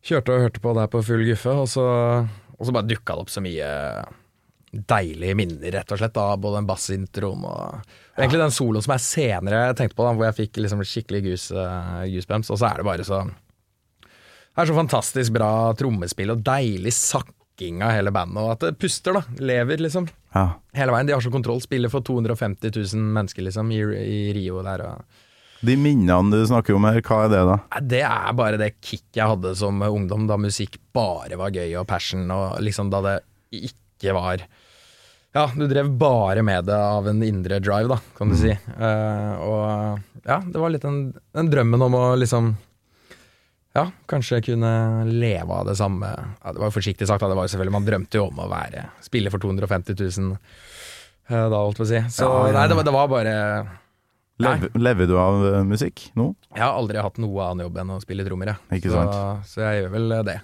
kjørte 0.09 0.33
og 0.33 0.45
hørte 0.47 0.63
på 0.63 0.73
det 0.73 0.85
her 0.87 0.93
på 0.95 1.03
full 1.11 1.25
guffe, 1.27 1.53
og 1.61 1.69
så, 1.69 1.85
og 2.57 2.65
så 2.65 2.73
bare 2.73 2.89
dukka 2.89 3.19
det 3.19 3.25
opp 3.27 3.33
så 3.35 3.43
mye 3.45 3.69
deilige 4.71 5.35
minner, 5.37 5.71
rett 5.73 5.91
og 5.91 5.99
slett, 6.01 6.17
av 6.21 6.39
både 6.41 6.59
den 6.59 6.69
bassintroen 6.69 7.45
og 7.49 7.93
egentlig 8.19 8.41
den 8.41 8.53
soloen 8.53 8.85
som 8.85 8.93
jeg 8.95 9.05
senere 9.05 9.61
tenkte 9.77 9.97
på, 9.97 10.05
da, 10.05 10.13
hvor 10.13 10.27
jeg 10.29 10.37
fikk 10.43 10.59
liksom 10.61 10.83
skikkelig 10.85 11.23
goose, 11.25 11.55
uh, 11.55 12.03
goosebumps, 12.05 12.51
og 12.53 12.59
så 12.61 12.69
er 12.69 12.81
det 12.81 12.89
bare 12.89 13.07
så 13.07 13.23
det 14.59 14.65
er 14.65 14.73
så 14.73 14.75
fantastisk 14.75 15.31
bra 15.31 15.49
trommespill 15.79 16.33
og 16.33 16.41
deilig 16.43 16.91
sakking 16.91 17.83
av 17.85 17.93
hele 17.95 18.11
bandet, 18.11 18.41
og 18.43 18.49
at 18.57 18.65
det 18.65 18.79
puster, 18.81 19.15
da. 19.15 19.21
Lever, 19.39 19.79
liksom. 19.79 20.09
Ja. 20.33 20.59
Hele 20.75 20.91
veien. 20.91 21.07
De 21.07 21.15
har 21.15 21.23
så 21.23 21.31
kontroll. 21.31 21.61
Spiller 21.63 21.91
for 21.93 22.03
250 22.03 22.73
000 22.75 23.05
mennesker, 23.15 23.45
liksom, 23.45 23.71
i, 23.71 23.79
i 24.03 24.19
Rio 24.35 24.59
der. 24.65 24.83
Og. 24.83 25.23
De 25.63 25.77
minnene 25.79 26.35
du 26.35 26.43
snakker 26.49 26.75
om 26.75 26.89
her, 26.89 26.99
hva 26.99 27.21
er 27.23 27.31
det 27.31 27.41
da? 27.47 27.57
Det 27.95 28.03
er 28.09 28.35
bare 28.35 28.59
det 28.59 28.73
kicket 28.79 29.21
jeg 29.21 29.31
hadde 29.31 29.55
som 29.59 29.79
ungdom, 29.87 30.27
da 30.27 30.35
musikk 30.39 30.75
bare 30.91 31.39
var 31.39 31.55
gøy 31.55 31.77
og 31.79 31.87
passion, 31.87 32.27
og 32.27 32.59
liksom 32.63 32.91
da 32.91 33.03
det 33.05 33.15
ikke 33.61 33.77
var 34.15 34.45
Ja, 35.35 35.45
du 35.53 35.65
drev 35.69 35.91
bare 35.99 36.41
med 36.45 36.65
det 36.69 36.77
av 36.77 37.07
en 37.11 37.21
indre 37.23 37.59
drive, 37.61 37.91
da, 37.91 37.99
kan 38.17 38.31
du 38.31 38.37
si. 38.39 38.53
Uh, 38.79 39.33
og 39.45 40.23
ja, 40.25 40.39
det 40.41 40.57
var 40.57 40.73
litt 40.73 40.85
den, 40.87 41.11
den 41.35 41.51
drømmen 41.51 41.85
om 41.85 41.97
å 41.99 42.05
liksom 42.19 42.53
ja, 43.77 43.85
kanskje 44.09 44.41
kunne 44.47 44.71
leve 45.05 45.53
av 45.53 45.67
det 45.69 45.75
samme 45.77 46.07
ja, 46.09 46.53
Det 46.55 46.57
var 46.57 46.71
forsiktig 46.73 47.05
sagt, 47.07 47.21
da. 47.21 47.29
Det 47.29 47.37
var 47.37 47.45
jo 47.45 47.51
selvfølgelig 47.53 47.75
Man 47.75 47.85
drømte 47.85 48.17
jo 48.17 48.23
om 48.31 48.39
å 48.41 48.47
være 48.49 48.87
spille 49.05 49.29
for 49.29 49.43
250 49.43 49.93
000 49.99 50.31
uh, 50.33 51.45
da, 51.51 51.59
holdt 51.59 51.77
på 51.77 51.85
å 51.85 51.91
si. 51.91 52.01
Så 52.09 52.25
Ja, 52.25 52.49
ja, 52.49 52.55
nei, 52.57 52.65
det 52.71 52.79
var, 52.79 52.87
det 52.89 52.95
var 52.97 53.13
bare 53.13 53.35
Nei. 54.39 54.55
Lever, 54.79 55.03
du 55.03 55.17
av 55.19 55.41
eh, 55.49 55.63
musikk 55.67 56.05
nå? 56.15 56.29
Jeg 56.53 56.63
har 56.63 56.77
aldri 56.79 57.01
hatt 57.03 57.17
noe 57.19 57.43
annen 57.43 57.65
jobb 57.65 57.79
enn 57.81 57.89
å 57.91 57.97
spille 57.99 58.23
trommer, 58.23 58.53
jeg. 58.53 58.79
Ikke 58.79 58.93
så, 58.93 59.01
så 59.43 59.65
jeg 59.65 59.81
gjør 59.81 59.91
vel 59.97 60.13
det. 60.29 60.37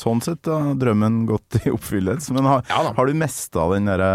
Sånn 0.00 0.22
sett 0.24 0.48
har 0.48 0.72
drømmen 0.80 1.24
gått 1.28 1.60
i 1.60 1.72
oppfyllelse. 1.74 2.32
Men 2.36 2.48
har, 2.48 2.64
Ja 2.70 2.82
har 2.96 3.06
du 3.10 3.18
mesta 3.18 3.66
den 3.74 3.90
derre 3.90 4.12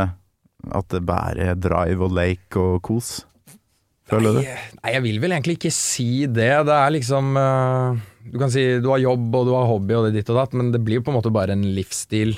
at 0.74 0.90
det 0.90 1.04
bare 1.06 1.52
er 1.52 1.62
drive 1.62 2.08
og 2.08 2.16
lake 2.18 2.58
og 2.62 2.82
kos? 2.86 3.20
Føler 4.10 4.38
du? 4.38 4.42
Nei, 4.42 4.58
nei, 4.82 4.92
jeg 4.94 5.04
vil 5.06 5.22
vel 5.22 5.34
egentlig 5.34 5.58
ikke 5.60 5.74
si 5.74 6.10
det. 6.30 6.52
Det 6.68 6.76
er 6.76 6.94
liksom 6.94 7.32
uh, 7.38 7.98
Du 8.26 8.38
kan 8.42 8.52
si 8.54 8.66
du 8.82 8.92
har 8.92 9.02
jobb 9.02 9.40
og 9.40 9.48
du 9.48 9.56
har 9.56 9.70
hobby 9.70 9.98
og 9.98 10.08
det 10.08 10.20
ditt 10.20 10.30
og 10.34 10.42
datt, 10.42 10.54
men 10.58 10.70
det 10.74 10.82
blir 10.86 11.02
jo 11.02 11.08
på 11.08 11.14
en 11.14 11.20
måte 11.20 11.34
bare 11.34 11.56
en 11.58 11.66
livsstil, 11.78 12.36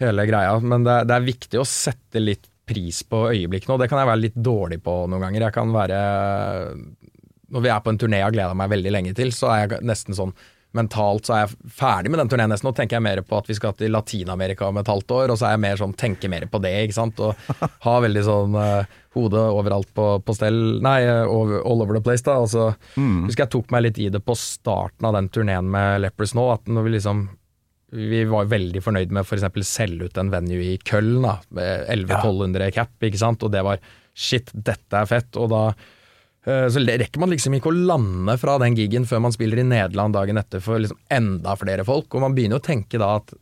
hele 0.00 0.26
greia. 0.28 0.58
Men 0.60 0.84
det, 0.84 1.02
det 1.08 1.16
er 1.16 1.30
viktig 1.30 1.60
å 1.60 1.68
sette 1.68 2.20
litt 2.20 2.48
pris 2.66 3.00
på 3.06 3.28
øyeblikkene, 3.30 3.76
og 3.76 3.80
det 3.80 3.88
kan 3.88 4.00
jeg 4.02 4.10
være 4.10 4.24
litt 4.24 4.36
dårlig 4.42 4.80
på 4.84 4.98
noen 5.06 5.22
ganger. 5.22 5.46
Jeg 5.46 5.54
kan 5.54 5.70
være 5.72 6.00
Når 7.54 7.62
vi 7.62 7.70
er 7.70 7.80
på 7.84 7.92
en 7.92 8.00
turné 8.02 8.18
jeg 8.18 8.26
har 8.26 8.34
gleda 8.34 8.58
meg 8.58 8.72
veldig 8.72 8.92
lenge 8.92 9.14
til, 9.16 9.30
så 9.32 9.52
er 9.54 9.62
jeg 9.62 9.86
nesten 9.86 10.18
sånn 10.18 10.34
mentalt 10.76 11.26
så 11.28 11.34
er 11.36 11.40
jeg 11.46 11.72
ferdig 11.78 12.12
med 12.12 12.20
den 12.22 12.30
turneen 12.32 12.52
nesten. 12.52 12.68
Nå 12.68 12.74
tenker 12.76 12.98
jeg 12.98 13.04
mer 13.06 13.22
på 13.26 13.38
at 13.40 13.48
vi 13.50 13.56
skal 13.58 13.74
til 13.78 13.92
Latin-Amerika 13.94 14.68
om 14.68 14.78
et 14.80 14.90
halvt 14.92 15.14
år, 15.16 15.32
og 15.34 15.40
så 15.40 15.48
er 15.48 15.56
jeg 15.56 15.62
mer 15.64 15.80
sånn 15.80 15.96
tenker 15.98 16.32
mer 16.32 16.46
på 16.52 16.60
det, 16.64 16.74
ikke 16.86 16.96
sant. 16.98 17.22
Og 17.24 17.48
har 17.88 18.04
veldig 18.06 18.24
sånn 18.26 18.54
uh, 18.60 18.98
hodet 19.16 19.46
overalt 19.56 19.90
på, 19.96 20.06
på 20.26 20.36
stell 20.36 20.60
Nei, 20.84 21.00
over, 21.24 21.62
all 21.64 21.82
over 21.86 21.96
the 21.98 22.04
place, 22.04 22.24
da. 22.26 22.38
Og 22.44 22.52
så 22.52 22.68
Mm. 22.96 23.26
husker 23.26 23.44
jeg 23.46 23.52
tok 23.56 23.72
meg 23.74 23.82
litt 23.88 23.98
i 24.04 24.08
det 24.12 24.20
på 24.24 24.36
starten 24.38 25.08
av 25.08 25.16
den 25.18 25.28
turneen 25.32 25.68
med 25.72 26.00
Lepers 26.04 26.36
nå, 26.36 26.46
at 26.54 26.68
når 26.70 26.86
vi 26.86 26.94
liksom 26.98 27.26
vi 27.96 28.24
var 28.28 28.48
veldig 28.50 28.80
fornøyd 28.82 29.12
med 29.14 29.22
f.eks. 29.22 29.44
For 29.46 29.64
selge 29.64 30.08
ut 30.10 30.18
en 30.18 30.32
venue 30.32 30.58
i 30.74 30.78
Køln, 30.82 31.20
da, 31.22 31.36
med 31.54 31.86
1100-1200 31.94 32.72
cap, 32.74 32.90
ikke 33.06 33.20
sant, 33.20 33.44
og 33.46 33.52
det 33.54 33.62
var 33.64 33.78
shit, 34.16 34.50
dette 34.52 34.98
er 34.98 35.06
fett, 35.08 35.36
og 35.38 35.52
da 35.52 35.60
eh, 35.70 35.84
så 36.46 36.78
rekker 36.78 37.18
man 37.18 37.32
liksom 37.32 37.56
ikke 37.56 37.72
å 37.72 37.78
lande 37.88 38.36
fra 38.38 38.54
den 38.62 38.76
gigen 38.78 39.06
før 39.08 39.24
man 39.24 39.34
spiller 39.34 39.58
i 39.58 39.66
Nederland 39.66 40.14
dagen 40.14 40.38
etter 40.38 40.62
for 40.62 40.78
liksom 40.78 41.00
enda 41.10 41.56
flere 41.58 41.82
folk, 41.86 42.06
og 42.14 42.22
man 42.22 42.36
begynner 42.36 42.60
å 42.60 42.66
tenke 42.66 43.00
da 43.02 43.16
at 43.18 43.34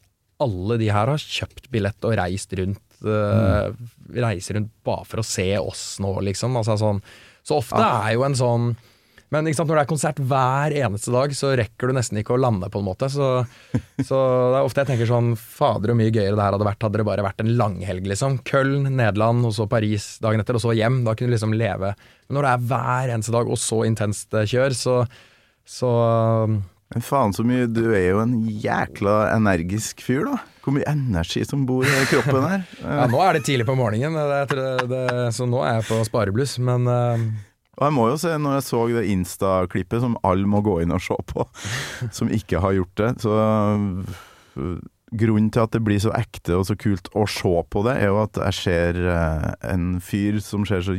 alle 0.45 0.79
de 0.81 0.89
her 0.91 1.13
har 1.13 1.21
kjøpt 1.21 1.69
billett 1.73 2.09
og 2.09 2.17
reist 2.19 2.55
rundt, 2.59 2.97
eh, 3.05 3.69
reiser 4.17 4.59
rundt 4.59 4.73
bare 4.87 5.05
for 5.09 5.23
å 5.23 5.27
se 5.27 5.47
oss 5.61 5.85
nå, 6.03 6.15
liksom. 6.31 6.57
Altså 6.59 6.79
sånn, 6.81 7.03
så 7.45 7.61
ofte 7.61 7.81
er 8.09 8.17
jo 8.17 8.25
en 8.27 8.39
sånn 8.39 8.67
men 9.35 9.49
sant, 9.51 9.67
når 9.67 9.81
det 9.81 9.83
er 9.85 9.91
konsert 9.91 10.21
hver 10.31 10.75
eneste 10.79 11.13
dag, 11.15 11.33
så 11.35 11.53
rekker 11.59 11.91
du 11.91 11.97
nesten 11.97 12.21
ikke 12.21 12.37
å 12.37 12.41
lande, 12.41 12.69
på 12.71 12.81
en 12.81 12.87
måte. 12.87 13.09
Så, 13.11 13.29
så 13.99 14.21
det 14.55 14.61
er 14.61 14.67
ofte 14.67 14.85
jeg 14.85 14.93
tenker 14.93 15.11
sånn 15.11 15.33
Fader, 15.41 15.91
hvor 15.91 15.99
mye 15.99 16.13
gøyere 16.15 16.37
det 16.37 16.45
her 16.45 16.57
hadde 16.57 16.69
vært 16.69 16.87
hadde 16.87 17.01
det 17.01 17.07
bare 17.09 17.27
vært 17.27 17.43
en 17.43 17.55
langhelg, 17.59 18.07
liksom. 18.13 18.39
Køln, 18.47 18.87
Nederland, 18.95 19.47
og 19.49 19.57
så 19.57 19.67
Paris 19.71 20.15
dagen 20.23 20.43
etter, 20.43 20.59
og 20.59 20.63
så 20.63 20.75
hjem. 20.77 21.03
Da 21.07 21.17
kunne 21.17 21.33
du 21.33 21.37
liksom 21.37 21.57
leve. 21.59 21.95
Men 22.29 22.39
når 22.39 22.47
det 22.47 22.53
er 22.53 22.69
hver 22.71 23.15
eneste 23.17 23.35
dag, 23.35 23.51
og 23.51 23.61
så 23.61 23.81
intenst 23.89 24.39
eh, 24.39 24.47
kjør, 24.51 24.77
så, 24.79 24.97
så 25.67 25.91
Men 26.95 27.05
faen 27.05 27.33
så 27.35 27.45
mye 27.47 27.67
Du 27.73 27.87
er 27.91 28.11
jo 28.13 28.21
en 28.23 28.37
jækla 28.49 29.17
energisk 29.35 30.05
fyr, 30.05 30.29
da. 30.29 30.39
Hvor 30.65 30.77
mye 30.77 30.87
energi 30.89 31.43
som 31.45 31.67
bor 31.69 31.85
i 31.85 32.05
kroppen 32.09 32.47
her. 32.49 32.63
Ja, 32.85 33.09
nå 33.11 33.19
er 33.25 33.37
det 33.37 33.43
tidlig 33.49 33.67
på 33.69 33.77
morgenen, 33.77 34.17
det, 34.49 34.69
det, 34.89 35.03
så 35.37 35.49
nå 35.49 35.61
er 35.65 35.81
jeg 35.81 35.89
på 35.91 35.99
sparebluss, 36.09 36.57
men 36.65 36.89
eh, 36.89 37.27
Og 37.75 37.85
jeg 37.87 37.95
må 37.97 38.09
jo 38.11 38.19
se, 38.21 38.33
når 38.39 38.59
jeg 38.59 38.67
så 38.69 38.81
det 38.95 39.05
Insta-klippet 39.11 40.03
som 40.05 40.19
alle 40.27 40.49
må 40.51 40.63
gå 40.65 40.81
inn 40.85 40.95
og 40.95 41.03
se 41.03 41.17
på, 41.31 41.47
som 42.17 42.33
ikke 42.33 42.63
har 42.63 42.77
gjort 42.79 43.01
det, 43.03 43.13
så 43.25 43.39
øh, 44.59 44.75
Grunnen 45.15 45.51
til 45.53 45.63
at 45.63 45.71
det 45.71 45.83
blir 45.85 46.01
så 46.03 46.11
ekte 46.17 46.57
og 46.59 46.65
så 46.67 46.75
kult 46.81 47.07
å 47.15 47.23
se 47.31 47.53
på 47.71 47.83
det, 47.87 47.93
er 48.03 48.11
jo 48.11 48.17
at 48.25 48.39
jeg 48.49 48.57
ser 48.59 48.97
eh, 49.13 49.51
en 49.71 50.01
fyr 50.03 50.41
som 50.43 50.65
ser, 50.67 50.83
så, 50.83 50.97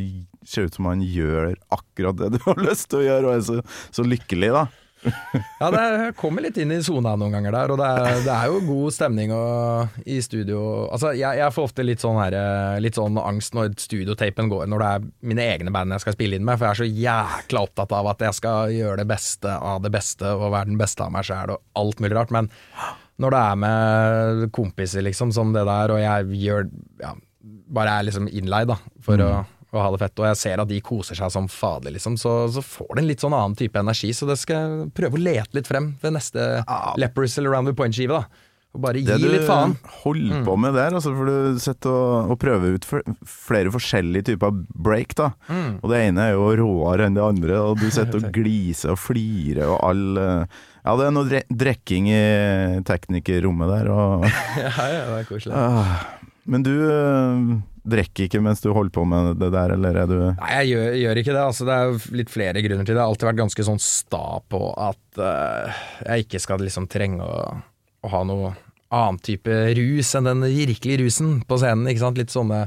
ser 0.47 0.69
ut 0.69 0.77
som 0.77 0.87
han 0.87 1.01
gjør 1.03 1.55
akkurat 1.73 2.21
det 2.21 2.29
du 2.37 2.39
har 2.45 2.61
lyst 2.63 2.87
til 2.93 3.01
å 3.01 3.05
gjøre, 3.09 3.25
og 3.27 3.33
er 3.33 3.43
så, 3.43 3.57
så 3.91 4.05
lykkelig, 4.07 4.53
da. 4.55 4.63
Ja, 5.59 5.69
det 5.71 6.13
kommer 6.19 6.43
litt 6.43 6.57
inn 6.61 6.73
i 6.73 6.81
sona 6.83 7.15
noen 7.19 7.35
ganger 7.35 7.55
der, 7.55 7.73
og 7.73 7.79
det 7.79 7.87
er, 7.87 8.19
det 8.25 8.33
er 8.33 8.49
jo 8.51 8.61
god 8.67 8.95
stemning 8.95 9.33
og, 9.35 9.99
i 10.07 10.17
studio. 10.23 10.59
Altså, 10.89 11.13
jeg, 11.17 11.39
jeg 11.39 11.55
får 11.55 11.69
ofte 11.69 11.85
litt 11.85 12.03
sånn, 12.03 12.19
her, 12.19 12.37
eh, 12.39 12.79
litt 12.83 12.97
sånn 12.97 13.19
angst 13.21 13.55
når 13.57 13.75
studiotapen 13.81 14.51
går, 14.51 14.67
når 14.71 14.83
det 14.83 14.89
er 14.91 15.07
mine 15.31 15.47
egne 15.55 15.73
band 15.75 15.95
jeg 15.95 16.05
skal 16.05 16.17
spille 16.17 16.39
inn 16.39 16.47
med, 16.47 16.59
for 16.59 16.67
jeg 16.67 16.75
er 16.75 16.81
så 16.81 16.89
jækla 17.05 17.65
opptatt 17.69 17.95
av 17.95 18.11
at 18.13 18.25
jeg 18.27 18.39
skal 18.39 18.75
gjøre 18.75 18.99
det 19.03 19.09
beste 19.11 19.55
av 19.55 19.81
det 19.85 19.93
beste 19.95 20.35
og 20.35 20.49
være 20.49 20.71
den 20.71 20.81
beste 20.81 21.05
av 21.05 21.13
meg 21.15 21.27
sjæl 21.27 21.55
og 21.55 21.81
alt 21.81 22.03
mulig 22.03 22.17
rart. 22.17 22.33
Men 22.35 22.51
når 23.21 23.35
det 23.35 23.43
er 23.45 23.61
med 23.61 24.49
kompiser, 24.55 25.05
liksom, 25.05 25.31
som 25.35 25.53
det 25.55 25.63
der, 25.67 25.93
og 25.93 26.01
jeg 26.01 26.41
gjør 26.45 26.67
ja, 27.03 27.13
bare 27.75 27.99
er 27.99 28.07
liksom 28.07 28.27
innleid 28.31 28.69
da, 28.71 28.77
for 29.05 29.21
å, 29.21 29.31
å 29.77 29.83
ha 29.85 29.91
det 29.93 30.01
fett, 30.05 30.17
og 30.21 30.29
jeg 30.31 30.39
ser 30.41 30.63
at 30.63 30.71
de 30.71 30.79
koser 30.85 31.19
seg 31.19 31.31
som 31.33 31.47
fader, 31.51 31.93
liksom, 31.95 32.17
så, 32.21 32.33
så 32.51 32.63
får 32.65 32.95
det 32.95 33.03
en 33.03 33.09
litt 33.11 33.23
sånn 33.23 33.35
annen 33.37 33.55
type 33.59 33.79
energi. 33.79 34.13
Så 34.15 34.27
det 34.29 34.39
skal 34.41 34.55
jeg 34.65 34.89
prøve 34.97 35.19
å 35.19 35.23
lete 35.27 35.57
litt 35.59 35.69
frem 35.69 35.93
ved 36.01 36.15
neste 36.17 36.49
Lepers 37.01 37.37
eller 37.41 37.55
Round 37.55 37.69
the 37.71 37.75
Point-skive. 37.77 38.19
da 38.19 38.43
Og 38.75 38.81
bare 38.83 38.99
gi 38.99 39.07
Det 39.07 39.17
du 39.21 39.29
litt 39.31 39.45
faen. 39.47 39.75
Mm. 39.77 39.91
holder 40.03 40.41
på 40.47 40.55
med 40.59 40.75
der, 40.75 40.95
altså, 40.97 41.13
for 41.15 41.31
du 41.31 41.59
sitter 41.63 41.91
og, 41.95 42.31
og 42.33 42.39
prøver 42.41 42.75
ut 42.75 42.87
flere 43.23 43.71
forskjellige 43.71 44.31
typer 44.33 44.51
break, 44.75 45.15
da. 45.15 45.29
Mm. 45.47 45.77
Og 45.81 45.91
det 45.93 46.01
ene 46.09 46.25
er 46.29 46.35
jo 46.35 46.49
råere 46.59 47.07
enn 47.07 47.15
det 47.15 47.23
andre, 47.23 47.59
og 47.69 47.79
du 47.79 47.87
sitter 47.87 48.19
og 48.21 48.31
gliser 48.35 48.95
og 48.95 48.99
flirer 48.99 49.69
og 49.69 49.79
all 49.87 50.05
eh, 50.19 50.61
Ja, 50.85 50.93
det 50.99 51.07
er 51.07 51.13
noe 51.15 51.39
drekking 51.49 52.11
i 52.13 52.19
teknikerrommet 52.85 53.71
der, 53.77 53.89
og 53.95 54.27
Ja, 54.67 54.75
ja, 54.91 55.03
det 55.13 55.21
er 55.23 55.29
koselig. 55.31 55.55
Men 56.45 56.61
du 56.65 56.73
eh, 56.85 57.53
drikker 57.89 58.27
ikke 58.27 58.41
mens 58.45 58.61
du 58.61 58.67
holder 58.73 58.93
på 58.93 59.05
med 59.09 59.39
det 59.41 59.51
der, 59.53 59.71
eller 59.77 59.97
er 60.03 60.09
du 60.09 60.17
Nei, 60.27 60.51
jeg 60.59 60.67
gjør, 60.75 60.91
gjør 61.01 61.21
ikke 61.23 61.33
det. 61.37 61.41
Altså, 61.45 61.65
det 61.69 61.77
er 61.79 62.11
litt 62.21 62.33
flere 62.33 62.61
grunner 62.65 62.85
til 62.85 62.93
det. 62.93 62.99
Jeg 62.99 63.03
har 63.05 63.13
alltid 63.13 63.29
vært 63.31 63.41
ganske 63.41 63.65
sånn 63.71 63.81
sta 63.81 64.23
på 64.53 64.61
at 64.77 65.21
eh, 65.25 65.81
jeg 66.11 66.27
ikke 66.27 66.43
skal 66.45 66.61
liksom 66.65 66.85
trenge 66.91 67.25
å, 67.25 67.41
å 68.05 68.13
ha 68.13 68.21
noe 68.29 68.53
annen 68.95 69.17
type 69.25 69.51
rus 69.75 70.11
enn 70.15 70.27
den 70.29 70.43
virkelige 70.45 71.01
rusen 71.01 71.31
på 71.49 71.57
scenen. 71.59 71.87
Ikke 71.89 72.03
sant? 72.03 72.19
Litt 72.21 72.31
sånne, 72.31 72.59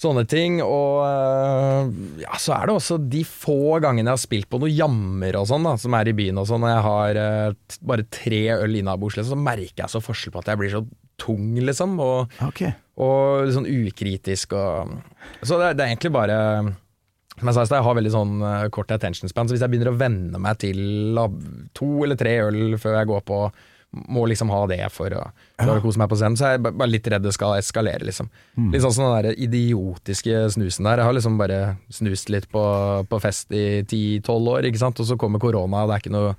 sånne 0.00 0.24
ting. 0.32 0.56
Og 0.64 1.04
eh, 1.04 1.92
ja, 2.24 2.32
så 2.40 2.56
er 2.56 2.66
det 2.72 2.74
også 2.78 2.96
de 3.12 3.20
få 3.28 3.76
gangene 3.84 4.08
jeg 4.08 4.16
har 4.16 4.22
spilt 4.24 4.48
på 4.50 4.58
noe 4.64 4.72
jammer 4.72 5.36
og 5.38 5.46
sånn, 5.52 5.68
da, 5.68 5.76
som 5.78 5.94
er 6.00 6.10
i 6.10 6.16
byen 6.16 6.40
og 6.40 6.48
sånn, 6.50 6.64
når 6.64 6.72
jeg 6.72 6.86
har 6.88 7.20
t- 7.68 7.82
bare 7.92 8.08
tre 8.16 8.42
øl 8.56 8.80
innabords, 8.80 9.20
liksom, 9.20 9.36
så 9.36 9.44
merker 9.52 9.84
jeg 9.84 9.92
så 9.92 10.02
forskjell 10.02 10.34
på 10.34 10.42
at 10.42 10.50
jeg 10.54 10.62
blir 10.64 10.72
så 10.74 10.82
tung, 11.20 11.52
liksom. 11.68 12.00
Og 12.02 12.40
Ok. 12.48 12.64
Og 12.96 13.44
litt 13.46 13.56
sånn 13.56 13.66
ukritisk 13.70 14.52
og 14.54 14.92
Så 15.42 15.58
det, 15.58 15.72
det 15.78 15.82
er 15.84 15.92
egentlig 15.94 16.12
bare 16.14 16.38
som 17.34 17.48
jeg 17.50 17.66
sa 17.66 17.78
jeg 17.80 17.82
har 17.88 17.96
veldig 17.98 18.12
sånn 18.14 18.34
eh, 18.46 18.64
kort 18.70 18.92
attention 18.94 19.26
span, 19.28 19.48
så 19.50 19.56
hvis 19.56 19.62
jeg 19.64 19.72
begynner 19.72 19.90
å 19.90 19.98
venne 19.98 20.38
meg 20.38 20.58
til 20.62 20.78
to 21.74 21.88
eller 22.06 22.14
tre 22.20 22.36
øl 22.46 22.76
før 22.78 23.00
jeg 23.00 23.08
går 23.10 23.24
på, 23.26 23.38
må 24.14 24.24
liksom 24.30 24.50
ha 24.50 24.60
det 24.70 24.78
for 24.94 25.10
å, 25.18 25.24
for 25.58 25.72
å 25.76 25.82
kose 25.82 25.98
meg 25.98 26.08
på 26.10 26.16
scenen, 26.18 26.38
så 26.38 26.46
er 26.46 26.52
jeg 26.56 26.62
ba- 26.64 26.72
bare 26.78 26.90
litt 26.92 27.06
redd 27.10 27.22
det 27.26 27.32
skal 27.34 27.56
eskalere, 27.58 28.02
liksom. 28.06 28.26
Litt 28.74 28.82
sånn 28.82 28.94
som 28.94 29.04
den 29.06 29.16
der 29.26 29.36
idiotiske 29.38 30.44
snusen 30.54 30.86
der. 30.86 30.98
Jeg 31.02 31.06
har 31.06 31.14
liksom 31.18 31.36
bare 31.38 31.58
snust 31.94 32.30
litt 32.34 32.48
på, 32.50 32.62
på 33.10 33.20
fest 33.22 33.50
i 33.54 33.82
10-12 33.86 34.50
år, 34.54 34.66
ikke 34.70 34.82
sant, 34.82 34.98
og 35.02 35.06
så 35.10 35.18
kommer 35.18 35.42
korona, 35.42 35.82
og 35.84 35.90
det 35.90 35.94
er 35.98 36.02
ikke 36.06 36.14
noe 36.14 36.34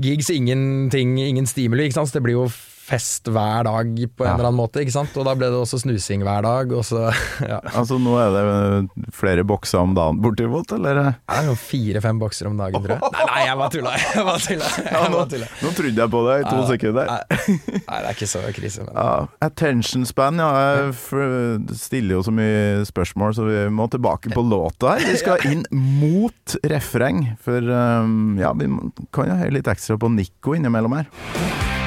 gigs, 0.00 0.28
ingenting, 0.32 1.16
ingen 1.20 1.48
stimuli, 1.48 1.88
ikke 1.88 2.00
sant, 2.00 2.08
så 2.12 2.18
det 2.18 2.24
blir 2.28 2.36
jo 2.36 2.48
fest 2.88 3.28
hver 3.28 3.66
dag 3.68 3.90
på 4.16 4.24
en 4.24 4.28
Ja. 4.30 4.34
eller 4.34 4.48
annen 4.48 4.56
måte, 4.62 4.80
ikke 4.80 4.94
sant, 4.94 5.16
og 5.20 5.26
da 5.28 5.34
ble 5.36 5.50
det 5.52 5.58
også 5.60 5.80
snusing 5.82 6.22
hver 6.24 6.42
dag, 6.46 6.72
og 6.72 6.84
så, 6.88 7.08
ja. 7.52 7.58
Altså, 7.76 7.98
nå 8.00 8.14
er 8.16 8.32
det 8.32 9.12
flere 9.14 9.44
bokser 9.44 9.82
om 9.82 9.92
dagen 9.96 10.22
bortimot, 10.24 10.72
eller? 10.78 11.02
Det 11.28 11.36
er 11.42 11.52
fire-fem 11.60 12.18
bokser 12.22 12.48
om 12.48 12.56
dagen, 12.56 12.80
tror 12.80 12.96
jeg. 12.96 13.12
Nei, 13.12 13.26
nei, 13.28 13.42
jeg 13.44 13.58
bare 13.60 13.74
tulla. 13.76 13.92
Jeg 14.00 14.24
bare 14.30 14.42
tulla. 14.46 14.70
Jeg 14.88 15.10
nå, 15.12 15.18
bare 15.18 15.30
tulla. 15.34 15.48
nå 15.62 15.72
trodde 15.76 16.02
jeg 16.02 16.12
på 16.14 16.22
det 16.28 16.36
i 16.38 16.44
to 16.48 16.62
sekunder. 16.72 17.10
Nei, 17.12 17.46
nei, 17.68 17.98
det 17.98 18.08
er 18.08 18.10
ikke 18.16 18.30
så 18.30 18.42
krise. 18.56 18.86
Men. 18.88 18.94
Ja, 18.96 19.12
attention 19.48 20.06
span, 20.08 20.40
ja. 20.40 20.48
Jeg 20.78 21.78
stiller 21.78 22.16
jo 22.18 22.22
så 22.26 22.34
mye 22.34 22.84
spørsmål, 22.88 23.36
så 23.36 23.46
vi 23.48 23.58
må 23.74 23.88
tilbake 23.92 24.32
på 24.34 24.44
låta 24.48 24.96
her. 24.96 25.04
Vi 25.12 25.18
skal 25.24 25.44
inn 25.50 25.64
mot 25.72 26.56
refreng, 26.72 27.24
for 27.44 27.60
um, 27.68 28.38
ja, 28.40 28.54
vi 28.56 28.70
kan 29.14 29.28
jo 29.32 29.40
høre 29.44 29.56
litt 29.60 29.68
ekstra 29.70 29.98
på 30.00 30.10
Nico 30.16 30.56
innimellom 30.56 30.96
her. 31.02 31.77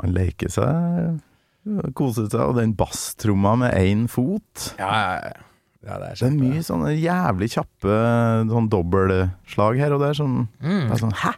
Han 0.00 0.14
leker 0.16 0.50
seg, 0.52 1.20
koser 1.96 2.26
seg, 2.30 2.40
og 2.40 2.56
den 2.56 2.72
basstromma 2.78 3.52
med 3.60 3.76
én 3.76 4.06
fot. 4.10 4.72
Ja, 4.80 4.88
ja, 4.88 5.12
ja. 5.28 5.44
ja, 5.84 5.98
det 6.00 6.08
er 6.08 6.16
Det 6.22 6.28
er 6.30 6.38
mye 6.38 6.64
sånne 6.64 6.94
jævlig 6.96 7.50
kjappe 7.54 8.00
sånn 8.50 8.70
dobbeltslag 8.72 9.80
her 9.82 9.96
og 9.96 10.02
der 10.06 10.16
som 10.16 10.42
mm. 10.62 10.88
er 10.88 11.02
sånn 11.02 11.16
Hæ? 11.20 11.34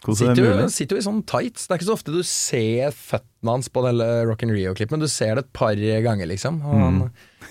Hvordan 0.00 0.30
er 0.32 0.34
Sitter 0.34 0.46
det 0.56 0.64
jo, 0.64 0.68
sitter 0.72 0.96
jo 0.96 1.02
i 1.02 1.04
sånn 1.04 1.22
tights. 1.28 1.66
Det 1.66 1.74
er 1.74 1.80
ikke 1.80 1.88
så 1.90 1.96
ofte 1.98 2.14
du 2.14 2.20
ser 2.24 2.94
føttene 2.96 3.54
hans 3.54 3.68
på 3.72 3.82
denne 3.84 4.06
Rock 4.28 4.44
and 4.46 4.54
Rio-klippen, 4.56 5.02
du 5.02 5.08
ser 5.12 5.36
det 5.36 5.44
et 5.46 5.52
par 5.56 5.76
ganger, 5.76 6.28
liksom. 6.30 6.60
Han, 6.64 7.02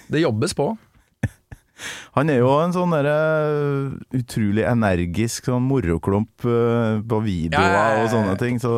Det 0.09 0.23
jobbes 0.23 0.55
på. 0.57 0.71
Han 2.17 2.31
er 2.33 2.41
jo 2.41 2.49
en 2.59 2.73
sånn 2.75 2.91
derre 2.91 3.13
utrolig 4.17 4.65
energisk 4.67 5.47
sånn 5.51 5.63
moroklump 5.69 6.43
eh, 6.43 6.97
på 7.07 7.21
videoer 7.23 7.61
Ja, 7.61 7.69
ja, 7.69 7.83
ja, 7.85 7.93
ja. 7.99 8.01
og 8.03 8.09
sånne 8.15 8.33
ting, 8.41 8.57
så 8.59 8.73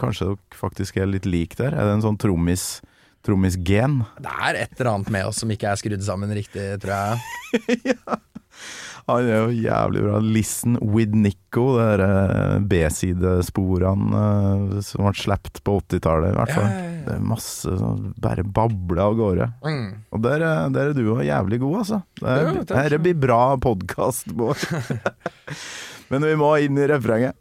kanskje 0.00 0.30
dere 0.30 0.60
faktisk 0.62 1.02
er 1.02 1.10
litt 1.10 1.26
lik 1.28 1.58
der. 1.58 1.74
Er 1.74 1.90
det 1.90 1.98
en 1.98 2.06
sånn 2.06 2.20
trommis 2.20 2.78
trommis-gen? 3.26 3.98
Det 4.22 4.30
er 4.46 4.62
et 4.62 4.78
eller 4.78 4.92
annet 4.94 5.10
med 5.12 5.26
oss 5.28 5.42
som 5.42 5.50
ikke 5.52 5.72
er 5.72 5.80
skrudd 5.80 6.04
sammen 6.06 6.30
riktig, 6.38 6.70
tror 6.80 6.94
jeg. 6.94 7.82
Han 9.08 9.24
er 9.24 9.38
jo 9.46 9.54
jævlig 9.64 10.02
bra. 10.04 10.18
'Listen 10.20 10.76
with 10.84 11.14
Nico', 11.16 11.78
det 11.80 12.04
eh, 12.04 12.58
B-sidesporene 12.68 14.20
eh, 14.20 14.80
som 14.84 15.06
ble 15.06 15.14
sluppet 15.16 15.62
på 15.64 15.78
80-tallet, 15.80 16.34
i 16.34 16.36
hvert 16.36 16.52
fall. 16.52 16.68
Ja, 16.68 16.76
ja, 16.76 16.84
ja. 16.84 16.94
Det 17.08 17.14
er 17.16 17.24
masse 17.24 17.72
sånn 17.80 18.10
bare 18.20 18.44
babler 18.44 19.00
av 19.06 19.16
gårde. 19.16 19.46
Mm. 19.64 19.86
Og 20.12 20.22
der, 20.26 20.44
er- 20.44 20.72
der 20.76 20.90
er 20.90 20.98
du 20.98 21.04
òg 21.14 21.24
jævlig 21.24 21.60
god, 21.64 21.78
altså. 21.82 22.02
Det 22.20 22.36
er, 22.84 22.92
Jo, 22.98 23.02
blir 23.08 23.18
bra 23.24 23.42
podkast, 23.64 24.28
Bård. 24.36 24.60
Men 26.12 26.24
vi 26.28 26.34
må 26.40 26.52
inn 26.64 26.76
i 26.80 26.88
refrenget. 26.88 27.36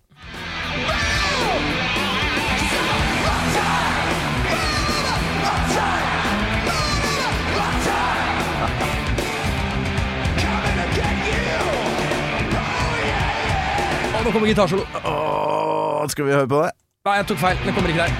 Nå 14.27 14.33
kommer 14.33 14.47
gitarsolo. 14.47 14.83
Åh, 15.03 16.07
skal 16.11 16.25
vi 16.27 16.33
høre 16.35 16.47
på 16.51 16.59
det? 16.65 16.71
Nei, 17.07 17.15
jeg 17.21 17.27
tok 17.29 17.39
feil. 17.39 17.59
Den 17.63 17.75
kommer 17.77 17.93
ikke 17.93 18.03
der. 18.03 18.11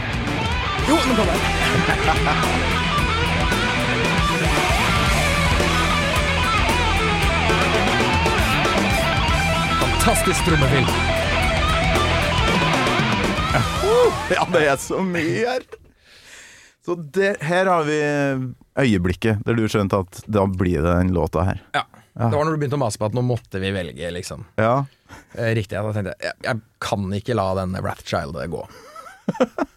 Jo, 0.88 0.96
den 1.04 1.16
kommer 1.18 1.34
der. 1.36 1.42
Fantastisk 9.82 10.48
trommefilm. 10.48 10.88
Ja, 14.32 14.44
det 14.54 14.64
er 14.64 14.80
så 14.80 15.04
mye 15.04 15.44
her! 15.44 15.68
Så 16.88 16.96
det, 16.96 17.34
her 17.44 17.68
har 17.68 17.84
vi 17.84 18.00
øyeblikket 18.80 19.44
der 19.44 19.60
du 19.60 19.66
skjønte 19.68 20.00
at 20.06 20.22
da 20.32 20.46
blir 20.48 20.80
det 20.86 20.94
den 21.02 21.12
låta 21.16 21.44
her. 21.50 21.60
Ja. 21.76 21.84
Det 22.18 22.34
var 22.34 22.48
når 22.48 22.56
du 22.56 22.62
begynte 22.64 22.78
å 22.80 22.82
mase 22.82 22.98
på 22.98 23.08
at 23.10 23.16
nå 23.18 23.22
måtte 23.26 23.62
vi 23.62 23.70
velge, 23.76 24.10
liksom. 24.16 24.46
Ja. 24.58 24.76
Eh, 25.38 25.52
Riktig. 25.58 25.78
Da 25.78 25.94
tenkte 25.94 26.16
jeg 26.18 26.34
jeg, 26.48 26.62
kan 26.82 27.10
ikke 27.14 27.36
la 27.38 27.48
denne 27.62 27.82
Rathchild 27.86 28.40
gå. 28.54 28.64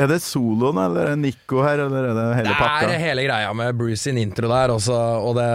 Er 0.00 0.06
det 0.08 0.20
soloen, 0.22 0.78
eller 0.80 1.02
er 1.02 1.10
det 1.12 1.20
Nico 1.20 1.58
her, 1.60 1.82
eller 1.82 2.06
er 2.08 2.14
det 2.16 2.26
hele 2.38 2.52
pakka? 2.56 2.86
Det 2.88 2.94
er 2.94 3.02
hele 3.02 3.24
greia 3.26 3.50
med 3.58 3.74
Bruce 3.76 4.04
sin 4.06 4.16
intro 4.20 4.48
der, 4.48 4.72
også, 4.72 4.96
og 5.26 5.34
det 5.36 5.48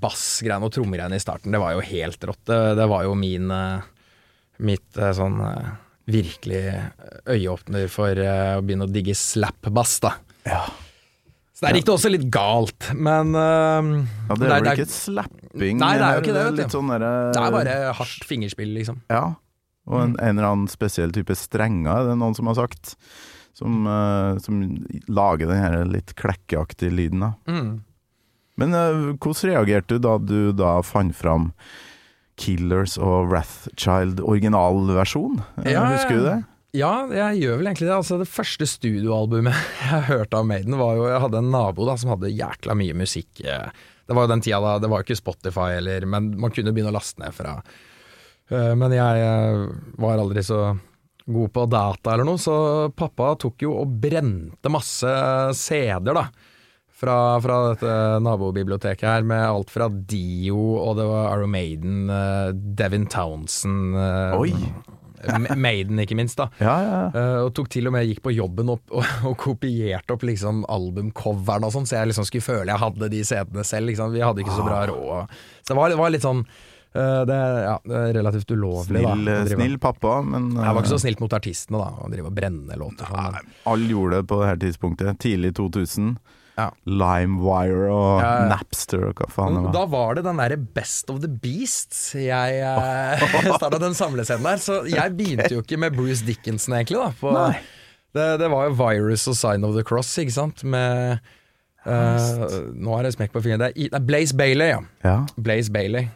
bassgreiene 0.00 0.66
og 0.66 0.72
trommegreiene 0.74 1.18
i 1.20 1.22
starten, 1.22 1.52
det 1.54 1.60
var 1.62 1.76
jo 1.76 1.84
helt 1.84 2.24
rått. 2.26 2.40
Det, 2.50 2.58
det 2.80 2.88
var 2.90 3.04
jo 3.06 3.12
min 3.20 3.52
eh, 3.54 3.86
Mitt 4.66 4.98
eh, 4.98 5.12
sånn 5.16 5.38
virkelig 6.10 6.64
øyeåpner 7.30 7.86
for 7.92 8.18
å 8.24 8.58
begynne 8.64 8.88
å 8.88 8.90
digge 8.90 9.14
slap-bass, 9.14 10.00
da. 10.02 10.16
Ja. 10.48 10.64
Så 11.60 11.66
der 11.66 11.76
gikk 11.76 11.84
det 11.90 11.92
også 11.92 12.08
litt 12.08 12.22
galt, 12.32 12.86
men 12.96 13.34
uh, 13.36 13.88
ja, 14.30 14.36
det 14.40 14.46
er 14.48 14.52
vel 14.54 14.68
ikke 14.70 14.86
slapping? 14.88 15.76
Nei, 15.82 15.90
det 16.00 16.06
er 16.06 16.14
jo 16.16 16.22
ikke 16.24 16.32
det, 16.38 16.44
vet 16.46 16.56
du. 16.56 16.72
Sånn 16.72 16.88
der, 16.94 17.04
Det 17.36 17.42
er 17.42 17.52
bare 17.52 17.74
hardt 17.98 18.24
fingerspill, 18.24 18.70
liksom. 18.78 19.02
Ja. 19.12 19.26
Og 19.90 19.98
en, 20.00 20.14
en 20.22 20.38
eller 20.40 20.48
annen 20.48 20.70
spesiell 20.72 21.12
type 21.12 21.36
strenger, 21.36 21.90
er 21.92 22.08
det 22.08 22.16
noen 22.20 22.36
som 22.38 22.48
har 22.48 22.56
sagt. 22.62 22.94
Som, 23.60 23.84
uh, 23.84 24.38
som 24.40 24.62
lager 25.10 25.50
den 25.50 25.60
her 25.60 25.84
litt 25.84 26.14
klekkeaktige 26.16 26.94
lyden. 26.96 27.26
da. 27.26 27.32
Mm. 27.50 27.70
Men 28.62 28.76
uh, 28.76 29.12
hvordan 29.20 29.50
reagerte 29.52 29.98
du 29.98 30.04
da 30.06 30.16
du 30.16 30.52
da 30.56 30.78
fant 30.86 31.12
fram 31.18 31.50
Killers 32.40 32.94
og 32.96 33.28
Wrathchild 33.34 34.22
originalversjon? 34.24 35.42
Eh, 35.66 35.74
Ja, 35.74 35.84
Husker 35.92 36.16
du 36.16 36.24
det? 36.24 36.38
Ja, 36.76 36.90
jeg 37.10 37.40
gjør 37.42 37.56
vel 37.58 37.66
egentlig 37.70 37.88
det. 37.88 37.94
Altså, 37.96 38.18
det 38.20 38.28
første 38.30 38.66
studioalbumet 38.70 39.56
jeg 39.90 40.04
hørte 40.10 40.38
av 40.38 40.46
Maiden, 40.46 40.76
var 40.78 40.98
jo 40.98 41.08
Jeg 41.10 41.22
hadde 41.24 41.40
en 41.42 41.50
nabo 41.50 41.86
da 41.88 41.96
som 41.98 42.12
hadde 42.14 42.30
jækla 42.30 42.76
mye 42.78 42.94
musikk. 43.00 43.40
eh, 43.42 43.72
Det 44.06 44.14
var 44.16 44.26
jo 44.28 44.32
den 44.34 44.44
tida 44.44 44.60
da, 44.62 44.76
det 44.82 44.90
var 44.92 45.02
jo 45.02 45.08
ikke 45.08 45.18
Spotify 45.18 45.72
eller 45.80 46.06
Men 46.06 46.30
man 46.40 46.54
kunne 46.54 46.70
begynne 46.76 46.92
å 46.92 46.98
laste 46.98 47.18
ned 47.24 47.34
fra. 47.34 47.56
Eh, 48.50 48.74
Men 48.78 48.94
jeg 48.94 49.24
eh, 49.26 49.64
var 49.98 50.22
aldri 50.22 50.44
så 50.46 50.60
god 51.30 51.50
på 51.54 51.62
data 51.70 52.14
eller 52.14 52.26
noe, 52.26 52.40
så 52.42 52.54
pappa 52.96 53.32
tok 53.38 53.62
jo 53.62 53.74
og 53.82 53.90
brente 54.02 54.70
masse 54.72 55.10
CD-er, 55.54 56.14
da. 56.16 56.24
Fra, 57.00 57.14
fra 57.40 57.58
dette 57.70 57.92
nabobiblioteket 58.24 59.06
her, 59.06 59.22
med 59.24 59.40
alt 59.46 59.70
fra 59.72 59.86
Dio, 59.88 60.56
og 60.80 60.96
det 60.98 61.06
var 61.06 61.28
Arrow 61.30 61.48
Maiden, 61.48 62.10
Devin 62.76 63.06
Townsend 63.08 63.94
Oi. 64.36 64.50
Ma- 65.28 65.56
Maiden, 65.56 65.98
ikke 66.00 66.16
minst, 66.16 66.38
da. 66.40 66.48
Ja, 66.62 66.74
ja. 66.82 66.96
ja. 67.12 67.20
Eh, 67.20 67.38
og 67.44 67.52
tok 67.58 67.68
til 67.72 67.86
og 67.90 67.92
med 67.96 68.08
gikk 68.08 68.22
på 68.24 68.32
jobben 68.34 68.70
opp, 68.72 68.82
og, 68.90 69.04
og 69.28 69.36
kopierte 69.40 70.16
opp 70.16 70.24
liksom 70.26 70.64
albumcoveren 70.70 71.66
og 71.68 71.74
sånn, 71.74 71.86
så 71.88 71.98
jeg 72.00 72.10
liksom 72.12 72.26
skulle 72.28 72.46
føle 72.46 72.72
jeg 72.72 72.80
hadde 72.82 73.10
de 73.12 73.22
CD-ene 73.26 73.64
selv. 73.66 73.90
Liksom. 73.92 74.12
Vi 74.16 74.24
hadde 74.24 74.44
ikke 74.44 74.56
så 74.58 74.66
bra 74.66 74.82
råd. 74.90 75.38
Så 75.64 75.72
det 75.74 75.78
var, 75.80 75.92
det 75.94 75.98
var 76.00 76.14
litt 76.14 76.24
sånn 76.26 76.40
eh, 76.46 77.20
det, 77.28 77.38
ja, 77.66 77.76
det 77.84 78.00
er 78.00 78.12
relativt 78.20 78.50
ulovlig, 78.56 79.04
Snill, 79.04 79.28
da. 79.28 79.38
snill 79.52 79.78
pappa, 79.82 80.16
men 80.26 80.50
Jeg 80.56 80.74
var 80.74 80.80
ikke 80.82 80.94
så 80.94 80.98
eh, 81.00 81.04
snilt 81.06 81.22
mot 81.24 81.36
artistene, 81.40 81.78
da, 81.84 81.90
å 82.06 82.10
drive 82.12 82.32
og 82.32 82.36
brenne 82.40 82.80
låter. 82.80 83.08
Sånn. 83.12 83.54
alle 83.74 83.92
gjorde 83.94 84.22
det 84.22 84.30
på 84.32 84.40
det 84.42 84.50
her 84.54 84.60
tidspunktet. 84.66 85.20
Tidlig 85.22 85.54
2000. 85.60 86.14
Ja. 86.60 86.68
Limewire 86.86 87.88
og 87.90 88.20
Ja, 88.22 88.30
ja. 88.42 88.46
Napster 88.52 89.08
og 89.08 89.18
hva 89.20 89.28
faen 89.32 89.56
det 89.56 89.64
var. 89.66 89.74
Da 89.78 89.84
var 89.96 90.18
det 90.18 90.24
den 90.28 90.40
derre 90.42 90.60
Best 90.78 91.10
of 91.12 91.20
the 91.24 91.30
Beasts 91.30 92.02
jeg 92.18 92.60
eh, 92.60 93.26
starta 93.58 93.80
den 93.82 93.96
samlescenen 93.96 94.46
der. 94.46 94.62
Så 94.62 94.80
jeg 94.90 95.16
begynte 95.18 95.50
jo 95.56 95.64
ikke 95.64 95.80
med 95.80 95.96
Bruce 95.96 96.26
Dickinson, 96.26 96.76
egentlig. 96.78 97.00
da 97.00 97.10
på, 97.20 97.34
det, 98.16 98.28
det 98.42 98.48
var 98.50 98.68
jo 98.68 98.78
Virus 98.78 99.26
og 99.30 99.36
Sign 99.38 99.66
of 99.66 99.76
the 99.76 99.84
Cross, 99.86 100.12
ikke 100.18 100.34
sant. 100.34 100.64
Med 100.66 101.20
eh, 101.86 102.70
Nå 102.74 102.96
er 102.98 103.06
det 103.06 103.14
smekk 103.16 103.34
på 103.36 103.44
fingeren. 103.44 103.68
Det 103.68 103.90
er, 103.90 104.02
Blaze 104.04 104.36
Bailey, 104.36 104.72
ja. 104.74 104.80
Ja. 105.06 105.18
Blaze 105.38 105.72
Bailey. 105.72 106.08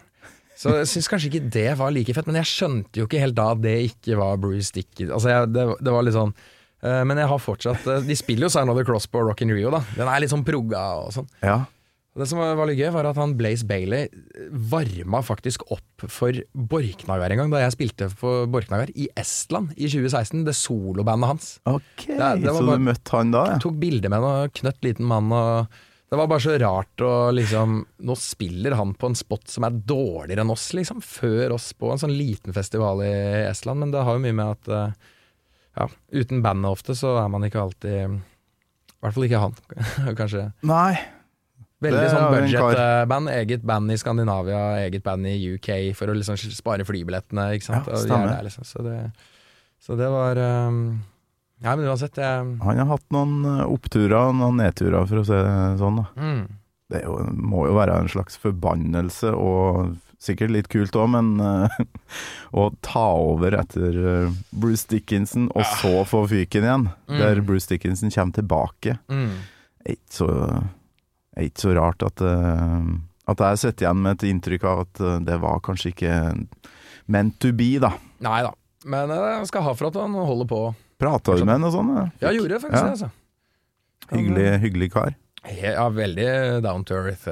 Så 0.58 0.70
jeg 0.78 0.86
syns 0.90 1.08
kanskje 1.10 1.30
ikke 1.32 1.46
det 1.54 1.70
var 1.80 1.90
like 1.94 2.14
fett, 2.14 2.28
men 2.30 2.38
jeg 2.38 2.46
skjønte 2.50 3.00
jo 3.00 3.08
ikke 3.08 3.22
helt 3.22 3.34
da 3.38 3.48
det 3.58 3.74
ikke 3.88 4.18
var 4.20 4.38
Bruce 4.42 4.70
Dickinson. 4.74 5.14
Altså, 5.16 5.32
jeg, 5.32 5.50
det, 5.54 5.64
det 5.82 5.94
var 5.94 6.06
litt 6.06 6.14
sånn 6.16 6.34
Men 6.84 7.16
jeg 7.16 7.30
har 7.30 7.38
fortsatt 7.40 7.86
eh, 7.88 8.02
De 8.04 8.14
spiller 8.18 8.46
jo 8.46 8.52
Sign 8.52 8.68
of 8.68 8.76
the 8.76 8.84
Cross 8.84 9.06
på 9.08 9.22
Rock 9.24 9.40
in 9.42 9.50
Rio, 9.56 9.70
da. 9.72 9.80
Den 9.96 10.06
er 10.10 10.20
litt 10.20 10.30
sånn 10.34 10.44
progga 10.44 10.82
og 11.04 11.12
sånn. 11.16 11.28
ja. 11.42 11.62
Det 12.14 12.28
som 12.30 12.38
var 12.38 12.68
litt 12.70 12.78
gøy, 12.78 12.92
var 12.94 13.08
at 13.10 13.16
han 13.18 13.32
Blaze 13.34 13.66
Bailey 13.66 14.04
varma 14.70 15.18
faktisk 15.26 15.64
opp 15.74 16.04
for 16.06 16.36
Borknagar 16.54 17.32
en 17.34 17.40
gang, 17.40 17.50
da 17.50 17.62
jeg 17.64 17.74
spilte 17.74 18.06
for 18.12 18.46
Borknagar 18.46 18.92
i 18.94 19.08
Estland 19.18 19.72
i 19.74 19.88
2016. 19.90 20.44
Det 20.46 20.54
solobandet 20.54 21.26
hans. 21.32 21.48
Ok, 21.66 22.04
Det- 22.06 22.18
det 22.44 22.52
så 22.54 22.62
bare- 22.64 22.78
du 22.78 22.84
møtte 22.86 23.10
han 23.16 23.30
da, 23.34 23.44
ja? 23.46 23.58
Tok 23.58 23.80
bilde 23.80 24.08
med 24.08 24.22
en 24.22 24.48
knøtt 24.50 24.80
liten 24.86 25.04
mann, 25.10 25.32
og 25.32 25.66
det 26.08 26.16
var 26.20 26.28
bare 26.28 26.38
så 26.46 26.54
rart 26.60 26.96
å 27.02 27.34
liksom 27.34 27.84
Nå 28.00 28.14
spiller 28.16 28.74
han 28.76 28.94
på 28.94 29.06
en 29.10 29.14
spot 29.16 29.48
som 29.48 29.64
er 29.64 29.70
dårligere 29.70 30.38
enn 30.46 30.50
oss, 30.52 30.70
liksom. 30.72 31.02
Før 31.02 31.54
oss 31.54 31.72
på 31.72 31.90
en 31.90 31.98
sånn 31.98 32.16
liten 32.16 32.52
festival 32.54 33.02
i 33.02 33.48
Estland, 33.50 33.80
men 33.80 33.90
det 33.90 34.04
har 34.04 34.14
jo 34.14 34.22
mye 34.22 34.34
med 34.34 34.46
at 34.54 34.68
eh, 34.68 34.92
ja, 35.74 35.88
uten 36.14 36.42
bandet 36.44 36.70
ofte, 36.70 36.94
så 36.98 37.16
er 37.22 37.28
man 37.32 37.44
ikke 37.46 37.62
alltid 37.62 37.94
I 37.98 39.00
hvert 39.04 39.16
fall 39.16 39.26
ikke 39.26 39.42
han, 39.42 39.54
kanskje. 40.20 40.48
Nei. 40.66 40.94
Veldig 41.84 42.04
sånn 42.08 42.28
budget-band. 42.32 43.30
Eget 43.34 43.64
band 43.68 43.92
i 43.92 43.96
Skandinavia, 44.00 44.60
eget 44.86 45.04
band 45.04 45.28
i 45.28 45.34
UK, 45.54 45.70
for 45.98 46.08
å 46.08 46.14
liksom 46.16 46.38
spare 46.40 46.86
flybillettene. 46.88 47.50
Ikke 47.58 47.66
sant? 47.68 47.90
Ja, 47.90 47.98
er 47.98 48.06
stemmer. 48.06 48.30
Det, 48.32 48.46
liksom. 48.48 48.68
så, 48.68 48.84
det, 48.86 48.98
så 49.84 49.98
det 50.00 50.08
var 50.12 50.40
um, 50.40 50.78
Ja, 51.64 51.74
men 51.76 51.84
uansett, 51.90 52.16
jeg 52.20 52.54
Han 52.64 52.80
har 52.80 52.88
hatt 52.94 53.04
noen 53.14 53.34
eh, 53.50 53.64
oppturer 53.68 54.16
og 54.30 54.38
noen 54.38 54.62
nedturer, 54.62 55.04
for 55.10 55.20
å 55.20 55.26
si 55.28 55.36
det 55.36 55.58
sånn. 55.82 56.00
da. 56.00 56.06
mm, 56.16 56.40
Det 56.94 57.04
jo, 57.04 57.18
må 57.52 57.66
jo 57.68 57.76
være 57.76 57.98
en 58.00 58.10
slags 58.12 58.40
forbannelse, 58.40 59.34
og 59.36 59.94
sikkert 60.24 60.52
litt 60.54 60.68
kult 60.72 60.96
òg, 60.98 61.08
men 61.14 61.28
uh, 61.40 61.78
å 62.60 62.68
ta 62.84 63.04
over 63.20 63.56
etter 63.60 63.98
eh, 64.00 64.36
Bruce 64.50 64.86
Dickinson, 64.90 65.50
og 65.54 65.64
så 65.78 66.04
få 66.08 66.24
fyken 66.30 66.64
igjen, 66.66 66.86
Mm. 67.04 67.18
der 67.20 67.40
Bruce 67.44 67.68
Dickinson 67.68 68.10
kommer 68.14 68.32
tilbake, 68.38 68.96
mm. 69.12 69.32
er 69.84 69.96
ikke 69.98 70.16
så, 70.16 70.28
ikke 71.36 71.60
så 71.66 71.74
rart 71.76 72.02
at 72.06 72.22
uh, 72.24 72.80
at 73.28 73.40
jeg 73.40 73.60
sitter 73.62 73.86
igjen 73.86 74.00
med 74.04 74.18
et 74.18 74.26
inntrykk 74.28 74.64
av 74.68 74.80
at 74.82 74.98
det 75.24 75.36
var 75.40 75.60
kanskje 75.64 75.94
ikke 75.94 76.16
meant 77.08 77.38
to 77.40 77.52
be, 77.56 77.70
da. 77.80 77.94
Nei 78.24 78.42
da. 78.44 78.50
Men 78.84 79.08
jeg 79.08 79.46
skal 79.48 79.64
ha 79.64 79.72
for 79.72 79.88
at 79.88 79.96
han 79.96 80.12
holder 80.12 80.48
på. 80.50 80.58
Prata 81.00 81.32
du 81.38 81.44
med 81.46 81.54
han 81.56 81.64
og 81.64 81.72
sånn? 81.72 81.92
ja? 81.96 82.02
Ja, 82.26 82.32
gjorde 82.36 82.58
faktisk 82.60 82.76
Ja. 82.76 82.84
det, 82.84 82.96
altså. 82.98 83.08
Hyggelig, 84.12 84.44
hyggelig 84.60 84.90
kar. 84.92 85.14
Ja, 85.56 85.86
veldig 85.92 86.28
down 86.64 86.84
to 86.84 86.98
earth. 87.00 87.24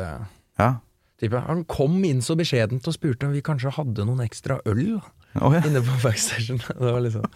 Ja. 0.56 0.70
Han 1.30 1.64
kom 1.70 2.02
inn 2.04 2.22
så 2.24 2.34
beskjedent 2.38 2.86
og 2.88 2.96
spurte 2.96 3.28
om 3.28 3.32
vi 3.36 3.44
kanskje 3.44 3.70
hadde 3.76 4.06
noen 4.08 4.24
ekstra 4.24 4.58
øl 4.66 4.98
oh, 4.98 5.52
ja. 5.54 5.62
inne 5.62 5.82
på 5.84 6.00
backstation. 6.02 6.58
Det 6.80 6.92
var 6.92 7.00
liksom 7.04 7.26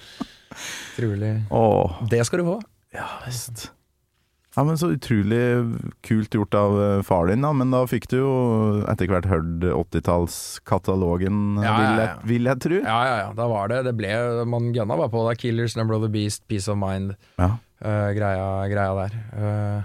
utrolig 0.97 1.33
oh. 1.55 2.03
Det 2.11 2.25
skal 2.27 2.43
du 2.43 2.49
få. 2.51 2.61
Ja 2.97 3.07
visst. 3.27 3.71
Ja, 4.57 4.65
men 4.65 4.79
Så 4.81 4.89
utrolig 4.95 5.41
kult 6.07 6.33
gjort 6.33 6.55
av 6.57 6.79
eh, 6.81 7.03
far 7.05 7.27
din, 7.29 7.43
da. 7.45 7.51
Men 7.53 7.75
da 7.75 7.83
fikk 7.89 8.09
du 8.09 8.17
jo 8.17 8.31
etter 8.89 9.11
hvert 9.11 9.29
hørt 9.29 9.67
80-tallskatalogen, 9.69 11.61
Ja, 11.61 11.75
vil, 11.77 11.85
ja, 11.85 11.97
jeg- 12.01 12.09
ja. 12.09 12.15
vil 12.25 12.49
jeg 12.49 12.61
tro. 12.65 12.79
Ja, 12.81 13.01
ja, 13.05 13.17
ja. 13.21 13.33
Da 13.37 13.49
var 13.53 13.69
det 13.69 13.83
Det 13.85 13.95
ble 13.99 14.47
Man 14.49 14.73
gønna 14.73 14.97
bare 14.97 15.13
på. 15.13 15.27
Da. 15.29 15.35
Killers, 15.37 15.77
Number 15.77 15.95
of 15.95 16.03
the 16.03 16.09
Beast, 16.09 16.49
Peace 16.49 16.69
of 16.73 16.79
Mind. 16.81 17.17
Ja. 17.39 17.59
uh, 17.85 18.11
greia, 18.17 18.67
greia 18.73 18.97
der. 18.97 19.13
Uh, 19.37 19.83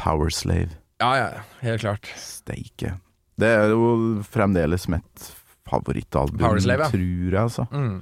Power 0.00 0.30
Slave. 0.30 0.70
ja, 1.00 1.16
ja, 1.16 1.28
helt 1.60 1.80
klart. 1.80 2.08
Steike. 2.16 2.96
Det 3.40 3.48
er 3.50 3.72
jo 3.72 4.20
fremdeles 4.22 4.86
mitt 4.92 5.30
favorittalbum, 5.68 6.38
ja. 6.40 6.50
tror 6.90 7.00
jeg, 7.00 7.34
altså. 7.40 7.66
Mm. 7.72 7.96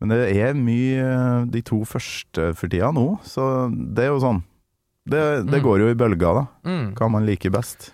Men 0.00 0.12
det 0.14 0.18
er 0.38 0.54
mye 0.54 1.02
eh, 1.02 1.44
de 1.50 1.62
to 1.66 1.80
første 1.86 2.52
for 2.58 2.70
tida 2.70 2.90
nå, 2.94 3.06
så 3.26 3.68
det 3.72 4.04
er 4.06 4.12
jo 4.12 4.20
sånn 4.22 4.42
Det, 5.08 5.20
det 5.48 5.58
Mm. 5.60 5.64
går 5.64 5.78
jo 5.80 5.88
i 5.88 5.94
bølger, 5.96 6.34
da. 6.36 6.46
Mm. 6.68 6.88
Hva 6.98 7.06
man 7.10 7.24
liker 7.24 7.50
best. 7.54 7.92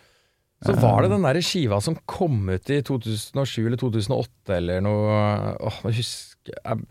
Så 0.64 0.72
var 0.80 1.02
det 1.04 1.10
den 1.12 1.22
der 1.22 1.36
skiva 1.44 1.76
som 1.84 1.94
kom 2.08 2.48
ut 2.50 2.70
i 2.72 2.80
2007 2.82 3.66
eller 3.66 3.76
2008 3.78 4.56
eller 4.56 4.80
noe 4.82 5.12
Åh, 5.60 5.76
jeg 5.84 5.98
husker 6.00 6.33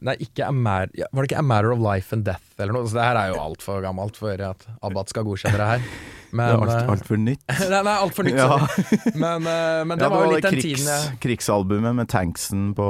Nei, 0.02 0.16
ikke 0.24 0.48
A 0.48 0.54
Var 0.54 0.88
det 0.90 1.28
ikke 1.28 1.38
A 1.38 1.46
Matter 1.46 1.74
of 1.74 1.82
Life 1.84 2.16
and 2.16 2.26
Death 2.26 2.58
eller 2.58 2.74
noe? 2.74 2.88
Så 2.90 2.98
det 2.98 3.06
her 3.06 3.20
er 3.20 3.32
jo 3.34 3.40
altfor 3.42 3.84
gammelt 3.86 4.18
for 4.18 4.42
at 4.42 4.66
Abbat 4.82 5.14
skal 5.14 5.28
godkjenne 5.28 5.60
det 5.62 5.70
her. 5.76 5.88
Det 6.34 6.42
er 6.42 6.56
altfor 6.58 6.72
alt, 6.74 6.80
eh, 6.82 6.88
altfor 6.90 7.20
nytt. 7.22 7.44
Nei, 7.70 7.80
nei 7.86 7.92
altfor 7.94 8.26
nytt. 8.26 8.40
Ja. 8.40 8.56
Men, 9.24 9.44
eh, 9.46 9.84
men 9.86 10.00
det 10.00 10.08
Ja, 10.08 10.10
var 10.10 10.24
jo 10.26 10.32
litt 10.32 10.48
den 10.48 10.56
krigs, 10.56 10.66
tiden 10.66 10.90
jeg 10.90 11.20
krigsalbumet 11.22 11.94
med 12.00 12.10
tanksen 12.10 12.72
på 12.74 12.88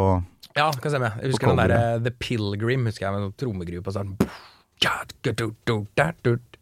Ja, 0.55 0.69
kan 0.71 0.95
med. 1.03 1.17
Jeg 1.19 1.33
husker 1.33 1.51
den 1.51 1.59
derre. 1.59 1.81
The 2.05 2.13
Pilgrim, 2.23 2.87
husker 2.87 3.09
jeg 3.09 3.17
med 3.17 3.25
noen 3.25 3.35
trommegruve 3.35 3.83
på 3.83 3.91
starten. 3.91 4.15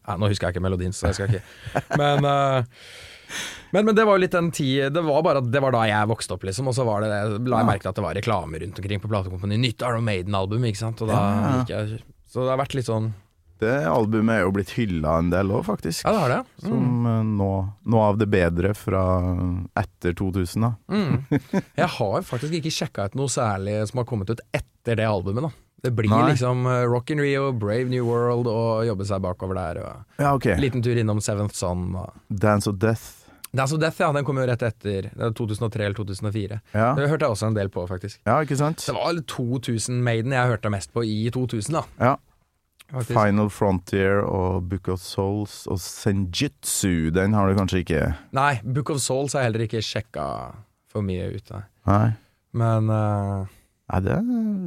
Ja, 0.01 0.17
nå 0.17 0.31
husker 0.31 0.47
jeg 0.49 0.55
ikke 0.55 0.65
melodien, 0.65 0.93
så 0.95 1.11
jeg 1.11 1.19
skal 1.19 1.35
ikke 1.35 1.85
Men, 2.01 2.25
eh, 2.25 2.63
men, 3.71 3.85
men 3.87 3.95
det 3.95 4.03
var 4.07 4.17
jo 4.17 4.23
litt 4.25 4.35
den 4.35 4.51
tid 4.51 4.91
Det 4.93 5.01
var 5.05 5.23
bare 5.25 5.41
at 5.43 5.49
det 5.51 5.61
var 5.63 5.71
da 5.75 5.85
jeg 5.89 6.09
vokste 6.11 6.35
opp, 6.35 6.43
liksom. 6.47 6.67
Og 6.71 6.75
så 6.77 6.85
var 6.87 7.01
det 7.05 7.09
la 7.47 7.63
jeg 7.63 7.69
merke 7.71 7.85
til 7.85 7.93
at 7.93 7.99
det 7.99 8.05
var 8.05 8.15
reklame 8.19 8.59
rundt 8.61 8.79
omkring 8.83 9.01
på 9.03 9.11
platekompani. 9.11 9.57
Nytt 9.61 9.81
Iron 9.87 10.03
Maiden-album, 10.07 10.65
ikke 10.69 10.81
sant. 10.83 11.01
Og 11.05 11.11
da 11.11 11.19
gikk 11.61 11.75
jeg 11.75 12.01
Så 12.31 12.43
det 12.45 12.53
har 12.53 12.61
vært 12.61 12.75
litt 12.77 12.87
sånn 12.91 13.11
Det 13.61 13.73
albumet 13.85 14.39
er 14.39 14.45
jo 14.47 14.51
blitt 14.55 14.71
hylla 14.73 15.17
en 15.21 15.29
del 15.29 15.51
òg, 15.53 15.63
faktisk. 15.67 16.01
Ja, 16.07 16.11
det 16.15 16.21
har 16.23 16.31
det. 16.33 16.39
Mm. 16.63 16.69
Som 16.69 17.05
eh, 17.11 17.17
nå- 17.37 17.67
noe 17.93 18.05
av 18.09 18.17
det 18.17 18.25
bedre 18.33 18.71
fra 18.73 19.03
etter 19.77 20.15
2000, 20.17 20.63
da. 20.65 20.71
Mm. 20.89 21.19
Jeg 21.83 21.89
har 21.99 22.23
faktisk 22.25 22.55
ikke 22.57 22.71
sjekka 22.73 23.05
ut 23.11 23.17
noe 23.19 23.29
særlig 23.29 23.75
som 23.91 24.01
har 24.01 24.07
kommet 24.09 24.31
ut 24.33 24.41
etter 24.57 24.97
det 24.97 25.05
albumet, 25.05 25.45
da. 25.45 25.51
Det 25.81 25.91
blir 25.97 26.09
Nei. 26.13 26.31
liksom 26.33 26.65
eh, 26.69 26.83
Rock 26.89 27.09
in 27.13 27.21
Rio, 27.21 27.51
Brave 27.57 27.85
New 27.89 28.05
World 28.05 28.45
og 28.49 28.83
jobbe 28.85 29.05
seg 29.09 29.21
bakover 29.23 29.57
der. 29.57 29.79
Og 29.85 30.21
Ja, 30.21 30.33
ok. 30.37 30.49
Liten 30.61 30.81
tur 30.85 30.97
innom 30.97 31.21
Seventh 31.21 31.55
Son. 31.57 31.87
Og 31.97 32.17
Dance 32.29 32.69
of 32.69 32.77
Death. 32.81 33.20
Dance 33.51 33.75
of 33.75 33.81
Death, 33.81 33.99
ja, 33.99 34.11
den 34.15 34.23
kom 34.27 34.39
jo 34.39 34.47
rett 34.47 34.61
etter. 34.63 35.09
2003 35.35 35.85
eller 35.85 35.97
2004. 35.97 36.59
Ja, 36.71 36.93
Det 36.95 37.09
hørte 37.11 37.27
jeg 37.27 37.35
også 37.35 37.49
en 37.51 37.57
del 37.57 37.69
på, 37.69 37.83
faktisk. 37.87 38.21
ja 38.25 38.39
ikke 38.45 38.57
sant? 38.59 38.83
Det 38.87 38.95
var 38.95 39.19
2000 39.27 40.03
Maiden 40.03 40.31
jeg 40.31 40.53
hørte 40.53 40.71
mest 40.71 40.93
på 40.93 41.03
i 41.03 41.29
2000, 41.33 41.75
da. 41.75 41.83
Ja. 41.99 42.15
Faktisk. 42.91 43.15
Final 43.15 43.49
Frontier 43.49 44.19
og 44.27 44.67
Book 44.67 44.89
of 44.91 44.99
Souls 44.99 45.61
og 45.71 45.79
Senjutsu, 45.79 47.09
den 47.15 47.33
har 47.33 47.47
du 47.47 47.55
kanskje 47.55 47.85
ikke 47.85 48.01
Nei, 48.35 48.59
Book 48.67 48.91
of 48.91 48.99
Souls 48.99 49.31
har 49.31 49.45
jeg 49.45 49.51
heller 49.51 49.63
ikke 49.63 49.83
sjekka 49.85 50.25
for 50.91 51.05
mye 51.07 51.29
ut 51.31 51.53
av. 51.55 51.67
Nei. 51.87 52.09
Men 52.51 52.91
uh... 52.91 53.47
Nei, 53.91 53.99
det, 54.03 54.17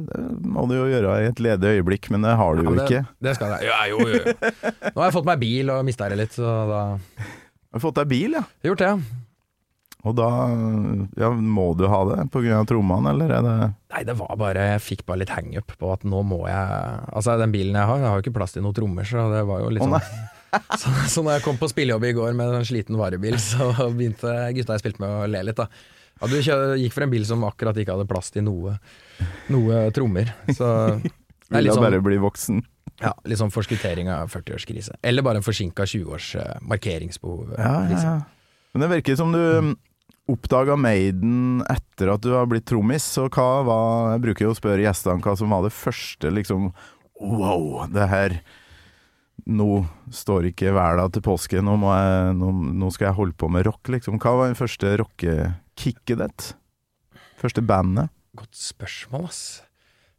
det 0.09 0.49
må 0.53 0.65
du 0.69 0.75
jo 0.77 0.87
gjøre 0.89 1.13
i 1.21 1.29
et 1.29 1.39
ledig 1.41 1.77
øyeblikk, 1.79 2.09
men 2.13 2.25
det 2.25 2.33
har 2.37 2.57
du 2.57 2.61
ja, 2.61 2.69
jo 2.69 2.75
det, 2.77 2.85
ikke. 2.85 3.13
det 3.25 3.33
skal 3.37 3.55
jeg. 3.55 3.69
Ja, 3.69 3.77
jo, 3.89 4.01
jo, 4.05 4.19
jo. 4.21 4.33
Nå 4.89 5.01
har 5.01 5.07
jeg 5.07 5.15
fått 5.17 5.29
meg 5.29 5.41
bil 5.41 5.71
og 5.73 5.85
mista 5.87 6.09
det 6.09 6.19
litt, 6.21 6.33
så 6.37 6.51
da 6.69 6.81
har 7.77 7.85
fått 7.85 8.01
deg 8.01 8.11
bil, 8.11 8.35
ja. 8.37 8.43
Jeg 8.61 8.69
har 8.69 8.73
gjort 8.73 8.83
det. 8.85 9.21
Og 10.05 10.13
da 10.13 10.29
ja, 11.17 11.31
må 11.33 11.71
du 11.77 11.87
ha 11.89 12.01
det 12.11 12.27
pga. 12.33 12.61
trommene, 12.69 13.15
eller 13.15 13.31
er 13.33 13.41
det 13.45 13.55
Nei, 13.95 14.03
det 14.05 14.13
var 14.19 14.35
bare 14.37 14.67
Jeg 14.75 14.83
fikk 14.85 15.01
bare 15.07 15.23
litt 15.23 15.33
hangup 15.33 15.73
på 15.79 15.89
at 15.95 16.05
nå 16.05 16.21
må 16.27 16.43
jeg 16.45 16.99
Altså, 17.09 17.39
den 17.41 17.53
bilen 17.55 17.77
jeg 17.79 17.89
har, 17.89 18.03
jeg 18.03 18.11
har 18.11 18.19
jo 18.19 18.25
ikke 18.25 18.35
plass 18.37 18.53
til 18.53 18.65
noen 18.65 18.77
trommer, 18.77 19.07
så 19.09 19.25
det 19.33 19.41
var 19.49 19.63
jo 19.63 19.73
litt 19.73 19.85
sånn 19.85 19.97
så, 20.79 20.91
så 21.11 21.23
når 21.25 21.39
jeg 21.39 21.43
kom 21.43 21.57
på 21.59 21.67
spillejobb 21.67 22.05
i 22.07 22.13
går 22.15 22.35
med 22.37 22.53
en 22.55 22.67
sliten 22.67 22.95
varebil, 22.95 23.35
så 23.41 23.71
begynte 23.97 24.31
gutta 24.55 24.77
jeg 24.77 24.83
spilte 24.85 25.03
med 25.03 25.11
å 25.11 25.25
le 25.27 25.41
litt, 25.49 25.57
da. 25.59 25.67
Ja, 26.21 26.29
du 26.31 26.37
gikk 26.79 26.93
for 26.95 27.03
en 27.03 27.11
bil 27.11 27.25
som 27.27 27.43
akkurat 27.43 27.75
ikke 27.81 27.97
hadde 27.97 28.07
plass 28.07 28.31
til 28.31 28.45
noe, 28.47 28.77
noe 29.51 29.81
trommer. 29.95 30.31
Så 30.47 30.69
det 31.49 31.59
er 31.59 31.65
litt 31.65 31.75
sånn, 31.75 31.83
bare 31.83 31.99
bli 32.05 32.21
voksen? 32.23 32.63
Ja, 33.01 33.11
litt 33.27 33.41
sånn 33.41 33.53
forskuttering 33.53 34.09
av 34.11 34.31
40-årskrise. 34.31 34.99
Eller 35.05 35.25
bare 35.25 35.41
en 35.41 35.45
forsinka 35.45 35.87
20-års 35.89 36.29
eh, 36.39 36.55
markeringsbehov. 36.63 37.55
Ja, 37.57 37.63
ja, 37.63 37.83
liksom. 37.89 38.21
ja. 38.21 38.65
Men 38.75 38.85
det 38.85 38.91
virker 38.91 39.19
som 39.19 39.31
du 39.35 39.75
oppdaga 40.31 40.75
Maiden 40.79 41.61
etter 41.69 42.09
at 42.15 42.23
du 42.25 42.31
har 42.33 42.47
blitt 42.49 42.65
trommis, 42.69 43.05
så 43.05 43.27
hva 43.29 43.49
var 43.67 44.13
Jeg 44.15 44.23
bruker 44.25 44.47
jo 44.47 44.53
å 44.55 44.57
spørre 44.57 44.81
gjestene 44.81 45.21
hva 45.21 45.35
som 45.37 45.53
var 45.53 45.65
det 45.67 45.73
første, 45.75 46.31
liksom 46.33 46.71
Wow, 47.21 47.85
det 47.93 48.07
her 48.11 48.39
Nå 49.45 49.85
står 50.15 50.49
ikke 50.49 50.73
verden 50.73 51.13
til 51.13 51.23
påske, 51.25 51.61
nå, 51.61 51.75
jeg, 51.77 52.35
nå, 52.39 52.49
nå 52.81 52.89
skal 52.95 53.11
jeg 53.11 53.17
holde 53.19 53.37
på 53.37 53.49
med 53.51 53.67
rock, 53.67 53.91
liksom. 53.93 54.17
Hva 54.17 54.31
var 54.39 54.49
den 54.49 54.57
første 54.57 54.95
rockekicket 55.03 56.21
ditt? 56.23 56.47
Første 57.37 57.61
bandet? 57.61 58.09
Godt 58.39 58.57
spørsmål, 58.57 59.27
ass. 59.29 59.43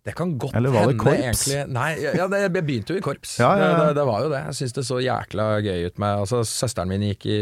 Det 0.07 0.15
kan 0.15 0.37
godt 0.39 0.55
Eller 0.55 0.71
var 0.71 0.87
det 0.87 0.95
hende, 0.95 1.03
korps? 1.03 1.49
egentlig. 1.49 1.63
Nei, 1.75 1.89
ja, 2.05 2.29
det, 2.31 2.43
jeg 2.45 2.53
begynte 2.55 2.95
jo 2.95 3.01
i 3.01 3.03
korps. 3.03 3.39
Ja, 3.43 3.51
ja. 3.59 3.71
Det, 3.81 3.97
det, 3.99 4.05
var 4.07 4.23
jo 4.23 4.31
det. 4.31 4.45
Jeg 4.53 4.59
syns 4.61 4.77
det 4.77 4.85
så 4.87 5.01
jækla 5.03 5.49
gøy 5.67 5.89
ut 5.89 5.99
med 6.03 6.23
Altså, 6.23 6.45
søsteren 6.47 6.93
min 6.93 7.09
gikk 7.09 7.27
i 7.27 7.41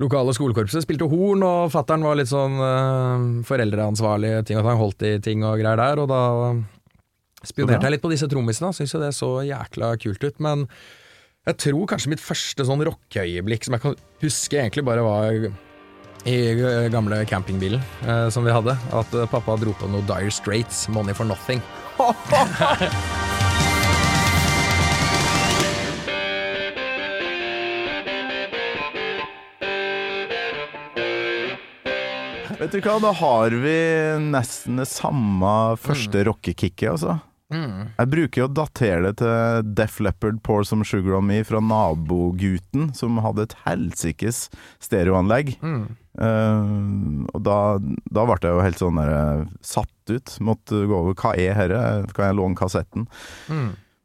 lokale 0.00 0.32
skolekorpset, 0.36 0.84
spilte 0.84 1.08
horn, 1.12 1.42
og 1.44 1.72
fattern 1.72 2.04
var 2.04 2.16
litt 2.16 2.30
sånn 2.30 2.56
uh, 2.56 3.24
foreldreansvarlig, 3.44 4.32
ting 4.48 4.60
og 4.60 4.64
tang, 4.64 4.78
holdt 4.80 5.04
i 5.04 5.14
ting 5.20 5.44
og 5.44 5.58
greier 5.60 5.80
der, 5.80 6.00
og 6.00 6.08
da 6.08 6.22
spionerte 7.44 7.84
jeg 7.84 7.96
litt 7.96 8.04
på 8.04 8.12
disse 8.12 8.28
trommisene, 8.30 8.72
syns 8.76 8.94
jo 8.96 9.00
det 9.02 9.10
så 9.16 9.28
jækla 9.44 9.92
kult 10.00 10.24
ut, 10.24 10.40
men 10.44 10.64
jeg 11.48 11.60
tror 11.66 11.88
kanskje 11.92 12.14
mitt 12.14 12.24
første 12.24 12.64
sånn 12.68 12.84
rockeøyeblikk 12.88 13.66
som 13.66 13.76
jeg 13.76 13.84
kan 13.84 13.98
huske 14.24 14.60
egentlig 14.60 14.86
bare 14.88 15.04
var 15.04 15.36
i 16.24 16.50
eh, 16.50 16.88
gamle 16.92 17.24
campingbilen 17.24 17.80
eh, 18.06 18.28
som 18.28 18.44
vi 18.44 18.52
hadde, 18.52 18.76
at 18.92 19.14
eh, 19.14 19.28
pappa 19.30 19.56
dro 19.56 19.72
på 19.76 19.88
noe 19.88 20.04
Dire 20.08 20.30
Straits, 20.30 20.88
'Money 20.88 21.14
for 21.14 21.24
Nothing'. 21.24 21.62
Vet 32.60 32.74
du 32.76 32.80
hva, 32.84 32.98
da 33.00 33.14
har 33.16 33.54
vi 33.56 33.78
nesten 34.20 34.76
det 34.82 34.88
samme 34.90 35.52
første 35.80 36.26
rockekicket, 36.28 36.90
altså. 36.92 37.16
Jeg 37.50 38.10
bruker 38.12 38.44
å 38.46 38.50
datere 38.54 39.02
det 39.08 39.16
til 39.18 39.62
Def 39.74 39.98
Leppard 40.00 40.38
Pour 40.46 40.62
Some 40.64 40.84
Sugar 40.86 41.16
On 41.18 41.26
Me 41.26 41.40
fra 41.44 41.58
nabogutten, 41.60 42.92
som 42.94 43.18
hadde 43.24 43.42
et 43.48 43.56
helsikes 43.66 44.44
stereoanlegg. 44.82 45.56
Eh, 46.20 46.70
og 47.34 47.42
da, 47.46 47.58
da 48.10 48.24
ble 48.28 48.38
jeg 48.42 48.54
jo 48.54 48.62
helt 48.66 48.80
sånn 48.82 48.98
der, 49.02 49.10
eh, 49.14 49.44
satt 49.62 50.14
ut. 50.14 50.36
Måtte 50.46 50.84
gå 50.90 50.94
over 51.02 51.14
Hva 51.18 51.34
er 51.38 51.54
herre? 51.58 51.82
Kan 52.14 52.30
jeg 52.30 52.38
låne 52.40 52.58
kassetten? 52.58 53.08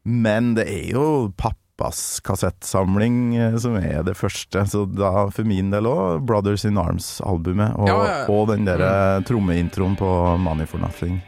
Men 0.06 0.54
det 0.54 0.66
er 0.70 0.90
jo 0.94 1.06
pappas 1.36 2.20
kassettsamling 2.26 3.36
eh, 3.36 3.56
som 3.62 3.74
er 3.78 4.02
det 4.06 4.14
første, 4.18 4.62
så 4.70 4.84
da 4.90 5.26
for 5.34 5.44
min 5.48 5.70
del 5.74 5.86
òg 5.90 6.22
Brothers 6.26 6.64
In 6.64 6.78
Arms-albumet. 6.82 7.74
Og, 7.78 7.88
Ja, 7.90 7.98
ja, 8.06 8.20
og 8.32 8.48
den 8.52 8.64
derre 8.68 9.22
trommeintroen 9.26 9.96
på 9.98 10.12
Money 10.38 10.66
For 10.66 10.78
Nothing. 10.82 11.18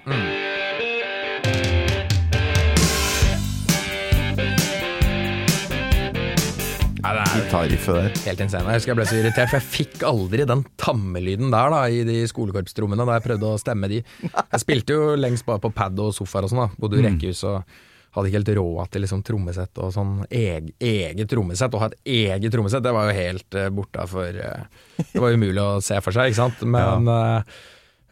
Nei, 7.16 7.24
Gitarriffet 7.32 7.96
der. 7.96 8.22
helt 8.26 8.40
insane. 8.44 8.68
Jeg 8.68 8.82
husker 8.82 8.92
jeg 8.92 8.98
ble 8.98 9.06
så 9.08 9.18
irritert, 9.18 9.50
for 9.50 9.58
jeg 9.58 9.68
fikk 9.72 10.02
aldri 10.08 10.44
den 10.48 10.64
tammelyden 10.80 11.52
der 11.54 11.72
da, 11.72 11.82
i 11.88 12.02
de 12.04 12.20
skolekorpstrommene 12.28 13.06
da 13.08 13.16
jeg 13.16 13.24
prøvde 13.24 13.52
å 13.52 13.60
stemme 13.60 13.88
de. 13.90 14.02
Jeg 14.28 14.62
spilte 14.64 14.96
jo 14.96 15.12
lengst 15.16 15.46
bare 15.48 15.62
på 15.62 15.72
pad 15.74 15.98
og 16.04 16.12
sofaer 16.16 16.48
og 16.48 16.52
sånn, 16.52 16.64
da. 16.66 16.80
bodde 16.80 17.00
i 17.00 17.06
rekkehus 17.06 17.44
og 17.48 17.78
hadde 18.16 18.30
ikke 18.30 18.38
helt 18.38 18.52
råd 18.58 18.92
til 18.92 19.04
liksom 19.04 19.22
trommesett 19.26 19.80
og 19.84 19.92
sånn 19.94 20.14
eg, 20.28 20.72
eget 20.80 21.30
trommesett. 21.30 21.74
Å 21.74 21.82
ha 21.82 21.90
et 21.92 22.12
eget 22.18 22.52
trommesett, 22.54 22.84
det 22.84 22.94
var 22.96 23.08
jo 23.08 23.16
helt 23.18 23.58
uh, 23.58 23.68
borte 23.74 24.06
for 24.10 24.40
uh, 24.42 24.88
Det 24.98 25.22
var 25.22 25.36
umulig 25.36 25.62
å 25.62 25.78
se 25.84 26.00
for 26.04 26.16
seg, 26.16 26.32
ikke 26.32 26.40
sant. 26.40 26.66
Men 26.66 27.08
eh, 27.12 27.54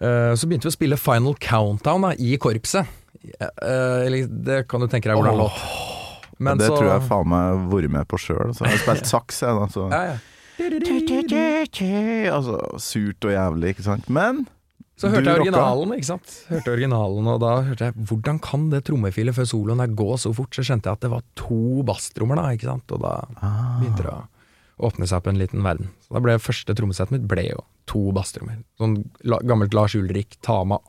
uh, 0.05 0.32
så 0.38 0.47
begynte 0.47 0.68
vi 0.68 0.74
å 0.74 0.78
spille 0.78 1.01
Final 1.01 1.36
Countdown 1.42 2.09
da, 2.09 2.14
i 2.16 2.38
korpset. 2.40 2.94
Eller 3.26 4.28
det 4.30 4.62
kan 4.70 4.84
du 4.84 4.86
tenke 4.86 5.11
deg 5.11 5.18
hvordan 5.18 5.40
oh. 5.40 5.47
låt. 5.49 5.95
Men 6.39 6.61
det 6.61 6.68
tror 6.68 6.89
jeg 6.91 7.05
faen 7.09 7.30
meg 7.32 7.47
har 7.49 7.62
vært 7.72 7.93
med 7.95 8.09
på 8.11 8.18
sjøl. 8.20 8.53
Jeg 8.53 8.72
har 8.72 8.82
spilt 8.82 9.09
saks, 9.14 9.41
jeg, 9.45 9.57
da. 9.57 9.68
Så. 9.72 9.87
ja, 9.93 10.03
ja. 10.12 10.18
Altså, 12.32 12.61
surt 12.80 13.26
og 13.28 13.34
jævlig, 13.34 13.74
ikke 13.74 13.84
sant. 13.84 14.07
Men 14.12 14.47
Så 14.97 15.11
hørte 15.12 15.28
jeg 15.28 15.43
originalen, 15.43 15.93
ikke 15.99 16.09
sant. 16.09 16.37
Hørte 16.49 16.72
originalen, 16.72 17.26
og 17.28 17.43
da 17.43 17.51
hørte 17.66 17.91
jeg 17.91 18.07
hvordan 18.09 18.41
kan 18.45 18.70
det 18.72 18.84
trommefilet 18.89 19.37
før 19.37 19.49
soloen 19.51 19.82
der 19.82 19.93
gå 19.93 20.09
så 20.20 20.32
fort? 20.37 20.57
Så 20.57 20.64
skjønte 20.64 20.89
jeg 20.89 20.97
at 20.97 21.05
det 21.05 21.12
var 21.12 21.26
to 21.37 21.84
basstrommer, 21.89 22.41
da, 22.41 22.49
ikke 22.57 22.70
sant. 22.70 22.97
Og 22.97 23.05
da 23.05 23.18
begynte 23.82 24.07
det 24.07 24.14
å 24.14 24.24
åpne 24.89 25.09
seg 25.09 25.20
opp 25.20 25.28
en 25.32 25.41
liten 25.41 25.64
verden. 25.64 25.93
Så 26.05 26.16
da 26.16 26.24
ble 26.24 26.39
første 26.41 26.76
trommesettet 26.76 27.16
mitt 27.16 27.28
ble 27.28 27.47
jo 27.51 27.61
to 27.89 28.09
basstrommer. 28.16 28.59
Sånn 28.80 28.99
gammelt 29.47 29.76
Lars 29.76 29.95
Ulrik 29.99 30.39
Tama 30.45 30.80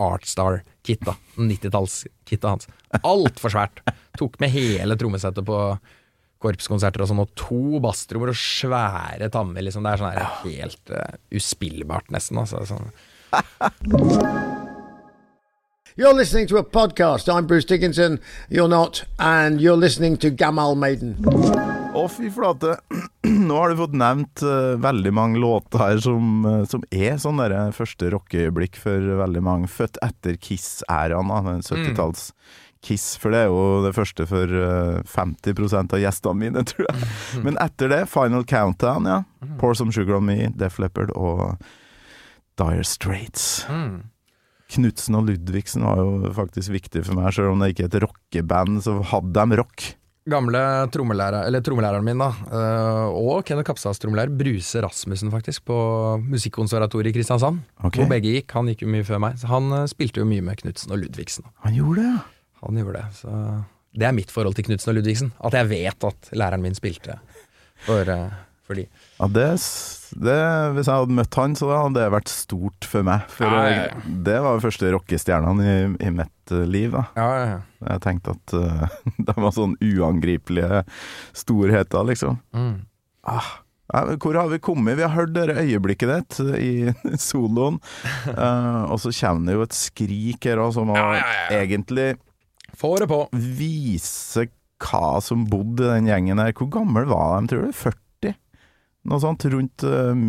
Artstar-kit, 0.88 1.06
da. 1.06 1.16
90-tallskittet 1.36 2.48
hans. 2.48 2.68
Altfor 3.04 3.52
svært. 3.52 3.82
Tok 4.18 4.40
med 4.40 4.52
hele 4.54 4.98
trommesettet 4.98 5.46
på 5.46 5.60
korpskonserter 6.40 7.02
og 7.02 7.10
sånn, 7.10 7.24
og 7.24 7.32
to 7.36 7.80
basstrommer 7.82 8.32
og 8.32 8.38
svære 8.38 9.30
tammer, 9.34 9.62
liksom. 9.66 9.84
Det 9.84 9.94
er 9.94 10.04
sånn 10.04 10.14
her 10.14 10.28
helt 10.46 10.94
uh, 10.94 11.18
uspillbart, 11.34 12.12
nesten. 12.14 12.38
Altså. 12.44 12.64
Sånn. 12.70 14.46
You're 16.00 16.14
listening 16.14 16.45
to 16.50 16.58
a 16.58 16.64
podcast. 16.64 17.28
I'm 17.28 17.48
Bruce 17.48 17.66
Dickinson. 17.66 18.20
You're 18.50 18.68
not. 18.68 19.04
And 19.18 19.60
you're 19.60 19.76
listening 19.76 20.18
to 20.18 20.30
Gamal 20.30 20.78
Maiden. 20.78 21.16
Å, 21.98 22.04
fy 22.14 22.30
flate. 22.30 22.76
Nå 23.48 23.56
har 23.58 23.72
du 23.74 23.80
fått 23.80 23.95
nevnt 23.98 24.43
uh, 24.45 24.76
veldig 24.78 25.14
mange 25.18 25.39
låter 25.41 25.82
her 25.82 25.98
som, 26.06 26.45
uh, 26.45 26.60
som 26.70 26.84
er 26.93 27.18
sånn 27.18 27.41
der 27.41 27.56
eh, 27.58 27.72
første 27.74 28.12
rockeøyeblikk 28.14 28.78
for 28.78 29.08
veldig 29.24 29.41
mange. 29.41 29.70
Født 29.74 29.98
etter 30.06 30.38
Kiss-æraen, 30.38 31.34
70-talls 31.66 32.28
Kiss. 32.86 33.08
For 33.18 33.34
det 33.34 33.48
er 33.48 33.50
jo 33.50 33.64
det 33.88 33.95
første 33.98 34.28
for 34.30 34.54
eh, 34.54 35.00
50% 35.16 35.98
av 35.98 36.04
gjestene 36.04 36.43
mine, 36.43 36.66
tror 36.70 36.91
jeg. 36.91 37.08
Men 37.48 37.58
etter 37.64 37.89
det, 37.95 38.04
Final 38.14 38.45
Countdown, 38.45 39.10
ja. 39.10 39.18
Pour 39.58 39.74
Some 39.74 39.98
Sugar 39.98 40.20
On 40.22 40.30
Me, 40.30 40.52
Def 40.62 40.78
Leppard 40.78 41.16
og 41.18 41.58
Dire 42.62 42.86
Straits. 42.86 43.66
Mm. 43.66 44.06
Knutsen 44.74 45.15
og 45.15 45.30
Ludvigsen 45.30 45.86
var 45.88 46.01
jo 46.01 46.34
faktisk 46.36 46.74
viktig 46.76 47.05
for 47.07 47.15
meg, 47.15 47.32
selv 47.36 47.53
om 47.53 47.63
det 47.63 47.72
ikke 47.74 47.86
er 47.88 47.93
et 47.93 48.03
rockeband, 48.03 48.82
så 48.84 48.97
hadde 49.13 49.45
de 49.47 49.59
rock. 49.61 49.86
Gamle 50.28 50.61
trommelærer, 50.91 51.45
eller 51.47 51.63
trommelæreren 51.63 52.03
min, 52.03 52.20
da, 52.20 52.28
eh, 52.51 53.13
og 53.15 53.45
Kenneth 53.47 53.70
Kapstads 53.70 54.01
trommelærer, 54.03 54.34
Bruse 54.36 54.82
Rasmussen, 54.84 55.32
faktisk, 55.32 55.63
på 55.70 55.78
Musikkonservatoriet 56.26 57.13
i 57.13 57.15
Kristiansand. 57.15 57.61
Okay. 57.80 58.01
Hvor 58.01 58.11
begge 58.11 58.34
gikk. 58.36 58.51
Han 58.57 58.68
gikk 58.68 58.84
jo 58.84 58.91
mye 58.91 59.07
før 59.07 59.24
meg. 59.24 59.38
Så 59.39 59.47
han 59.47 59.72
eh, 59.72 59.88
spilte 59.88 60.20
jo 60.20 60.28
mye 60.28 60.43
med 60.43 60.59
Knutsen 60.59 60.91
og 60.91 60.99
Ludvigsen. 60.99 61.47
Han 61.63 61.80
gjorde 61.80 62.03
det, 62.03 62.09
ja. 62.11 62.26
Han 62.65 62.82
gjorde 62.82 62.99
det. 62.99 63.05
Så 63.22 63.38
det 63.97 64.09
er 64.09 64.18
mitt 64.18 64.34
forhold 64.34 64.57
til 64.57 64.68
Knutsen 64.68 64.91
og 64.91 64.99
Ludvigsen. 64.99 65.32
At 65.47 65.55
jeg 65.55 65.72
vet 65.72 66.09
at 66.11 66.30
læreren 66.36 66.65
min 66.65 66.76
spilte 66.76 67.15
for, 67.88 68.03
eh, 68.11 68.36
for 68.68 68.78
de. 68.78 68.84
Ja, 69.18 69.28
det, 69.32 69.45
det, 70.28 70.38
hvis 70.76 70.89
jeg 70.89 70.99
hadde 71.01 71.15
møtt 71.18 71.38
han, 71.39 71.55
så 71.57 71.70
hadde 71.72 71.97
det 72.01 72.07
vært 72.13 72.32
stort 72.32 72.88
for 72.91 73.07
meg. 73.07 73.24
For 73.34 73.47
Ja, 73.47 73.61
ja, 73.72 73.86
eh, 73.89 74.09
det 74.28 74.36
var 74.45 74.59
første 74.63 74.91
rockestjernene 74.93 75.68
i, 75.72 75.78
i 76.07 76.11
mitt 76.13 76.53
eh, 76.55 76.65
liv. 76.68 76.91
da. 76.95 77.05
Ja, 77.18 77.30
ja, 77.39 77.45
ja. 77.53 77.61
Jeg 77.93 78.03
tenkte 78.03 78.36
at 78.36 78.57
uh, 78.57 78.99
de 79.30 79.38
var 79.39 79.55
sånn 79.55 79.78
uangripelige 79.84 80.84
storheter, 81.38 82.03
liksom. 82.11 82.38
Mm. 82.55 82.76
Ah, 83.28 83.49
hvor 84.20 84.36
har 84.36 84.49
vi 84.51 84.59
kommet? 84.59 84.97
Vi 84.99 85.05
har 85.05 85.13
hørt 85.15 85.32
det 85.36 85.47
øyeblikket 85.55 86.11
ditt 86.11 86.39
i 86.59 86.72
soloen. 87.30 87.80
Uh, 88.28 88.84
og 88.91 88.99
så 88.99 89.13
kommer 89.15 89.47
det 89.47 89.55
jo 89.57 89.65
et 89.68 89.78
skrik 89.80 90.47
her 90.49 90.59
òg, 90.65 90.74
som 90.76 90.91
Ja, 90.95 91.07
ja, 91.15 91.24
ja. 91.24 91.61
egentlig 91.63 92.13
Få 92.78 92.97
det 92.99 93.07
på. 93.09 93.24
vise 93.34 94.49
hva 94.84 95.18
som 95.26 95.47
bodde 95.49 95.88
i 95.88 95.93
den 95.95 96.09
gjengen 96.11 96.38
her. 96.43 96.51
Hvor 96.53 96.68
gammel 96.76 97.07
var 97.09 97.39
de, 97.41 97.47
tror 97.49 97.63
du? 97.65 97.72
40? 97.74 98.03
Noe 99.08 99.24
sånt 99.24 99.45
rundt 99.51 99.86
eh, 99.88 100.24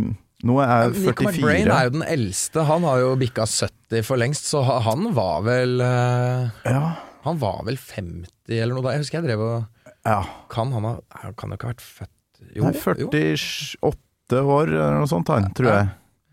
Nå 0.47 0.57
er 0.62 0.68
jeg 0.70 0.93
Nick 0.95 1.18
44. 1.18 1.33
McBrain 1.33 1.70
er 1.74 1.89
jo 1.89 1.95
den 1.97 2.05
eldste. 2.07 2.62
Han 2.68 2.85
har 2.87 3.01
jo 3.03 3.14
bikka 3.18 3.47
70 3.51 4.05
for 4.07 4.20
lengst, 4.20 4.47
så 4.47 4.62
han 4.62 5.11
var 5.16 5.43
vel 5.49 5.83
eh, 5.83 6.68
Ja. 6.68 6.83
Han 7.26 7.41
var 7.43 7.64
vel 7.66 7.76
50 7.76 8.55
eller 8.55 8.76
noe 8.76 8.87
da. 8.87 8.95
Jeg 8.95 9.03
husker 9.03 9.18
jeg 9.18 9.26
drev 9.33 9.43
og 9.43 9.89
ja. 10.07 10.20
Kan 10.53 10.70
han 10.72 10.87
ha 10.87 10.99
kan 11.37 11.51
jo 11.51 11.59
ikke 11.59 11.68
ha 11.68 11.72
vært 11.74 11.85
født 11.85 12.45
Jo, 12.55 12.68
Nei, 12.68 12.74
48 12.79 14.45
år 14.55 14.70
eller 14.70 15.01
noe 15.03 15.11
sånt, 15.11 15.33
han, 15.35 15.51
tror 15.59 15.72
jeg. 15.72 15.89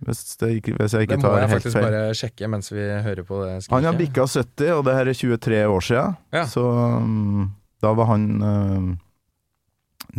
Hvis, 0.05 0.21
det 0.37 0.51
ikke, 0.59 0.75
tar 0.75 0.85
helt 0.85 0.91
feil. 0.93 1.07
Det 1.09 1.23
må 1.23 1.37
jeg 1.39 1.51
faktisk 1.53 1.77
feil. 1.77 1.85
bare 1.87 2.15
sjekke 2.19 2.49
mens 2.51 2.69
vi 2.69 2.83
hører 3.07 3.25
på 3.25 3.39
det 3.41 3.53
skriket. 3.63 3.73
Han 3.73 3.87
har 3.87 3.97
bikka 3.97 4.25
70, 4.27 4.71
og 4.75 4.83
det 4.85 4.95
her 4.99 5.09
er 5.09 5.17
23 5.17 5.61
år 5.71 5.85
siden. 5.87 6.17
Ja. 6.35 6.43
Så 6.51 6.65
um, 6.67 7.47
da 7.81 7.93
var 7.97 8.11
han 8.11 8.27
um, 8.43 8.89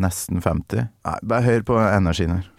nesten 0.00 0.42
50. 0.44 0.88
Nei, 1.06 1.18
bare 1.22 1.46
hør 1.46 1.66
på 1.66 1.80
energien 1.80 2.38
her. 2.38 2.52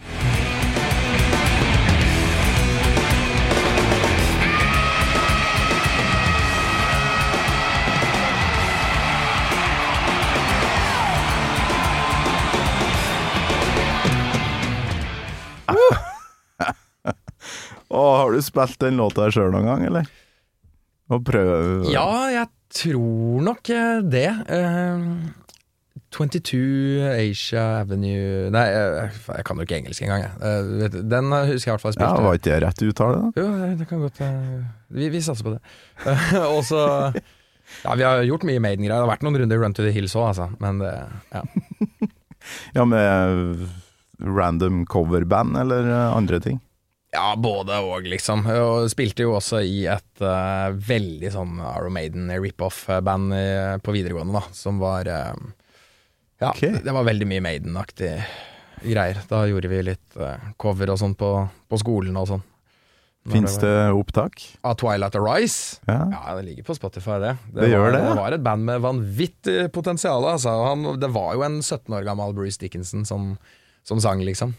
Å, 17.87 18.01
har 18.19 18.33
du 18.35 18.41
spilt 18.43 18.79
den 18.83 18.99
låta 18.99 19.25
her 19.25 19.33
sjøl 19.33 19.53
noen 19.53 19.67
gang, 19.69 19.83
eller? 19.87 20.07
Og 21.07 21.23
prøv 21.25 21.87
Ja, 21.89 22.27
jeg 22.33 22.49
tror 22.75 23.43
nok 23.45 23.69
eh, 23.71 23.99
det. 24.03 24.29
Eh, 24.51 25.05
22 26.17 26.59
Asia 27.11 27.63
Avenue 27.83 28.49
Nei, 28.53 28.63
jeg, 28.73 29.09
jeg 29.29 29.45
kan 29.45 29.59
jo 29.59 29.65
ikke 29.67 29.77
engelsk 29.77 30.05
engang, 30.05 30.23
jeg. 30.25 30.33
Eh, 30.41 30.99
Den 31.13 31.29
husker 31.33 31.53
jeg 31.53 31.69
i 31.69 31.73
hvert 31.75 31.83
fall 31.83 31.95
spilte. 31.95 32.11
Ja. 32.17 32.25
Var 32.25 32.39
ikke 32.39 32.49
det 32.49 32.59
rett 32.65 32.83
uttale, 32.87 33.17
da? 33.21 33.41
Jo, 33.43 33.47
det- 33.77 33.87
kan 33.91 34.01
godt 34.01 34.21
eh, 34.25 34.61
Vi, 34.97 35.09
vi 35.13 35.21
satser 35.21 35.45
på 35.45 35.53
det. 35.57 35.61
Og 36.55 36.63
så 36.65 36.81
Ja, 37.83 37.95
vi 37.99 38.05
har 38.07 38.21
gjort 38.23 38.45
mye 38.47 38.61
Maiden-greier. 38.63 38.95
Det 38.95 39.05
har 39.05 39.11
vært 39.11 39.25
noen 39.27 39.37
runder 39.41 39.59
Run 39.61 39.75
to 39.77 39.83
the 39.85 39.91
Hills 39.93 40.15
òg, 40.17 40.29
altså. 40.33 40.49
Men 40.63 40.79
det 40.83 40.93
Ja. 41.35 41.43
Ja, 42.77 42.85
med 42.87 43.65
random 44.23 44.85
coverband 44.87 45.57
eller 45.59 45.83
eh, 45.91 46.15
andre 46.15 46.39
ting? 46.39 46.61
Ja, 47.11 47.33
både 47.39 47.75
og, 47.83 48.07
liksom. 48.07 48.45
Og 48.47 48.87
spilte 48.91 49.25
jo 49.25 49.33
også 49.37 49.59
i 49.65 49.81
et 49.89 50.21
uh, 50.23 50.69
veldig 50.75 51.29
sånn 51.33 51.55
Arrow 51.63 51.91
Maiden 51.91 52.27
rip-off-band 52.39 53.35
på 53.83 53.95
videregående, 53.95 54.35
da, 54.37 54.43
som 54.55 54.79
var 54.79 55.07
eh, 55.11 55.31
Ja, 56.37 56.51
okay. 56.51 56.75
det 56.83 56.93
var 56.93 57.07
veldig 57.07 57.25
mye 57.29 57.41
Maiden-aktig 57.41 58.11
greier. 58.83 59.23
Da 59.29 59.41
gjorde 59.49 59.71
vi 59.71 59.81
litt 59.89 60.19
uh, 60.21 60.51
cover 60.61 60.93
og 60.93 60.99
sånn 61.01 61.17
på, 61.17 61.31
på 61.69 61.79
skolen 61.81 62.17
og 62.19 62.29
sånn. 62.29 62.45
Fins 63.27 63.57
det 63.59 63.91
opptak? 63.91 64.39
Av 64.63 64.77
Twilight 64.79 65.15
Arise? 65.19 65.81
Ja. 65.89 65.99
Ja, 66.13 66.35
det 66.37 66.45
ligger 66.45 66.63
på 66.69 66.75
Spotify, 66.77 67.17
det. 67.19 67.33
Det 67.57 67.67
gjør 67.67 67.81
var, 67.83 67.91
det. 67.91 68.03
Det 68.05 68.19
var 68.21 68.35
et 68.37 68.43
band 68.45 68.67
med 68.69 68.83
vanvittig 68.85 69.57
potensial, 69.75 70.23
altså. 70.29 70.53
Han, 70.63 70.85
det 71.01 71.09
var 71.11 71.33
jo 71.35 71.43
en 71.43 71.57
17 71.59 71.91
år 71.97 72.05
gammel 72.07 72.35
Bruce 72.37 72.61
Dickinson 72.61 73.03
som, 73.09 73.33
som 73.87 73.99
sang, 74.03 74.23
liksom. 74.23 74.53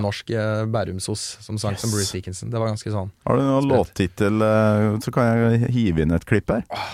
Norsk 0.00 0.32
uh, 0.32 0.64
Bærumsos 0.64 1.26
som 1.44 1.60
sang 1.60 1.76
som 1.80 1.92
Bruce 1.92 2.16
Dickinson. 2.16 2.54
Det 2.54 2.62
var 2.62 2.72
ganske 2.72 2.94
sånn 2.94 3.12
Har 3.28 3.36
du 3.36 3.44
noen 3.44 3.68
låttittel, 3.74 4.40
uh, 4.40 4.96
så 5.04 5.12
kan 5.12 5.28
jeg 5.28 5.74
hive 5.76 6.06
inn 6.06 6.16
et 6.16 6.24
klipp 6.28 6.54
her. 6.54 6.64
ja, 6.72 6.88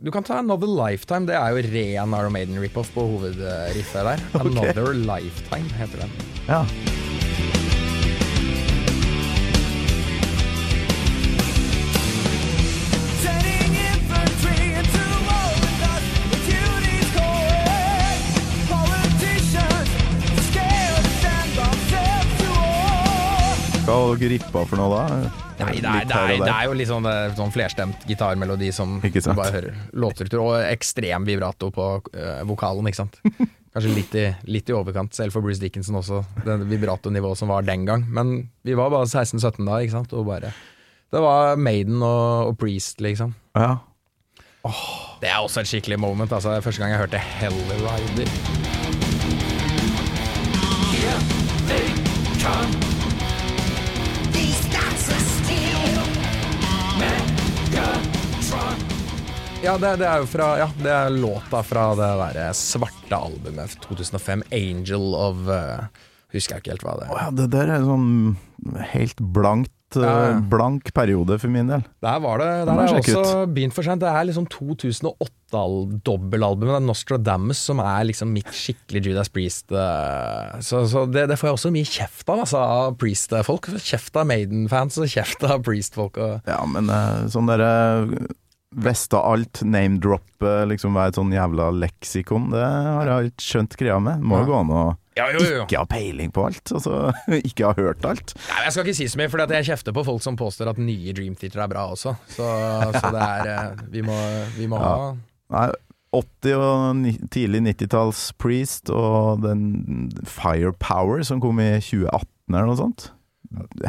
Du 0.00 0.10
kan 0.14 0.24
ta 0.24 0.38
Another 0.38 0.70
Lifetime. 0.70 1.26
Det 1.26 1.34
er 1.34 1.50
jo 1.50 1.64
ren 1.72 2.14
Iron 2.18 2.32
Maiden 2.32 2.60
rip-off 2.62 2.92
på 2.94 3.06
hovedriffet 3.14 4.06
der. 4.06 4.26
Another 4.40 4.92
Lifetime 4.94 5.68
heter 5.80 6.04
den. 6.04 6.14
Ja. 6.48 6.64
Har 24.12 24.20
dere 24.20 24.34
rippa 24.36 24.62
for 24.68 24.80
noe 24.80 24.90
da? 24.92 25.02
Nei, 25.62 25.74
det 25.78 25.88
er, 25.88 26.04
det 26.08 26.16
er, 26.16 26.36
det 26.42 26.52
er 26.52 26.68
jo 26.68 26.76
litt 26.78 26.90
sånn, 26.90 27.06
eh, 27.08 27.34
sånn 27.38 27.52
flerstemt 27.54 28.06
gitarmelodi 28.08 28.70
som 28.74 28.98
Ikke 29.04 29.22
sant. 29.22 29.36
du 29.36 29.42
bare 29.42 29.54
hører 29.56 29.74
låtstruktur, 30.04 30.40
og 30.44 30.54
ekstrem 30.66 31.26
vibrato 31.28 31.70
på 31.74 31.88
øh, 32.00 32.42
vokalen, 32.48 32.88
ikke 32.90 33.02
sant. 33.02 33.18
Kanskje 33.72 33.94
litt 33.96 34.14
i, 34.20 34.26
litt 34.52 34.68
i 34.68 34.74
overkant, 34.76 35.14
selv 35.16 35.32
for 35.32 35.40
Bruce 35.44 35.62
Dickinson 35.62 35.96
også, 35.96 36.20
det 36.44 36.58
vibratonivået 36.68 37.40
som 37.40 37.48
var 37.52 37.64
den 37.64 37.86
gang. 37.88 38.04
Men 38.04 38.34
vi 38.66 38.76
var 38.76 38.92
bare 38.92 39.08
16-17 39.08 39.64
da, 39.64 39.80
ikke 39.80 39.96
sant, 39.96 40.12
og 40.12 40.28
bare 40.28 40.52
Det 41.12 41.20
var 41.24 41.56
Maiden 41.56 42.02
og, 42.04 42.52
og 42.52 42.58
Priest, 42.60 43.00
liksom. 43.04 43.32
Ja. 43.56 43.78
Det 45.22 45.28
er 45.30 45.40
også 45.40 45.60
et 45.64 45.68
skikkelig 45.72 45.98
moment, 46.04 46.32
altså. 46.32 46.60
Første 46.60 46.82
gang 46.84 46.90
jeg 46.92 47.00
hørte 47.00 47.18
Hellrider. 47.18 48.12
Ja, 59.62 59.76
det, 59.78 59.92
det 60.02 60.06
er 60.10 60.18
jo 60.22 60.26
fra 60.30 60.46
Ja, 60.58 60.66
det 60.82 60.90
er 60.90 61.10
låta 61.14 61.60
fra 61.66 61.84
det 61.98 62.06
derre 62.18 62.48
svarte 62.58 63.14
albumet 63.14 63.76
2005, 63.84 64.42
'Angel 64.50 65.04
of 65.14 65.36
uh, 65.46 65.84
Husker 66.34 66.54
jeg 66.56 66.60
ikke 66.64 66.72
helt 66.74 66.84
hva 66.88 66.94
det 66.98 67.04
er. 67.06 67.10
er. 67.12 67.16
ja, 67.22 67.26
det 67.38 67.46
der 67.52 67.66
er 67.76 67.80
sånn 67.86 68.08
helt 68.94 69.18
blankt 69.36 69.70
eh, 70.00 70.08
Ja. 70.08 70.40
Blank 70.48 70.88
periode 70.96 71.36
for 71.38 71.48
min 71.52 71.68
del. 71.68 71.82
Der 72.00 72.16
var 72.24 72.40
det 72.40 72.48
Der 72.64 72.72
er 72.72 72.88
jeg 72.88 73.04
også 73.04 73.44
begynt 73.52 73.76
for 73.76 73.84
sent. 73.84 74.00
Det 74.00 74.08
er 74.08 74.24
liksom 74.30 74.46
2008-dobbelalbumet. 74.48 76.72
Det 76.72 76.80
er 76.80 76.86
Nostradamus 76.88 77.60
som 77.68 77.76
er 77.84 78.00
liksom 78.08 78.32
mitt 78.32 78.48
skikkelig 78.56 79.04
Judas 79.10 79.28
Priest. 79.28 79.68
eh, 79.76 80.56
Så, 80.64 80.86
så 80.88 81.04
det, 81.12 81.26
det 81.28 81.36
får 81.38 81.50
jeg 81.52 81.56
også 81.58 81.74
mye 81.76 81.84
kjeft 81.92 82.24
av, 82.32 82.40
altså, 82.46 82.56
av 82.64 82.96
Priest-folk. 82.96 83.68
Kjeft 83.84 84.16
av 84.16 84.24
Maiden-fans 84.32 84.96
og 85.04 85.12
kjeft 85.12 85.44
av 85.44 85.60
Priest-folk. 85.68 86.16
Ja, 86.48 86.62
men 86.64 86.88
eh, 86.88 87.28
sånn 87.28 87.44
derre 87.52 87.68
visste 88.72 89.20
alt, 89.20 89.62
name-droppe, 89.66 90.52
liksom 90.70 90.96
være 90.96 91.12
et 91.12 91.18
sånn 91.20 91.34
jævla 91.34 91.68
leksikon, 91.76 92.50
det 92.54 92.64
har 92.64 93.10
jeg 93.10 93.32
ikke 93.32 93.46
skjønt 93.46 93.78
greia 93.80 94.00
med. 94.02 94.24
Må 94.24 94.42
jo 94.42 94.50
gå 94.50 94.58
an 94.62 94.72
å 94.72 94.82
Ja, 95.18 95.26
jo, 95.28 95.42
jo, 95.44 95.64
ikke 95.66 95.82
ha 95.82 95.88
peiling 95.90 96.32
på 96.32 96.46
alt, 96.48 96.72
altså 96.72 97.12
ikke 97.50 97.68
ha 97.68 97.76
hørt 97.76 98.06
alt. 98.08 98.34
Nei, 98.48 98.64
jeg 98.64 98.74
skal 98.74 98.88
ikke 98.88 98.98
si 99.02 99.08
så 99.12 99.20
mye, 99.20 99.30
for 99.32 99.44
jeg 99.44 99.68
kjefter 99.68 99.96
på 99.96 100.06
folk 100.08 100.24
som 100.24 100.38
påstår 100.40 100.72
at 100.72 100.80
nye 100.80 101.12
Dream 101.16 101.36
Theater 101.38 101.66
er 101.66 101.72
bra 101.74 101.86
også. 101.92 102.16
Så, 102.32 102.50
så 102.96 103.12
det 103.12 103.28
er 103.28 103.52
eh, 103.52 103.86
Vi 103.92 104.04
må, 104.06 104.18
vi 104.56 104.68
må 104.72 104.80
ha 104.80 104.94
Nei, 105.52 105.66
80- 106.12 106.56
og 106.60 107.28
tidlig 107.32 107.62
90-talls 107.66 108.20
Priest 108.40 108.92
og 108.92 109.44
den 109.44 110.10
Firepower 110.28 111.24
som 111.24 111.40
kom 111.44 111.60
i 111.60 111.74
2018 111.80 112.28
eller 112.52 112.68
noe 112.68 112.80
sånt. 112.80 113.10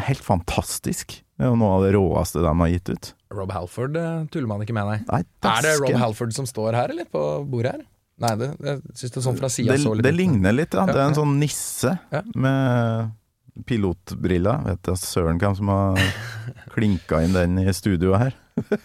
Helt 0.07 0.23
fantastisk. 0.23 1.22
Det 1.33 1.47
er 1.47 1.49
jo 1.49 1.57
noe 1.57 1.71
av 1.79 1.83
det 1.85 1.93
råeste 1.95 2.43
de 2.43 2.51
har 2.59 2.69
gitt 2.69 2.91
ut. 2.93 3.07
Rob 3.33 3.51
Halford 3.55 3.97
eh, 3.97 4.19
tuller 4.33 4.49
man 4.51 4.61
ikke 4.61 4.75
med, 4.77 4.85
nei. 4.91 4.99
Nei, 5.09 5.23
Er 5.49 5.65
det 5.65 5.73
Rob. 5.81 5.95
Halford 6.03 6.35
som 6.35 6.45
står 6.49 6.77
her, 6.77 6.93
eller? 6.93 7.07
På 7.09 7.23
bordet 7.49 7.73
her? 7.73 7.81
Nei, 8.21 8.35
det, 8.37 8.51
jeg 8.61 8.81
syns 8.93 9.11
det 9.15 9.19
er 9.19 9.25
sånn 9.25 9.39
fra 9.39 9.49
sida 9.49 9.75
så 9.81 9.95
litt 9.97 10.05
det 10.05 10.13
ligner 10.13 10.53
litt, 10.53 10.75
ja. 10.77 10.85
Det 10.85 10.99
er 10.99 11.07
en 11.09 11.17
sånn 11.17 11.33
nisse 11.41 11.95
Ja. 12.13 12.21
med 12.37 13.65
pilotbriller. 13.69 14.61
Vet 14.67 14.83
da 14.85 14.93
søren 14.97 15.41
hvem 15.41 15.55
som 15.57 15.71
har 15.73 15.97
klinka 16.75 17.23
inn 17.25 17.33
den 17.35 17.57
i 17.61 17.73
studioet 17.73 18.21
her. 18.27 18.37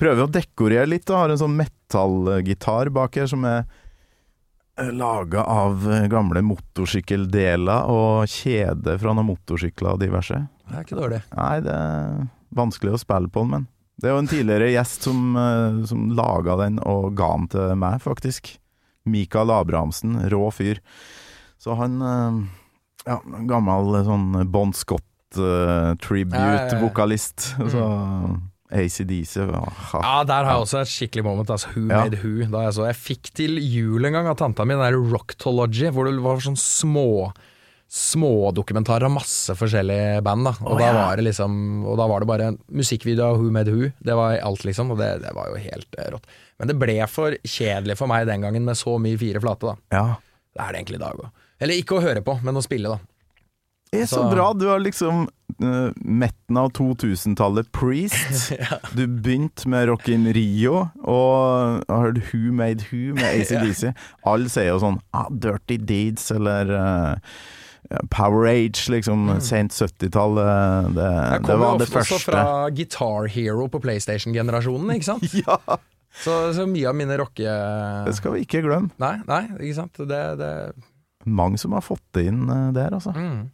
Prøver 0.00 0.26
å 0.26 0.30
dekorere 0.32 0.86
litt, 0.88 1.08
og 1.10 1.22
har 1.22 1.32
en 1.32 1.40
sånn 1.40 1.56
metallgitar 1.56 2.92
bak 2.92 3.16
her 3.16 3.28
som 3.32 3.44
er 3.48 3.64
laga 4.92 5.40
av 5.48 5.86
eh, 5.88 6.04
gamle 6.12 6.42
motorsykkeldeler 6.44 7.88
og 7.88 8.26
kjede 8.28 8.98
fra 9.00 9.14
noen 9.16 9.30
motorsykler 9.30 9.94
og 9.96 10.02
diverse. 10.04 10.42
Det 10.66 10.74
er 10.76 10.82
ikke 10.86 10.98
dårlig. 11.00 11.20
Nei, 11.36 11.56
det 11.64 11.74
er 11.74 12.26
vanskelig 12.56 12.92
å 12.96 13.00
spille 13.02 13.28
på 13.32 13.40
den, 13.44 13.50
men 13.54 13.62
det 13.96 14.04
er 14.10 14.14
jo 14.16 14.22
en 14.24 14.28
tidligere 14.28 14.72
gjest 14.74 15.00
som, 15.08 15.18
eh, 15.40 15.76
som 15.88 16.00
laga 16.18 16.52
den 16.60 16.74
og 16.84 17.02
ga 17.16 17.30
den 17.38 17.46
til 17.54 17.66
meg, 17.80 17.96
faktisk. 18.04 18.42
Mikael 19.06 19.50
Abrahamsen, 19.54 20.12
rå 20.32 20.44
fyr. 20.52 20.76
Så 21.62 21.70
han 21.78 21.92
eh, 22.02 22.32
Ja, 23.06 23.20
gammel 23.46 24.02
sånn 24.04 24.32
Bon. 24.50 24.72
Scott-tribute-vokalist. 24.74 27.38
Så 27.70 27.82
ACDC 28.66 29.36
ah, 29.54 29.70
Ja, 30.02 30.24
der 30.26 30.42
har 30.44 30.52
jeg 30.56 30.62
også 30.64 30.80
et 30.82 30.90
skikkelig 30.90 31.22
moment. 31.24 31.50
Altså, 31.54 31.68
who 31.74 31.82
Ja. 31.86 32.00
made 32.04 32.18
who? 32.18 32.42
Da 32.50 32.58
jeg, 32.66 32.72
så, 32.74 32.82
jeg 32.90 32.96
fikk 32.98 33.30
til 33.38 33.52
jul 33.62 34.02
en 34.08 34.12
gang 34.18 34.26
av 34.26 34.36
tanta 34.40 34.64
mi 34.66 34.74
den 34.74 34.82
der 34.82 34.98
Rocktology, 34.98 35.86
hvor 35.94 36.04
det 36.10 36.18
var 36.24 36.36
sånn 36.42 36.58
små 36.58 37.30
Smådokumentarer 37.88 39.06
av 39.06 39.12
masse 39.14 39.54
forskjellige 39.54 40.20
band. 40.26 40.44
da 40.48 40.54
Og 40.66 40.78
da 40.80 40.86
ja. 40.88 40.94
var 40.96 41.16
det 41.16 41.28
liksom 41.28 41.84
Og 41.86 41.96
da 42.00 42.06
var 42.10 42.20
det 42.20 42.28
bare 42.28 42.48
musikkvideo 42.74 43.28
av 43.30 43.38
Who 43.38 43.52
Made 43.54 43.70
Who. 43.72 43.90
Det 44.02 44.16
var 44.18 44.38
alt, 44.42 44.64
liksom. 44.66 44.90
Og 44.90 44.98
det, 44.98 45.10
det 45.22 45.34
var 45.36 45.52
jo 45.52 45.60
helt 45.62 45.98
eh, 45.98 46.10
rått. 46.16 46.26
Men 46.58 46.72
det 46.72 46.78
ble 46.80 46.98
for 47.10 47.36
kjedelig 47.46 47.96
for 48.00 48.10
meg 48.10 48.26
den 48.26 48.42
gangen 48.42 48.64
med 48.66 48.78
så 48.78 48.96
mye 48.98 49.18
fire 49.20 49.40
flate, 49.44 49.70
da. 49.70 49.76
Ja. 49.94 50.06
Det 50.56 50.64
er 50.64 50.72
det 50.72 50.80
egentlig 50.80 50.98
i 50.98 51.04
dag 51.04 51.20
òg. 51.22 51.30
Eller 51.62 51.78
ikke 51.80 51.96
å 51.98 52.02
høre 52.04 52.22
på, 52.26 52.34
men 52.44 52.58
å 52.58 52.64
spille, 52.64 52.90
da. 52.96 52.98
Det 53.92 54.02
er 54.02 54.08
så 54.10 54.24
Så- 54.24 54.30
bra. 54.34 54.52
Du 54.52 54.66
har 54.66 54.80
liksom 54.82 55.28
uh, 55.62 55.90
metten 56.02 56.56
av 56.58 56.72
2000-tallet 56.76 57.70
Priest. 57.72 58.50
Du 58.98 59.06
begynte 59.06 59.68
med 59.68 59.86
Rock 59.88 60.08
in 60.12 60.26
Rio, 60.34 60.88
og 61.06 61.84
har 61.88 62.08
hørt 62.08 62.18
Who 62.32 62.50
Made 62.52 62.88
Who 62.90 63.14
med 63.14 63.28
ACDC. 63.30 63.94
Alle 64.26 64.50
sier 64.52 64.72
jo 64.74 64.80
sånn 64.82 64.98
ah, 65.16 65.30
Dirty 65.30 65.78
Deeds 65.78 66.32
eller 66.34 66.72
uh, 66.74 67.36
Power 68.10 68.48
Age, 68.50 68.86
liksom. 68.92 69.28
Sent 69.44 69.74
70-tall. 69.76 70.40
Det, 70.40 70.46
var 70.96 70.96
det 70.96 70.96
første 70.96 71.34
Jeg 71.34 71.44
kommer 71.46 71.66
det 71.78 71.86
ofte 71.86 72.00
også 72.02 72.18
fra 72.24 72.44
Guitar 72.74 73.28
Hero 73.32 73.68
på 73.72 73.82
PlayStation-generasjonen, 73.84 74.96
ikke 74.96 75.10
sant? 75.12 75.36
Ja, 75.46 75.78
Så, 76.16 76.32
så 76.56 76.64
mye 76.64 76.88
av 76.88 76.96
mine 76.96 77.18
rocke... 77.20 77.56
det 78.06 78.14
skal 78.16 78.36
vi 78.36 78.46
ikke 78.46 78.62
glemme. 78.64 78.88
Nei, 79.02 79.18
nei, 79.28 79.42
ikke 79.58 79.82
sant. 79.82 79.98
Det, 80.00 80.22
det 80.40 80.52
Mange 81.26 81.60
som 81.60 81.74
har 81.76 81.84
fått 81.84 82.04
det 82.16 82.28
inn 82.30 82.46
uh, 82.48 82.70
der, 82.74 82.96
altså. 82.96 83.12
mm. 83.12 83.44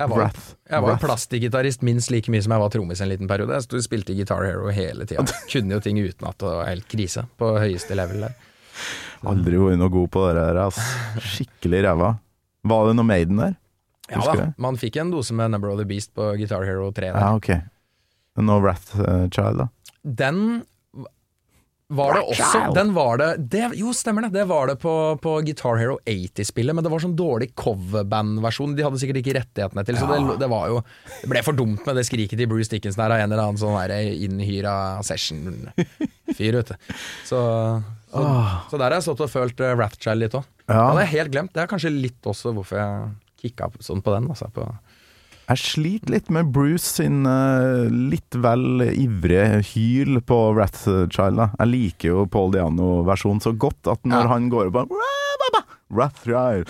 Jeg 0.00 0.08
var, 0.08 0.16
Wrath. 0.16 0.44
jeg 0.64 0.80
var 0.80 0.96
Wrath. 0.96 1.84
minst 1.84 2.10
like 2.10 2.32
mye 2.32 2.40
som 2.40 2.54
jeg 2.54 2.62
var 2.62 2.70
trommis 2.72 3.02
en 3.04 3.10
liten 3.10 3.28
periode. 3.28 3.58
Jeg 3.58 3.84
spilte 3.84 4.14
Guitar 4.16 4.46
Hero 4.48 4.70
hele 4.72 5.04
tida. 5.04 5.26
Kunne 5.52 5.76
jo 5.76 5.80
ting 5.84 6.00
utenat 6.00 6.40
og 6.48 6.62
helt 6.64 6.86
krise 6.88 7.26
på 7.36 7.50
høyeste 7.60 7.98
level 7.98 8.24
der. 8.24 8.38
Aldri 9.28 9.60
vært 9.60 9.76
noe 9.76 9.92
god 9.92 10.08
på 10.14 10.22
det 10.30 10.40
der, 10.40 10.60
altså. 10.62 10.84
Skikkelig 11.34 11.82
ræva. 11.84 12.14
Var 12.62 12.88
det 12.88 12.96
noe 12.98 13.08
Maiden 13.08 13.40
der? 13.40 13.58
Ja 14.10 14.24
da, 14.26 14.48
man 14.58 14.78
fikk 14.80 14.98
en 14.98 15.12
dose 15.12 15.34
med 15.36 15.52
Number 15.54 15.70
of 15.70 15.78
the 15.78 15.86
Beast 15.86 16.10
på 16.18 16.32
Guitar 16.38 16.64
Hero 16.66 16.90
3 16.90 17.12
der. 17.12 17.20
Ja, 17.20 17.36
ok. 17.38 17.52
No 18.42 18.58
Wrath 18.62 18.98
uh, 18.98 19.28
Child, 19.30 19.62
da? 19.62 19.68
Den 20.02 20.62
var 21.90 22.14
det 22.14 22.20
også 22.22 22.58
Den 22.74 22.92
var 22.94 23.18
det, 23.18 23.28
det 23.50 23.64
Jo, 23.74 23.90
stemmer 23.96 24.22
det. 24.22 24.30
Det 24.38 24.44
var 24.46 24.70
det 24.70 24.76
på, 24.82 24.92
på 25.22 25.32
Guitar 25.42 25.78
Hero 25.80 25.98
80-spillet, 26.06 26.76
men 26.76 26.86
det 26.86 26.92
var 26.92 27.02
sånn 27.02 27.16
dårlig 27.18 27.50
coverband-versjon. 27.58 28.76
De 28.78 28.84
hadde 28.86 29.00
sikkert 29.02 29.18
ikke 29.22 29.34
rettighetene 29.40 29.84
til, 29.86 29.98
så 29.98 30.06
det, 30.06 30.20
det 30.38 30.50
var 30.50 30.70
jo 30.70 30.82
Det 31.24 31.30
ble 31.32 31.42
for 31.46 31.58
dumt 31.58 31.82
med 31.86 31.98
det 31.98 32.06
skriket 32.06 32.38
til 32.38 32.50
Bruce 32.50 32.70
Dickinson 32.70 33.02
her 33.02 33.16
av 33.16 33.24
en 33.24 33.32
eller 33.32 33.42
annen 33.42 33.58
sånn 33.60 33.74
der 33.74 33.96
innhyra 34.12 34.74
session-fyr, 35.06 36.60
vet 36.60 36.70
du. 36.70 36.94
Så, 37.26 37.42
så, 38.10 38.22
så 38.70 38.78
der 38.78 38.86
har 38.90 38.96
jeg 38.98 39.06
stått 39.08 39.20
og 39.26 39.30
følt 39.32 39.60
uh, 39.62 39.72
Rapchild 39.78 40.20
litt 40.24 40.34
òg. 40.38 40.46
Det 40.66 40.74
Ja. 40.76 40.84
hadde 40.90 41.02
jeg 41.06 41.12
helt 41.16 41.32
glemt. 41.34 41.52
Det 41.54 41.62
er 41.62 41.70
kanskje 41.70 41.90
litt 41.94 42.22
også 42.30 42.52
hvorfor 42.54 42.78
jeg 42.78 43.10
kicka 43.42 43.70
sånn 43.82 44.02
på 44.02 44.12
den. 44.14 44.28
Altså, 44.30 44.50
på 44.54 44.66
Jeg 45.50 45.58
sliter 45.58 46.12
litt 46.14 46.28
med 46.30 46.52
Bruce 46.54 46.86
sin 46.86 47.24
uh, 47.26 47.88
litt 47.90 48.36
vel 48.38 48.84
ivrige 48.92 49.62
hyl 49.72 50.20
på 50.22 50.38
Rathchild. 50.58 51.40
Jeg 51.58 51.66
liker 51.72 52.12
jo 52.12 52.26
Paul 52.30 52.52
Diano-versjonen 52.54 53.42
så 53.42 53.50
godt 53.58 53.90
at 53.90 54.04
når 54.06 54.26
Ja. 54.28 54.32
han 54.34 54.50
går 54.52 54.70
opp 54.70 54.82
og 54.84 54.96
Wrathchild 55.90 56.68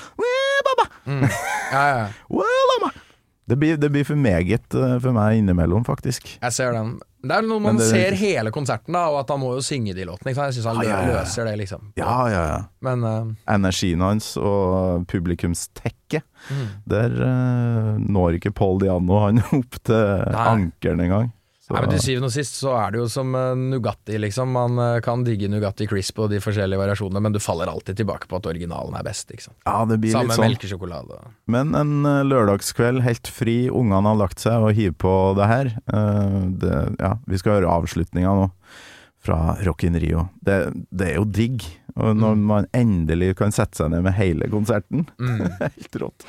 ja, 1.72 1.82
ja, 1.88 2.08
det 3.50 3.56
blir, 3.58 3.76
det 3.76 3.90
blir 3.90 4.04
for 4.06 4.16
meget 4.16 4.74
eh, 4.78 4.96
for 5.02 5.12
meg 5.16 5.40
innimellom, 5.40 5.82
faktisk. 5.84 6.28
Jeg 6.40 6.52
ser 6.54 6.72
den. 6.76 6.92
Det 7.22 7.36
er 7.36 7.42
noe 7.44 7.60
man 7.60 7.76
det- 7.76 7.88
ser 7.90 8.14
hele 8.16 8.50
konserten, 8.50 8.94
da, 8.96 9.02
og 9.12 9.18
at 9.20 9.28
han 9.34 9.40
må 9.42 9.50
jo 9.58 9.60
synge 9.60 9.92
de 9.94 10.04
låtene. 10.08 10.32
Jeg 10.34 10.54
syns 10.56 10.64
han 10.70 10.76
Ja, 10.82 10.88
ja, 10.88 11.00
ja. 11.04 11.18
løser 11.20 11.44
det, 11.44 11.58
liksom. 11.60 11.90
Ja, 12.00 12.14
ja, 12.32 12.44
ja. 12.48 12.60
Men 12.80 13.04
uh, 13.04 13.32
Energien 13.46 14.00
hans 14.00 14.36
og 14.40 15.04
publikumstekket. 15.06 16.22
Mm. 16.48 16.66
Der 16.88 17.10
uh, 17.20 17.98
når 18.00 18.38
ikke 18.40 18.54
Paul 18.56 18.80
Diano 18.80 19.18
han 19.26 19.42
opp 19.60 19.76
til 19.84 20.00
Nei. 20.32 20.46
ankeren 20.54 21.00
engang. 21.04 21.30
Så- 21.70 21.76
Nei, 21.76 21.80
men 21.86 21.90
Til 21.94 22.00
syvende 22.02 22.26
og 22.26 22.32
sist 22.34 22.56
så 22.58 22.72
er 22.74 22.90
det 22.90 22.98
jo 22.98 23.06
som 23.06 23.34
eh, 23.38 23.52
Nugatti, 23.54 24.16
liksom. 24.18 24.50
Man 24.50 24.78
eh, 24.82 24.96
kan 25.06 25.22
digge 25.22 25.46
Nugatti 25.48 25.86
Crisp 25.86 26.18
og 26.18 26.30
de 26.32 26.40
forskjellige 26.42 26.80
variasjonene, 26.80 27.22
men 27.22 27.32
du 27.32 27.38
faller 27.38 27.70
alltid 27.70 28.00
tilbake 28.00 28.26
på 28.26 28.40
at 28.40 28.48
originalen 28.50 28.96
er 28.98 29.04
best. 29.06 29.30
ikke 29.30 29.44
sant? 29.46 29.56
ja, 29.64 29.84
det 29.86 30.00
blir 30.02 30.10
Samme 30.10 30.32
litt 30.32 30.34
sånn. 30.40 30.48
melkesjokolade. 30.50 31.20
Men 31.46 31.70
en 31.78 31.92
eh, 32.10 32.24
lørdagskveld 32.26 33.04
helt 33.06 33.30
fri, 33.30 33.68
ungene 33.70 34.02
har 34.10 34.18
lagt 34.18 34.42
seg 34.42 34.66
og 34.66 34.74
hiver 34.74 34.98
på 34.98 35.14
det 35.38 35.46
her. 35.46 35.70
Eh, 35.94 36.38
det, 36.58 36.74
ja, 36.98 37.14
vi 37.30 37.38
skal 37.38 37.60
høre 37.60 37.70
avslutninga 37.78 38.34
nå 38.42 38.50
fra 39.22 39.54
Rock 39.62 39.84
in 39.84 39.94
Rio. 40.00 40.26
Det, 40.42 40.72
det 40.90 41.12
er 41.12 41.20
jo 41.20 41.24
digg. 41.28 41.62
Og 41.94 42.16
når 42.16 42.34
Mm. 42.34 42.44
man 42.50 42.66
endelig 42.74 43.36
kan 43.36 43.52
sette 43.52 43.76
seg 43.78 43.90
ned 43.94 44.02
med 44.02 44.14
hele 44.18 44.48
konserten. 44.50 45.06
helt 45.60 46.00
rått. 46.02 46.26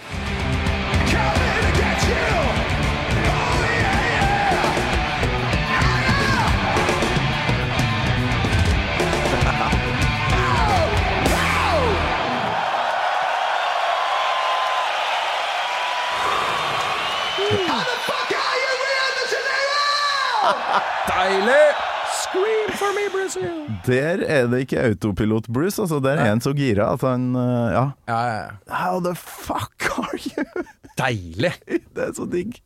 Deilig! 21.12 21.64
Scream 22.12 22.72
for 22.76 22.92
me, 22.96 23.06
Brazil! 23.14 23.54
Der 23.88 24.24
er 24.28 24.48
det 24.52 24.66
ikke 24.66 24.82
autopilot 24.90 25.48
Bruce, 25.54 25.82
altså. 25.82 26.00
Der 26.04 26.20
er 26.20 26.30
han 26.34 26.42
så 26.44 26.54
gira 26.58 26.92
at 26.94 27.02
han 27.08 27.32
eh, 27.36 27.72
Ja. 27.76 27.86
Ja, 28.10 28.20
ja, 28.28 28.36
ja. 28.36 28.76
How 28.84 29.00
the 29.04 29.16
fuck 29.16 29.88
are 29.98 30.20
you? 30.20 30.66
Deilig! 31.00 31.54
Det 31.96 32.04
er 32.10 32.14
så 32.18 32.28
digg. 32.30 32.60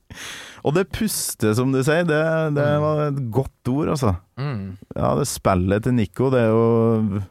Og 0.65 0.73
det 0.73 0.88
puste, 0.89 1.51
som 1.57 1.69
du 1.73 1.81
sier, 1.86 2.07
det, 2.09 2.21
det 2.57 2.67
var 2.81 3.03
et 3.07 3.19
godt 3.33 3.69
ord, 3.69 3.91
altså. 3.93 4.15
Mm. 4.41 4.77
Ja, 4.97 5.11
det 5.19 5.27
spillet 5.29 5.86
til 5.86 5.93
Nico, 5.93 6.31
det 6.33 6.41
er 6.41 6.49
jo 6.49 7.21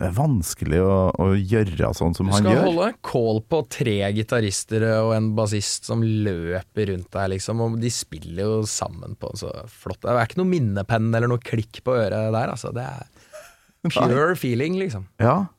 Det 0.00 0.06
er 0.08 0.14
vanskelig 0.16 0.78
å, 0.80 0.92
å 1.20 1.24
gjøre 1.36 1.90
sånn 1.92 2.14
som 2.16 2.30
han 2.32 2.46
gjør. 2.46 2.54
Du 2.54 2.56
skal 2.56 2.70
holde 2.70 2.86
kål 3.04 3.40
på 3.52 3.58
tre 3.68 3.96
gitarister 4.16 4.86
og 4.94 5.12
en 5.12 5.26
bassist 5.36 5.90
som 5.90 6.00
løper 6.00 6.88
rundt 6.88 7.10
deg, 7.12 7.26
liksom, 7.34 7.60
og 7.60 7.76
de 7.82 7.90
spiller 7.92 8.48
jo 8.48 8.54
sammen 8.64 9.12
på 9.20 9.34
så 9.36 9.52
flott 9.68 10.00
Det 10.06 10.14
er 10.14 10.24
ikke 10.24 10.40
noe 10.40 10.48
minnepenn 10.54 11.10
eller 11.12 11.28
noe 11.28 11.44
klikk 11.44 11.82
på 11.84 11.98
øret 12.00 12.32
der, 12.32 12.54
altså. 12.54 12.72
Det 12.72 12.86
er 12.88 13.92
pure 13.92 14.32
feeling, 14.40 14.80
liksom. 14.80 15.04
Ja. 15.20 15.50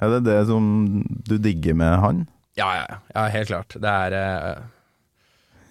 Er 0.00 0.16
det 0.16 0.24
det 0.30 0.40
som 0.48 1.04
du 1.28 1.36
digger 1.36 1.76
med 1.76 2.00
han? 2.00 2.26
Ja, 2.56 2.72
ja, 2.78 2.84
ja, 2.88 3.00
ja, 3.12 3.28
helt 3.36 3.52
klart. 3.52 3.76
Det 3.84 3.96
er 4.08 4.16
eh, 4.16 4.68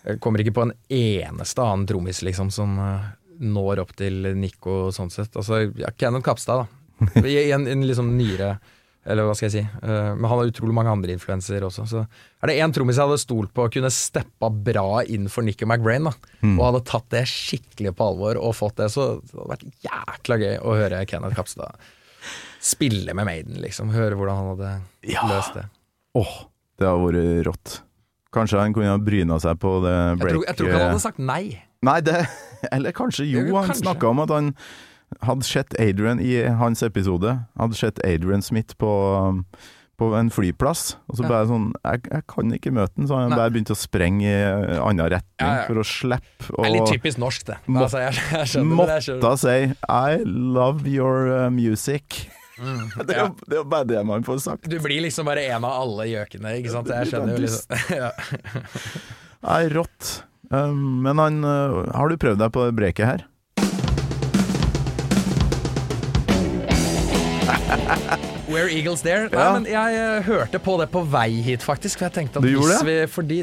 Jeg 0.06 0.22
kommer 0.22 0.46
ikke 0.46 0.54
på 0.60 0.70
en 0.70 0.78
eneste 0.86 1.66
annen 1.66 1.90
trommis 1.90 2.22
liksom 2.26 2.54
som 2.54 2.78
eh, 2.78 3.10
når 3.42 3.82
opp 3.88 3.98
til 3.98 4.36
Nico 4.38 4.92
sånn 4.94 5.10
sett. 5.10 5.34
Altså, 5.34 5.64
ja, 5.82 5.90
Kenneth 5.98 6.30
Kapstad, 6.30 6.62
da. 6.62 6.79
I 7.26 7.52
en, 7.56 7.68
en 7.68 7.86
liksom 7.88 8.12
nyere 8.18 8.58
Eller 9.10 9.26
hva 9.26 9.34
skal 9.38 9.48
jeg 9.50 9.54
si. 9.56 9.62
Uh, 9.82 10.12
men 10.18 10.26
han 10.28 10.38
har 10.42 10.50
utrolig 10.52 10.74
mange 10.76 10.92
andre 10.92 11.14
influenser 11.16 11.64
også. 11.66 11.86
Så 11.90 12.02
er 12.44 12.52
det 12.52 12.58
én 12.62 12.74
trommis 12.76 12.98
jeg 13.00 13.08
hadde 13.08 13.22
stolt 13.24 13.54
på 13.56 13.66
kunne 13.74 13.90
steppa 13.96 14.50
bra 14.52 15.02
inn 15.08 15.30
for 15.32 15.42
Nicky 15.48 15.66
McBrain, 15.66 16.06
da, 16.10 16.14
og 16.52 16.66
hadde 16.68 16.82
tatt 16.92 17.08
det 17.16 17.24
skikkelig 17.32 17.96
på 17.98 18.10
alvor 18.12 18.38
og 18.44 18.54
fått 18.60 18.76
det, 18.84 18.90
så 18.94 19.16
det 19.24 19.32
hadde 19.34 19.48
vært 19.56 19.66
jækla 19.88 20.38
gøy 20.44 20.58
å 20.60 20.76
høre 20.78 21.00
Kenneth 21.10 21.40
Kapstad 21.40 21.80
spille 22.60 23.14
med 23.16 23.26
Maiden, 23.26 23.56
liksom. 23.64 23.90
Høre 23.96 24.18
hvordan 24.20 24.36
han 24.36 24.50
hadde 24.52 24.72
Ja. 25.14 25.22
løst 25.32 25.54
det. 25.56 25.66
Åh, 26.20 26.34
det 26.78 26.88
har 26.88 27.00
vært 27.00 27.46
rått. 27.48 27.78
Kanskje 28.36 28.60
han 28.60 28.74
kunne 28.76 28.92
ha 28.92 28.98
bryna 29.02 29.40
seg 29.42 29.58
på 29.58 29.80
det 29.82 29.96
Jeg 29.96 30.20
tror, 30.20 30.44
jeg 30.46 30.56
tror 30.60 30.68
ikke 30.68 30.78
han 30.84 30.92
hadde 30.92 31.02
sagt 31.08 31.20
nei. 31.24 31.64
Nei, 31.82 32.02
det 32.06 32.20
Eller 32.76 32.92
kanskje 32.94 33.26
jo, 33.26 33.42
Jo, 33.48 33.56
han 33.56 33.72
kanskje. 33.72 33.86
snakka 33.88 34.12
om 34.12 34.20
at 34.26 34.30
han 34.36 34.52
hadde 35.26 35.44
sett 35.48 35.74
Adrian 35.80 36.20
i 36.22 36.38
hans 36.60 36.84
episode. 36.86 37.36
Hadde 37.60 37.76
sett 37.76 38.00
Adrian 38.06 38.42
Smith 38.46 38.76
på, 38.80 38.90
på 40.00 40.10
en 40.16 40.30
flyplass, 40.32 40.96
og 41.10 41.18
så 41.18 41.24
Ja. 41.26 41.30
bare 41.34 41.48
sånn 41.50 41.66
jeg, 41.84 42.04
jeg 42.12 42.24
kan 42.32 42.52
ikke 42.56 42.72
møte 42.72 42.96
den, 42.96 43.08
så 43.10 43.18
han 43.20 43.30
Nei. 43.34 43.38
bare 43.42 43.52
begynte 43.52 43.76
å 43.76 43.80
sprenge 43.80 44.24
i 44.30 44.78
annen 44.80 45.10
retning 45.12 45.44
Ja, 45.44 45.56
ja. 45.58 45.66
for 45.68 45.82
å 45.82 45.84
slippe 45.84 46.48
Det 46.56 46.66
er 46.70 46.76
litt 46.78 46.88
typisk 46.94 47.18
norsk, 47.20 47.46
det. 47.50 47.58
Må- 47.68 47.82
Altså, 47.84 48.00
jeg, 48.06 48.14
jeg 48.32 48.48
skjønner 48.54 48.86
det. 48.88 49.00
Jeg 49.08 49.20
måtte 49.20 49.38
si 49.40 49.76
I 49.90 50.24
love 50.26 50.88
your 50.88 51.50
music. 51.50 52.30
music. 52.60 53.08
det, 53.08 53.16
er, 53.18 53.28
jo- 53.28 53.60
er 53.60 53.68
bare 53.72 53.86
det 53.88 54.06
man 54.06 54.24
får 54.24 54.40
sagt. 54.44 54.70
Du 54.70 54.80
blir 54.80 55.02
liksom 55.04 55.26
bare 55.26 55.44
en 55.52 55.64
av 55.68 55.82
alle 55.84 56.08
gjøkene, 56.14 56.56
ikke 56.62 56.72
sant? 56.78 56.88
Jeg 56.88 57.08
skjønner 57.12 57.36
jo 57.36 57.44
liksom 57.44 57.84
ja. 58.04 58.12
Nei, 59.44 59.62
rått. 59.72 60.24
Um, 60.52 61.02
men 61.06 61.20
han 61.22 61.44
uh, 61.46 61.84
Har 61.94 62.10
du 62.10 62.18
prøvd 62.18 62.40
deg 62.42 62.52
på 62.56 62.64
breket 62.76 63.06
her? 63.06 63.26
Where 68.50 68.70
Eagles 68.74 69.04
There. 69.06 69.30
Nei, 69.30 69.38
Ja. 69.40 69.54
men 69.54 69.66
jeg 69.70 69.98
eh, 70.00 70.22
hørte 70.26 70.60
på 70.60 70.78
det 70.82 70.90
på 70.92 71.04
vei 71.06 71.30
hit, 71.46 71.62
faktisk. 71.66 72.00
For 72.00 72.08
jeg 72.10 72.16
tenkte 72.18 72.42
at 72.42 72.46
hvis 72.48 72.84
vi 72.88 72.96
Fordi 73.12 73.42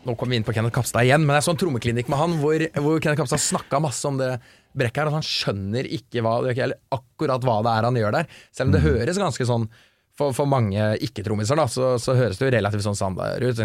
Nå 0.00 0.14
kommer 0.16 0.32
vi 0.32 0.36
inn 0.40 0.46
på 0.46 0.54
Kenneth 0.56 0.72
Kapstad 0.72 1.04
igjen, 1.04 1.26
men 1.28 1.36
jeg 1.36 1.44
så 1.44 1.52
en 1.52 1.58
trommeklinikk 1.60 2.08
med 2.08 2.16
han 2.16 2.38
hvor, 2.40 2.62
hvor 2.80 3.00
Kenneth 3.04 3.20
Kapstad 3.20 3.42
snakka 3.44 3.82
masse 3.84 4.08
om 4.08 4.16
det 4.16 4.30
brekket 4.72 5.02
her, 5.02 5.10
at 5.10 5.16
han 5.18 5.26
skjønner 5.26 5.84
ikke 5.92 6.22
hva, 6.24 6.38
eller 6.48 6.78
akkurat 6.96 7.44
hva 7.44 7.58
det 7.66 7.74
er 7.74 7.84
han 7.84 7.98
gjør 8.00 8.14
der. 8.16 8.30
Selv 8.48 8.70
om 8.70 8.72
det 8.78 8.80
høres 8.80 9.20
ganske 9.20 9.44
sånn 9.44 9.66
for, 10.16 10.32
for 10.32 10.48
mange 10.48 10.86
ikke-trommiser, 11.04 11.60
da, 11.60 11.66
så, 11.68 11.90
så 12.00 12.16
høres 12.16 12.40
det 12.40 12.48
jo 12.48 12.54
relativt 12.56 12.86
sånn 12.86 12.96
standard 12.96 13.44
ut. 13.44 13.60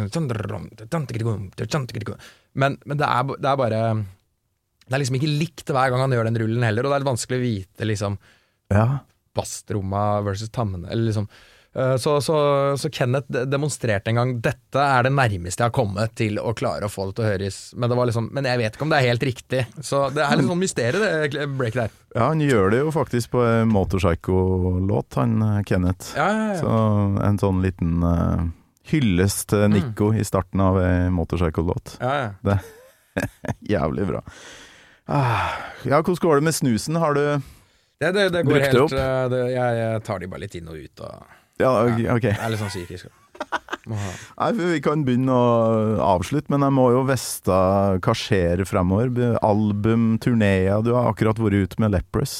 Men, 2.53 2.77
men 2.83 2.99
det, 2.99 3.07
er, 3.07 3.31
det 3.39 3.49
er 3.53 3.57
bare 3.63 3.81
Det 3.95 4.93
er 4.95 5.01
liksom 5.05 5.19
ikke 5.21 5.33
likt 5.39 5.71
hver 5.71 5.91
gang 5.95 6.03
han 6.03 6.15
gjør 6.19 6.27
den 6.29 6.41
rullen 6.43 6.67
heller, 6.67 6.83
og 6.83 6.91
det 6.91 6.97
er 6.99 7.05
litt 7.05 7.13
vanskelig 7.13 7.39
å 7.39 7.45
vite 7.47 7.87
liksom 7.93 8.19
Ja. 8.75 8.87
Basstromma 9.35 10.21
versus 10.25 10.49
tammene. 10.55 10.89
Eller 10.89 11.09
liksom. 11.11 11.27
Eh, 11.75 11.97
Så, 11.99 12.21
så, 12.23 12.35
så 12.79 12.89
Kenneth 12.89 13.27
demonstrerte 13.51 14.07
en 14.13 14.15
gang 14.15 14.29
dette 14.39 14.79
er 14.79 15.03
det 15.03 15.11
nærmeste 15.11 15.59
jeg 15.59 15.67
har 15.67 15.73
kommet 15.75 16.13
til 16.15 16.39
å 16.39 16.53
klare 16.55 16.87
å 16.87 16.91
få 16.91 17.09
det 17.09 17.17
til 17.17 17.25
å 17.25 17.29
høres. 17.33 17.57
Men, 17.75 17.91
det 17.91 17.97
var 17.99 18.07
liksom, 18.07 18.29
men 18.31 18.47
jeg 18.47 18.61
vet 18.61 18.77
ikke 18.77 18.85
om 18.87 18.93
det 18.93 18.99
er 19.01 19.09
helt 19.09 19.25
riktig. 19.27 19.65
Så 19.83 20.05
det 20.15 20.23
er 20.23 20.39
litt 20.39 20.47
sånn 20.47 20.61
mysterium, 20.61 21.03
det 21.35 21.47
breaket 21.59 21.81
der. 21.83 21.97
ja, 22.15 22.29
han 22.29 22.43
gjør 22.45 22.71
det 22.71 22.79
jo 22.79 22.93
faktisk 22.95 23.33
på 23.35 23.43
Motorpsycho-låt, 23.73 25.17
han 25.19 25.35
uh, 25.43 25.57
Kenneth. 25.67 26.13
Ja, 26.15 26.29
ja, 26.31 26.45
ja. 26.53 26.59
Så 26.63 26.71
en 27.27 27.41
sånn 27.43 27.59
liten 27.65 27.99
uh, 28.07 28.45
hyllest 28.91 29.49
til 29.51 29.67
Nico 29.73 30.13
i 30.15 30.23
starten 30.23 30.61
av 30.63 30.79
ei 30.79 31.09
Motorpsycho-låt. 31.11 31.97
ja, 31.99 32.31
ja. 32.45 32.57
Jævlig 33.75 34.07
bra. 34.09 34.19
Ah, 35.07 35.51
ja, 35.85 35.99
hvordan 36.01 36.17
går 36.23 36.39
det 36.39 36.47
med 36.49 36.55
snusen? 36.57 36.97
Har 36.99 37.13
du 37.15 37.21
Det, 38.01 38.11
det, 38.11 38.25
det 38.33 38.41
går 38.43 38.57
Brukte 38.57 38.71
helt 38.71 38.97
eh, 38.99 39.27
det, 39.31 39.43
jeg, 39.53 39.77
jeg 39.79 40.01
tar 40.07 40.19
de 40.23 40.31
bare 40.31 40.43
litt 40.43 40.57
inn 40.59 40.71
og 40.71 40.79
ut. 40.79 41.05
Og, 41.07 41.37
Ja, 41.61 41.69
ok. 41.85 42.01
ok. 42.17 42.25
jeg 42.27 42.35
er 42.35 42.51
litt 42.51 42.63
sånn 42.63 42.73
psykisk. 42.73 43.07
Nei, 43.85 44.49
for 44.55 44.73
Vi 44.73 44.81
kan 44.83 45.05
begynne 45.07 45.35
å 45.35 45.45
avslutte, 46.15 46.51
men 46.51 46.65
jeg 46.65 46.75
må 46.75 46.89
jo 46.95 47.05
veste 47.07 47.55
hva 48.01 48.15
skjer 48.17 48.65
fremover. 48.67 49.11
Album, 49.45 50.15
turneer. 50.23 50.83
Du 50.83 50.93
har 50.97 51.11
akkurat 51.11 51.39
vært 51.39 51.69
ute 51.69 51.81
med 51.83 51.95
Lepros. 51.95 52.35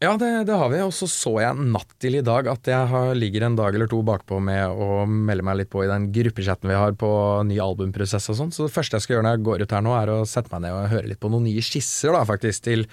Ja, 0.00 0.14
det, 0.16 0.28
det 0.48 0.56
har 0.56 0.70
vi. 0.72 0.78
Og 0.80 0.94
så 0.96 1.04
så 1.12 1.34
jeg 1.42 1.60
natt 1.74 1.90
til 2.00 2.16
i 2.16 2.24
dag 2.24 2.46
at 2.48 2.68
jeg 2.72 2.88
har, 2.88 3.10
ligger 3.16 3.44
en 3.44 3.56
dag 3.58 3.76
eller 3.76 3.88
to 3.90 4.00
bakpå 4.04 4.38
med 4.40 4.72
å 4.72 5.04
melde 5.04 5.44
meg 5.44 5.58
litt 5.60 5.72
på 5.72 5.84
i 5.84 5.90
den 5.90 6.06
gruppechatten 6.14 6.72
vi 6.72 6.78
har 6.80 6.96
på 7.00 7.10
ny 7.48 7.58
albumprosess 7.60 8.30
og 8.32 8.38
sånn. 8.38 8.52
Så 8.56 8.64
det 8.64 8.72
første 8.72 8.96
jeg 8.96 9.04
skal 9.04 9.18
gjøre 9.18 9.26
når 9.28 9.36
jeg 9.36 9.46
går 9.50 9.64
ut 9.66 9.74
her 9.76 9.84
nå, 9.84 9.92
er 10.00 10.12
å 10.14 10.22
sette 10.28 10.52
meg 10.54 10.64
ned 10.64 10.76
og 10.78 10.92
høre 10.94 11.10
litt 11.12 11.20
på 11.20 11.32
noen 11.32 11.44
nye 11.50 11.64
skisser, 11.64 12.16
da, 12.16 12.24
faktisk, 12.28 12.64
til 12.64 12.86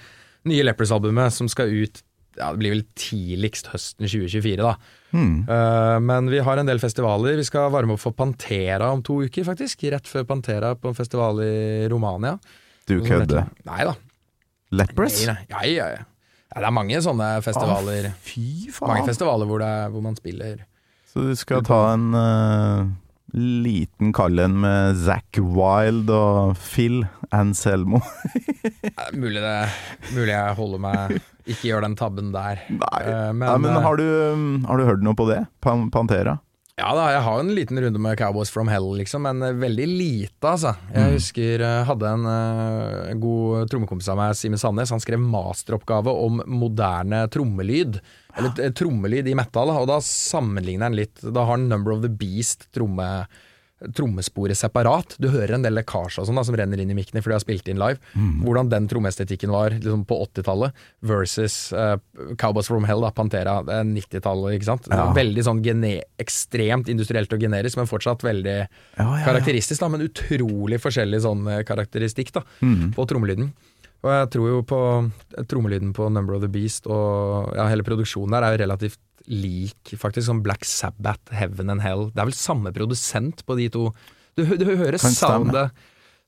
nye 0.46 0.66
Lepers-albumet 0.66 1.34
som 1.34 1.50
skal 1.50 1.72
ut 1.72 2.02
ja, 2.38 2.52
det 2.52 2.60
blir 2.60 2.74
vel 2.76 2.84
tidligst 2.98 3.70
høsten 3.72 4.06
2024, 4.06 4.62
da. 4.62 4.74
Mm. 5.10 5.32
Uh, 5.48 5.96
men 6.04 6.28
vi 6.30 6.38
har 6.44 6.60
en 6.60 6.68
del 6.68 6.78
festivaler. 6.78 7.38
Vi 7.40 7.46
skal 7.48 7.72
varme 7.74 7.96
opp 7.96 8.02
for 8.02 8.14
Pantera 8.14 8.92
om 8.94 9.02
to 9.02 9.20
uker, 9.26 9.46
faktisk. 9.48 9.82
Rett 9.90 10.06
før 10.06 10.26
Pantera 10.28 10.74
på 10.78 10.92
en 10.92 10.98
festival 10.98 11.42
i 11.42 11.88
Romania. 11.90 12.36
Du 12.88 13.00
kødder. 13.04 13.50
Nei 13.68 13.88
da. 13.88 13.96
Nei. 15.28 15.48
Ja, 15.48 15.64
ja, 15.64 15.90
ja. 15.96 16.06
det 16.54 16.64
er 16.64 16.74
mange 16.74 17.00
sånne 17.04 17.28
festivaler. 17.44 18.10
Fy 18.24 18.68
faen. 18.72 18.92
Mange 18.92 19.08
festivaler 19.08 19.48
hvor, 19.48 19.64
er, 19.64 19.88
hvor 19.92 20.04
man 20.04 20.16
spiller 20.18 20.64
Så 21.08 21.24
du 21.24 21.34
skal 21.38 21.64
ta 21.66 21.80
en 21.94 22.08
eh, 22.16 22.90
liten 23.36 24.12
kall 24.16 24.38
en 24.40 24.54
med 24.62 24.96
Zack 25.02 25.36
Wild 25.36 26.08
og 26.14 26.56
Phil 26.56 27.02
Anselmo? 27.34 28.00
Eh, 28.98 29.12
mulig, 29.14 29.38
det, 29.40 29.68
mulig 30.16 30.32
jeg 30.32 30.54
holder 30.58 30.80
meg 30.82 31.12
Ikke 31.48 31.68
gjør 31.68 31.84
den 31.86 31.94
tabben 31.96 32.32
der. 32.34 32.60
Nei, 32.72 33.00
Eh, 33.04 33.28
men, 33.32 33.44
Nei, 33.46 33.56
men 33.62 33.70
eh, 33.76 33.82
har, 33.84 34.00
du, 34.00 34.64
har 34.66 34.80
du 34.80 34.84
hørt 34.88 35.04
noe 35.06 35.16
på 35.16 35.28
det? 35.30 35.38
Pan 35.64 35.86
Pantera? 35.94 36.38
Ja 36.78 36.92
da, 36.94 37.08
jeg 37.10 37.22
har 37.26 37.40
en 37.42 37.48
liten 37.56 37.80
runde 37.82 37.98
med 37.98 38.14
Cowboys 38.20 38.52
from 38.54 38.68
Hell, 38.70 38.86
liksom, 39.00 39.24
men 39.26 39.42
eh, 39.42 39.56
veldig 39.58 39.86
lite, 39.90 40.46
altså. 40.46 40.76
Jeg 40.92 41.08
Mm. 41.08 41.14
husker 41.16 41.64
jeg 41.64 41.86
hadde 41.88 42.12
en 42.14 42.26
uh, 42.30 43.14
god 43.18 43.66
trommekompis 43.72 44.08
av 44.12 44.16
meg, 44.20 44.36
Simen 44.38 44.60
Sandnes, 44.62 44.92
han 44.94 45.02
skrev 45.02 45.18
masteroppgave 45.18 46.14
om 46.14 46.38
moderne 46.46 47.24
trommelyd. 47.34 47.98
Eller 48.38 48.54
eh, 48.62 48.70
trommelyd 48.78 49.26
i 49.26 49.34
metal, 49.34 49.74
og 49.74 49.88
da 49.90 49.98
sammenligner 50.04 50.86
han 50.86 50.94
litt 51.00 51.18
Da 51.24 51.42
har 51.42 51.56
han 51.56 51.66
Number 51.68 51.96
of 51.96 52.04
the 52.06 52.12
Beast 52.12 52.68
tromme 52.76 53.26
trommesporet 53.94 54.58
separat. 54.58 55.14
Du 55.22 55.28
hører 55.30 55.54
en 55.54 55.62
del 55.62 55.76
lekkasjer 55.78 56.22
og 56.24 56.26
sånn 56.28 56.40
som 56.44 56.56
renner 56.58 56.80
inn 56.82 56.90
i 56.90 56.96
mikkene 56.98 57.22
fordi 57.22 57.32
de 57.34 57.36
har 57.38 57.44
spilt 57.44 57.68
inn 57.70 57.78
live. 57.78 58.00
Mm. 58.18 58.40
Hvordan 58.44 58.70
den 58.72 58.88
trommeestetikken 58.90 59.52
var 59.54 59.70
liksom, 59.76 60.04
på 60.08 60.18
80-tallet 60.26 60.72
versus 61.06 61.72
uh, 61.72 61.96
Cowboys 62.40 62.68
from 62.70 62.84
Hell, 62.88 63.04
da, 63.06 63.12
Pantera, 63.14 63.58
er 63.62 63.86
90-tallet. 63.86 64.58
ikke 64.58 64.70
sant? 64.70 64.90
Ja. 64.90 65.08
Veldig 65.16 65.46
sånn 65.46 65.62
gene 65.64 65.94
ekstremt 66.18 66.90
industrielt 66.92 67.32
og 67.32 67.40
generisk, 67.46 67.78
men 67.80 67.86
fortsatt 67.90 68.24
veldig 68.26 68.56
Ja, 68.58 68.66
ja, 68.98 69.24
karakteristisk. 69.24 69.80
da, 69.80 69.88
Men 69.94 70.06
utrolig 70.08 70.80
forskjellig 70.82 71.22
sånn 71.24 71.46
eh, 71.48 71.62
karakteristikk 71.68 72.32
da, 72.34 72.42
Mm. 72.62 72.92
på 72.94 73.06
trommelyden. 73.06 73.52
Og 74.02 74.10
jeg 74.14 74.30
tror 74.30 74.48
jo 74.48 74.62
på 74.62 74.78
trommelyden 75.50 75.92
på 75.92 76.06
Number 76.12 76.34
of 76.36 76.40
the 76.44 76.48
Beast 76.48 76.86
og 76.86 77.54
ja, 77.56 77.66
hele 77.70 77.82
produksjonen 77.82 78.30
der 78.36 78.44
er 78.46 78.54
jo 78.56 78.60
relativt 78.64 78.98
lik 79.28 79.92
faktisk 80.00 80.26
som 80.30 80.42
Black 80.44 80.64
Sabbath, 80.64 81.32
Heaven 81.36 81.70
and 81.74 81.82
Hell. 81.84 82.08
Det 82.14 82.22
er 82.22 82.28
vel 82.30 82.36
samme 82.38 82.72
produsent 82.74 83.44
på 83.46 83.56
de 83.58 83.68
to. 83.74 83.88
Du, 84.38 84.44
du, 84.44 84.56
du 84.64 84.76
hører 84.78 84.96
soundet 85.02 85.72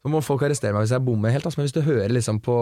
Så 0.01 0.09
må 0.11 0.23
folk 0.25 0.43
arrestere 0.47 0.73
meg 0.73 0.87
hvis 0.87 0.95
jeg 0.97 1.05
bommer 1.05 1.33
helt, 1.35 1.45
altså, 1.45 1.61
men 1.61 1.67
hvis 1.69 1.77
du 1.77 1.83
hører 1.85 2.13
liksom 2.13 2.39
på 2.43 2.55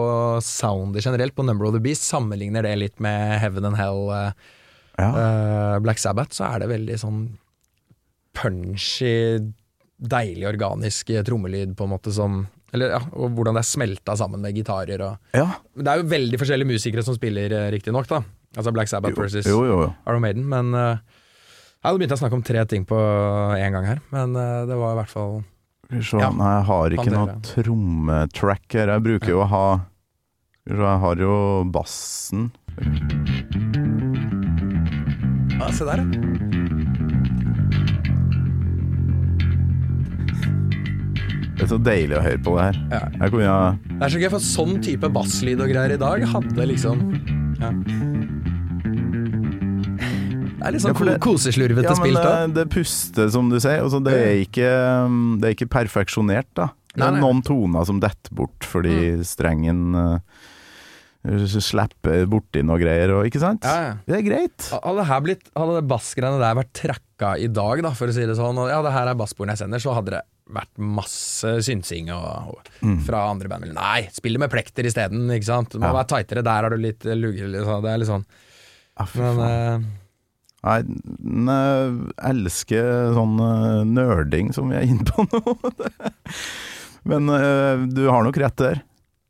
soundet 0.43 1.05
generelt 1.05 1.35
på 1.37 1.45
Number 1.47 1.69
of 1.69 1.75
the 1.75 1.79
Beast, 1.83 2.03
sammenligner 2.03 2.65
det 2.67 2.73
litt 2.81 2.99
med 2.99 3.37
Heaven 3.39 3.69
and 3.71 3.79
Hell, 3.79 4.01
eh, 4.11 4.31
Ja. 4.99 5.09
uh, 5.15 5.75
Black 5.79 6.01
Sabbath, 6.03 6.35
så 6.35 6.49
er 6.49 6.59
det 6.59 6.67
veldig 6.73 6.97
sånn 6.99 7.21
punchy, 8.35 9.39
deilig 9.99 10.47
organisk 10.49 11.09
eh, 11.15 11.23
trommelyd, 11.27 11.75
på 11.79 11.87
en 11.87 11.93
måte 11.95 12.11
som 12.15 12.41
eller, 12.69 12.91
ja, 12.93 12.99
Og 13.17 13.31
hvordan 13.33 13.55
det 13.57 13.63
er 13.63 13.69
smelta 13.71 14.13
sammen 14.19 14.43
med 14.43 14.53
gitarer 14.53 15.01
og 15.01 15.31
ja. 15.33 15.47
Det 15.73 15.89
er 15.89 16.03
jo 16.03 16.09
veldig 16.11 16.37
forskjellige 16.37 16.69
musikere 16.69 17.01
som 17.07 17.15
spiller, 17.17 17.55
riktignok, 17.73 18.05
da. 18.11 18.19
Altså 18.59 18.73
Black 18.75 18.91
Sabbath 18.91 19.15
Jo, 19.15 19.23
versus 19.23 19.47
jo. 19.47 19.93
Iron 20.03 20.23
Maiden, 20.23 20.43
men 20.51 20.73
uh, 20.75 20.99
Jeg 21.79 21.87
hadde 21.87 22.01
begynt 22.01 22.15
å 22.17 22.19
snakke 22.19 22.35
om 22.35 22.43
tre 22.43 22.65
ting 22.67 22.83
på 22.87 22.99
én 23.55 23.71
gang 23.75 23.87
her, 23.87 24.01
men 24.11 24.35
uh, 24.35 24.65
det 24.67 24.75
var 24.79 24.97
i 24.97 24.99
hvert 24.99 25.13
fall 25.13 25.39
Skal. 25.89 26.19
Ja. 26.21 26.29
Jeg 26.29 26.65
har 26.67 26.93
ikke 26.93 27.13
noe 27.15 27.39
trommetrack 27.47 28.75
her. 28.77 28.91
Jeg 28.93 29.05
bruker 29.07 29.31
jo 29.33 29.39
å 29.41 29.47
ha 29.49 29.65
Jeg 30.69 30.99
har 31.05 31.23
jo 31.23 31.37
bassen. 31.73 32.51
Ja, 35.59 35.71
se 35.73 35.87
der, 35.87 36.03
ja. 36.03 36.39
Det 41.59 41.65
er 41.65 41.71
så 41.73 41.77
deilig 41.83 42.15
å 42.15 42.21
høre 42.23 42.39
på 42.39 42.51
det 42.55 42.67
her. 42.69 42.77
Ja. 42.93 42.99
Jeg 43.19 43.31
kunne 43.33 43.47
ha 43.51 43.63
Det 43.89 44.05
er 44.05 44.13
så 44.13 44.19
gøy, 44.21 44.29
for 44.31 44.45
sånn 44.45 44.77
type 44.85 45.09
basslyd 45.11 45.59
og 45.59 45.73
greier 45.73 45.91
i 45.91 45.99
dag 45.99 46.23
hadde 46.31 46.67
liksom 46.69 47.01
ja. 47.59 47.73
Det 50.59 50.67
er 50.67 50.75
litt 50.75 50.83
sånn 50.83 51.07
Ja, 51.07 51.17
koseslurvete 51.23 51.87
Ja, 51.87 51.95
spilt 51.97 52.19
eh, 52.19 52.29
òg. 52.43 52.53
det 52.57 52.65
puster, 52.73 53.29
som 53.31 53.49
du 53.49 53.57
sier. 53.59 53.81
Altså, 53.85 54.01
det, 54.03 54.13
er 54.19 54.39
ikke, 54.43 54.69
um, 55.07 55.37
det 55.39 55.47
er 55.49 55.55
ikke 55.57 55.69
perfeksjonert, 55.71 56.49
da. 56.59 56.69
Det 56.95 57.05
er 57.05 57.19
noen 57.21 57.39
toner 57.45 57.85
som 57.87 57.99
detter 58.01 58.33
bort 58.35 58.65
fordi 58.65 59.21
strengen 59.23 59.93
uh, 59.95 60.17
Slippe 61.59 62.13
borti 62.31 62.61
noe 62.63 62.79
greier 62.79 63.11
og 63.17 63.25
ikke 63.27 63.41
sant? 63.43 63.65
Ja, 63.67 63.89
ja. 63.89 63.93
Det 64.07 64.15
er 64.17 64.23
greit. 64.25 64.67
Hadde, 64.71 65.03
her 65.09 65.21
blitt, 65.25 65.49
hadde 65.57 65.75
det 65.81 65.85
bassgreiene 65.91 66.39
der 66.41 66.55
vært 66.61 66.71
tracka 66.79 67.33
i 67.43 67.49
dag, 67.51 67.81
da, 67.83 67.91
for 67.97 68.07
å 68.11 68.15
si 68.15 68.23
det 68.25 68.37
sånn, 68.39 68.57
og 68.63 68.69
ja, 68.71 68.79
det 68.85 68.93
her 68.95 69.11
er 69.11 69.17
bassbordene 69.19 69.55
jeg 69.57 69.63
sender, 69.65 69.83
så 69.83 69.95
hadde 69.97 70.13
det 70.15 70.21
vært 70.49 70.79
masse 70.81 71.51
synsing 71.67 72.07
og, 72.15 72.53
og 72.55 72.69
Mm. 72.79 73.01
fra 73.03 73.25
andre 73.29 73.49
band. 73.51 73.67
Nei, 73.75 74.07
spiller 74.15 74.39
med 74.39 74.49
plekter 74.53 74.87
isteden, 74.87 75.27
ikke 75.35 75.49
sant. 75.49 75.73
Det 75.75 75.81
må 75.83 75.89
Ja. 75.91 75.97
være 75.99 76.07
tightere, 76.15 76.41
der 76.47 76.63
har 76.63 76.69
du 76.71 76.77
litt 76.79 77.03
lugge, 77.03 77.49
liksom. 77.51 77.81
Det 77.83 77.91
er 77.91 77.97
litt 77.99 78.07
sånn. 78.09 78.23
Ja, 78.97 79.05
for 79.05 79.19
Men 79.35 79.39
eh, 79.43 79.89
jeg 80.59 80.97
elsker 82.29 83.13
sånn 83.15 83.39
eh, 83.43 83.81
nerding 83.87 84.51
som 84.55 84.69
vi 84.71 84.75
er 84.79 84.87
inne 84.89 85.05
på 85.07 85.23
nå. 85.29 85.55
Men 87.09 87.29
eh, 87.31 87.85
du 87.95 88.03
har 88.11 88.25
nok 88.25 88.37
rett 88.41 88.57
der. 88.59 88.81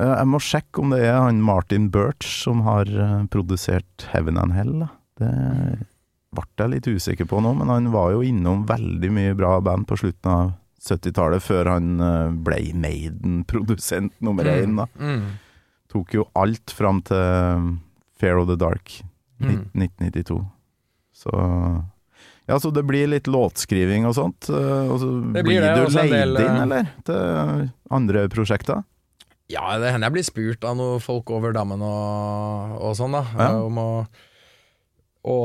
Eh, 0.02 0.10
jeg 0.16 0.30
må 0.32 0.40
sjekke 0.42 0.82
om 0.82 0.94
det 0.96 1.04
er 1.06 1.20
han 1.22 1.42
Martin 1.46 1.90
Birch 1.94 2.26
som 2.44 2.64
har 2.66 2.90
produsert 3.34 4.08
Heaven 4.14 4.40
and 4.42 4.56
Hell. 4.58 4.88
Det 5.20 5.30
ble 6.34 6.46
jeg 6.62 6.72
litt 6.76 6.88
usikker 6.94 7.26
på 7.30 7.40
nå, 7.42 7.56
men 7.58 7.70
han 7.74 7.88
var 7.94 8.12
jo 8.14 8.20
innom 8.26 8.62
veldig 8.70 9.10
mye 9.16 9.36
bra 9.38 9.56
band 9.66 9.88
på 9.90 9.96
slutten 9.98 10.30
av 10.30 10.52
70-tallet, 10.86 11.42
før 11.44 11.72
han 11.74 11.88
ble 12.46 12.60
Maiden-produsent 12.78 14.14
nummer 14.24 14.46
én. 14.48 14.78
da. 14.78 14.86
mm, 15.02 15.24
Tok 15.90 16.14
jo 16.20 16.28
alt 16.38 16.70
fram 16.78 17.02
til 17.10 17.66
Fair 18.22 18.38
of 18.42 18.48
the 18.52 18.56
Dark, 18.62 19.00
Mm. 19.40 19.70
1992. 19.74 20.38
Så 21.20 21.34
Ja, 22.50 22.58
så 22.58 22.72
det 22.74 22.82
blir 22.88 23.06
litt 23.12 23.28
låtskriving 23.30 24.08
og 24.10 24.16
sånt. 24.18 24.48
eh, 24.50 24.88
Og 24.90 24.98
så 25.04 25.10
Det 25.34 25.44
blir, 25.44 25.60
blir 25.60 25.62
det, 25.68 25.74
du 25.76 25.92
så 25.92 26.00
leid 26.06 26.14
del, 26.16 26.38
eh, 26.40 26.48
inn, 26.48 26.62
eller? 26.64 26.88
Til 27.06 27.70
andre 28.00 28.24
prosjekter? 28.32 28.84
Ja, 29.50 29.66
det 29.82 29.92
hender 29.92 30.08
jeg 30.10 30.14
blir 30.20 30.26
spurt 30.28 30.66
av 30.70 30.76
noen 30.78 31.02
folk 31.02 31.30
over 31.34 31.54
dammen 31.54 31.82
og, 31.82 32.76
og 32.86 32.96
sånn, 32.98 33.16
da. 33.18 33.24
Ja. 33.34 33.50
eh, 33.52 33.64
Om 33.66 33.78
å, 33.82 33.90
å, 35.26 35.38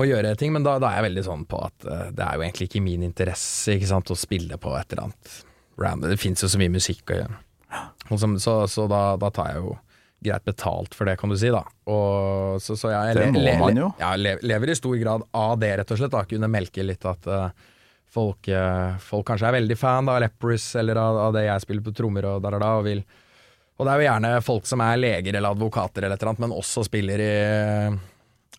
å 0.00 0.06
gjøre 0.08 0.34
ting. 0.40 0.52
Men 0.52 0.64
da, 0.66 0.76
da 0.82 0.90
er 0.92 1.00
jeg 1.02 1.08
veldig 1.10 1.24
sånn 1.28 1.44
på 1.48 1.60
at 1.64 1.86
eh, 1.88 2.06
det 2.16 2.24
er 2.26 2.36
jo 2.38 2.44
egentlig 2.46 2.68
ikke 2.70 2.84
min 2.84 3.04
interesse 3.06 3.76
ikke 3.76 3.90
sant, 3.92 4.10
å 4.12 4.18
spille 4.18 4.58
på 4.60 4.72
et 4.78 4.92
eller 4.92 5.08
annet 5.08 5.34
random. 5.80 6.10
Det 6.12 6.20
fins 6.22 6.44
jo 6.44 6.48
så 6.50 6.60
mye 6.60 6.72
musikk 6.74 7.12
å 7.14 7.20
gjøre. 7.22 7.40
Som, 8.20 8.36
så 8.38 8.60
så 8.70 8.84
da, 8.90 9.16
da 9.18 9.30
tar 9.34 9.54
jeg 9.54 9.62
jo 9.64 9.72
greit 10.24 10.44
betalt 10.48 10.94
for 10.96 11.08
det, 11.08 11.14
kan 11.20 11.30
du 11.32 11.36
si, 11.40 11.50
da. 11.52 11.60
Og, 11.90 12.56
så, 12.64 12.76
så 12.80 12.90
jeg 12.94 13.16
Det 13.18 13.28
må 13.34 13.42
le- 13.44 13.58
man 13.60 13.76
jo. 13.82 13.90
Jeg 14.00 14.38
lever 14.42 14.72
i 14.72 14.76
stor 14.78 14.96
grad 15.02 15.24
av 15.36 15.54
det, 15.62 15.72
rett 15.82 15.92
og 15.94 16.00
slett. 16.00 16.14
da 16.16 16.24
Kunne 16.30 16.48
melke 16.52 16.84
litt 16.86 17.04
at 17.10 17.28
uh, 17.30 17.50
folk, 18.14 18.48
uh, 18.48 18.96
folk 19.02 19.26
kanskje 19.30 19.50
er 19.50 19.56
veldig 19.60 19.76
fan 19.80 20.08
av 20.08 20.20
Lepris 20.24 20.70
eller 20.80 21.00
av, 21.02 21.20
av 21.28 21.36
det 21.36 21.44
jeg 21.48 21.64
spiller 21.66 21.84
på 21.86 21.94
trommer 21.98 22.28
og 22.32 22.42
der 22.44 22.56
og 22.58 22.64
da, 22.64 22.72
og 22.80 22.88
vil 22.88 23.04
Og 23.78 23.86
det 23.86 23.92
er 23.92 24.00
jo 24.02 24.06
gjerne 24.08 24.32
folk 24.46 24.66
som 24.70 24.82
er 24.86 24.98
leger 25.02 25.34
eller 25.38 25.50
advokater 25.54 26.04
eller 26.06 26.14
et 26.14 26.22
eller 26.22 26.34
annet, 26.34 26.44
men 26.46 26.58
også 26.58 26.84
spiller 26.86 27.20
i 27.24 27.32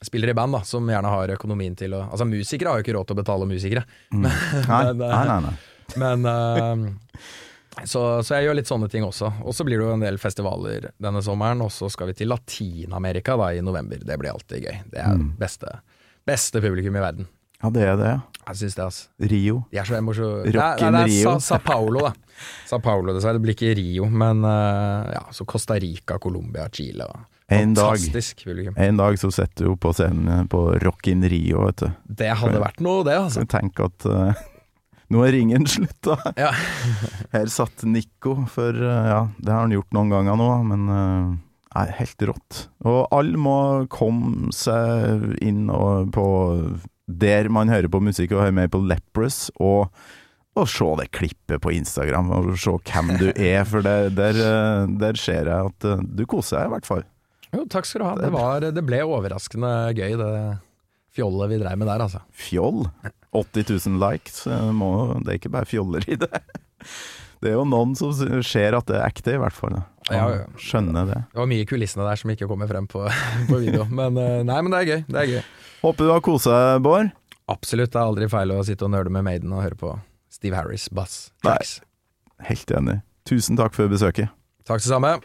Spiller 0.06 0.28
i 0.30 0.34
band, 0.38 0.52
da, 0.54 0.60
som 0.68 0.86
gjerne 0.92 1.08
har 1.10 1.32
økonomien 1.38 1.74
til 1.80 1.94
å 1.96 2.02
Altså, 2.12 2.26
musikere 2.28 2.70
har 2.74 2.82
jo 2.82 2.84
ikke 2.86 2.96
råd 2.98 3.08
til 3.10 3.16
å 3.16 3.22
betale 3.22 3.48
musikere, 3.50 3.86
Nei, 4.12 4.34
Men, 4.68 5.02
eh, 5.02 5.16
nei, 5.16 5.26
nei. 5.32 5.40
nei. 5.48 5.56
men 6.04 6.28
eh, 6.30 7.22
så, 7.84 8.02
så 8.24 8.38
jeg 8.38 8.48
gjør 8.48 8.56
litt 8.62 8.70
sånne 8.72 8.88
ting 8.92 9.04
også. 9.04 9.28
Og 9.44 9.54
så 9.58 9.66
blir 9.68 9.82
det 9.82 9.86
jo 9.90 9.94
en 9.98 10.04
del 10.06 10.18
festivaler 10.22 10.90
denne 11.02 11.22
sommeren, 11.26 11.62
og 11.66 11.72
så 11.76 11.90
skal 11.92 12.08
vi 12.12 12.16
til 12.22 12.30
Latin-Amerika 12.32 13.36
da 13.42 13.52
i 13.54 13.62
november. 13.66 14.00
Det 14.00 14.18
blir 14.22 14.32
alltid 14.32 14.64
gøy. 14.64 14.78
Det 14.94 15.02
er 15.04 15.16
Mm. 15.18 15.34
beste, 15.40 15.80
beste 16.26 16.62
publikum 16.64 16.96
i 16.96 17.04
verden. 17.04 17.28
Ja, 17.64 17.70
det 17.70 17.84
er 17.84 17.96
det. 17.98 18.14
Jeg 18.48 18.56
syns 18.62 18.76
det, 18.76 18.84
altså. 18.84 19.08
Rio. 19.32 19.64
De 19.72 19.78
er 19.80 19.86
så 19.88 19.96
emosjonelle. 19.98 20.52
Rocken 20.54 20.92
Nei, 20.92 21.02
nei, 21.02 21.06
Rio. 21.10 21.24
Sa, 21.40 21.40
Sa 21.40 21.58
Paulo, 21.58 22.00
da. 22.06 22.14
Sa 22.68 22.80
Paulo, 22.80 23.14
dessverre. 23.16 23.40
Det 23.40 23.42
blir 23.46 23.56
ikke 23.56 23.76
Rio, 23.80 24.06
men 24.12 24.44
uh, 24.46 25.08
ja, 25.16 25.24
så 25.32 25.46
Costa 25.50 25.74
Rica, 25.80 26.20
Colombia, 26.20 26.68
Chile. 26.72 27.08
Da. 27.08 27.24
En 27.56 27.74
dag. 27.74 27.98
En 28.78 28.98
dag 28.98 29.18
så 29.22 29.32
setter 29.34 29.66
du 29.70 29.76
på 29.78 29.92
scenen 29.94 30.48
på 30.52 30.64
Rock 30.84 31.08
in 31.08 31.24
Rio, 31.30 31.66
vet 31.66 31.78
du. 31.86 31.90
Det 32.22 32.32
hadde 32.38 32.60
vært 32.62 32.80
noe, 32.86 33.04
det, 33.08 33.18
altså. 33.18 33.46
Tenk 33.50 33.80
at 33.86 34.06
eh, 34.10 34.44
nå 35.14 35.22
er 35.26 35.36
ringen 35.38 35.68
slutt, 35.76 35.98
da. 36.06 36.18
Ja. 36.40 36.52
Her 37.36 37.52
satt 37.52 37.86
Nico, 37.90 38.40
for 38.52 38.74
eh, 38.74 39.12
ja, 39.12 39.22
det 39.38 39.54
har 39.54 39.66
han 39.66 39.76
gjort 39.76 39.94
noen 39.96 40.14
ganger 40.14 40.40
nå, 40.40 40.50
men 40.72 40.90
det 40.90 41.84
er 41.84 41.96
helt 42.00 42.28
rått. 42.32 42.66
Og 42.88 43.02
alle 43.14 43.40
må 43.40 43.58
komme 43.92 44.52
seg 44.56 45.34
inn 45.44 45.66
på 46.16 46.28
der 47.06 47.50
man 47.54 47.70
hører 47.70 47.90
på 47.92 48.02
musikk 48.04 48.34
og 48.34 48.44
hører 48.44 48.56
mer 48.60 48.70
på 48.72 48.82
Leprous, 48.82 49.50
og, 49.62 49.92
og 50.58 50.70
se 50.72 50.88
det 51.02 51.10
klippet 51.16 51.62
på 51.62 51.74
Instagram, 51.76 52.32
og 52.34 52.54
se 52.60 52.74
hvem 52.90 53.14
du 53.22 53.28
er, 53.52 53.64
for 53.70 53.86
der, 53.86 54.10
der, 54.14 54.40
eh, 54.42 54.94
der 55.02 55.20
ser 55.22 55.52
jeg 55.52 55.74
at 55.74 55.90
eh, 55.92 56.06
du 56.06 56.26
koser 56.30 56.64
deg 56.64 56.70
i 56.72 56.76
hvert 56.76 56.90
fall. 56.90 57.06
Jo, 57.52 57.66
takk 57.72 57.88
skal 57.88 58.02
du 58.02 58.08
ha. 58.10 58.16
Det, 58.20 58.32
var, 58.34 58.66
det 58.76 58.86
ble 58.86 59.04
overraskende 59.06 59.74
gøy, 59.96 60.18
det 60.20 60.32
fjollet 61.16 61.54
vi 61.54 61.62
dreiv 61.62 61.80
med 61.80 61.88
der, 61.88 62.04
altså. 62.04 62.24
Fjoll. 62.36 62.82
80 63.36 63.70
000 63.90 64.00
likes, 64.02 64.46
må, 64.76 64.90
det 65.22 65.34
er 65.36 65.40
ikke 65.42 65.54
bare 65.54 65.70
fjoller 65.70 66.06
i 66.12 66.18
det. 66.22 66.32
Det 67.44 67.52
er 67.52 67.58
jo 67.60 67.66
noen 67.68 67.94
som 67.98 68.14
ser 68.46 68.74
at 68.78 68.88
det 68.90 68.96
er 68.98 69.06
ekte, 69.06 69.36
i 69.36 69.42
hvert 69.42 69.56
fall. 69.56 69.76
Ja, 70.10 70.26
ja. 70.32 70.46
Skjønner 70.62 71.10
det. 71.10 71.20
Det 71.34 71.42
var 71.42 71.50
mye 71.50 71.66
i 71.66 71.68
kulissene 71.70 72.06
der 72.08 72.20
som 72.20 72.32
ikke 72.34 72.48
kommer 72.50 72.70
frem 72.70 72.88
på, 72.90 73.04
på 73.50 73.60
video. 73.62 73.86
Men 73.90 74.18
eh, 74.22 74.40
nei, 74.48 74.60
men 74.66 74.74
det 74.74 74.82
er 74.82 74.90
gøy. 74.92 75.06
Det 75.10 75.22
er 75.22 75.32
gøy. 75.36 75.42
Håper 75.84 76.08
du 76.08 76.14
har 76.14 76.24
kosa 76.26 76.56
deg, 76.56 76.84
Bård. 76.86 77.12
Absolutt. 77.52 77.92
Det 77.94 78.02
er 78.02 78.10
aldri 78.10 78.30
feil 78.32 78.56
å 78.56 78.64
sitte 78.66 78.88
og 78.88 78.94
nøle 78.96 79.14
med 79.14 79.28
Maiden 79.28 79.54
og 79.54 79.62
høre 79.66 79.78
på 79.78 79.94
Steve 80.34 80.58
Harris 80.58 80.88
bass 80.90 81.30
tracks. 81.46 81.78
Helt 82.50 82.72
enig. 82.74 83.00
Tusen 83.30 83.58
takk 83.60 83.78
for 83.78 83.90
besøket. 83.92 84.34
Takk 84.66 84.82
det 84.82 84.90
samme. 84.90 85.16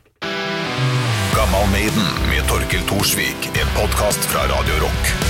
Gammal 1.33 1.73
Maiden 1.73 2.15
med 2.29 2.45
Torkel 2.53 2.85
Thorsvik. 2.91 3.53
En 3.57 3.77
podkast 3.79 4.29
fra 4.33 4.45
Radio 4.53 4.85
Rock. 4.85 5.30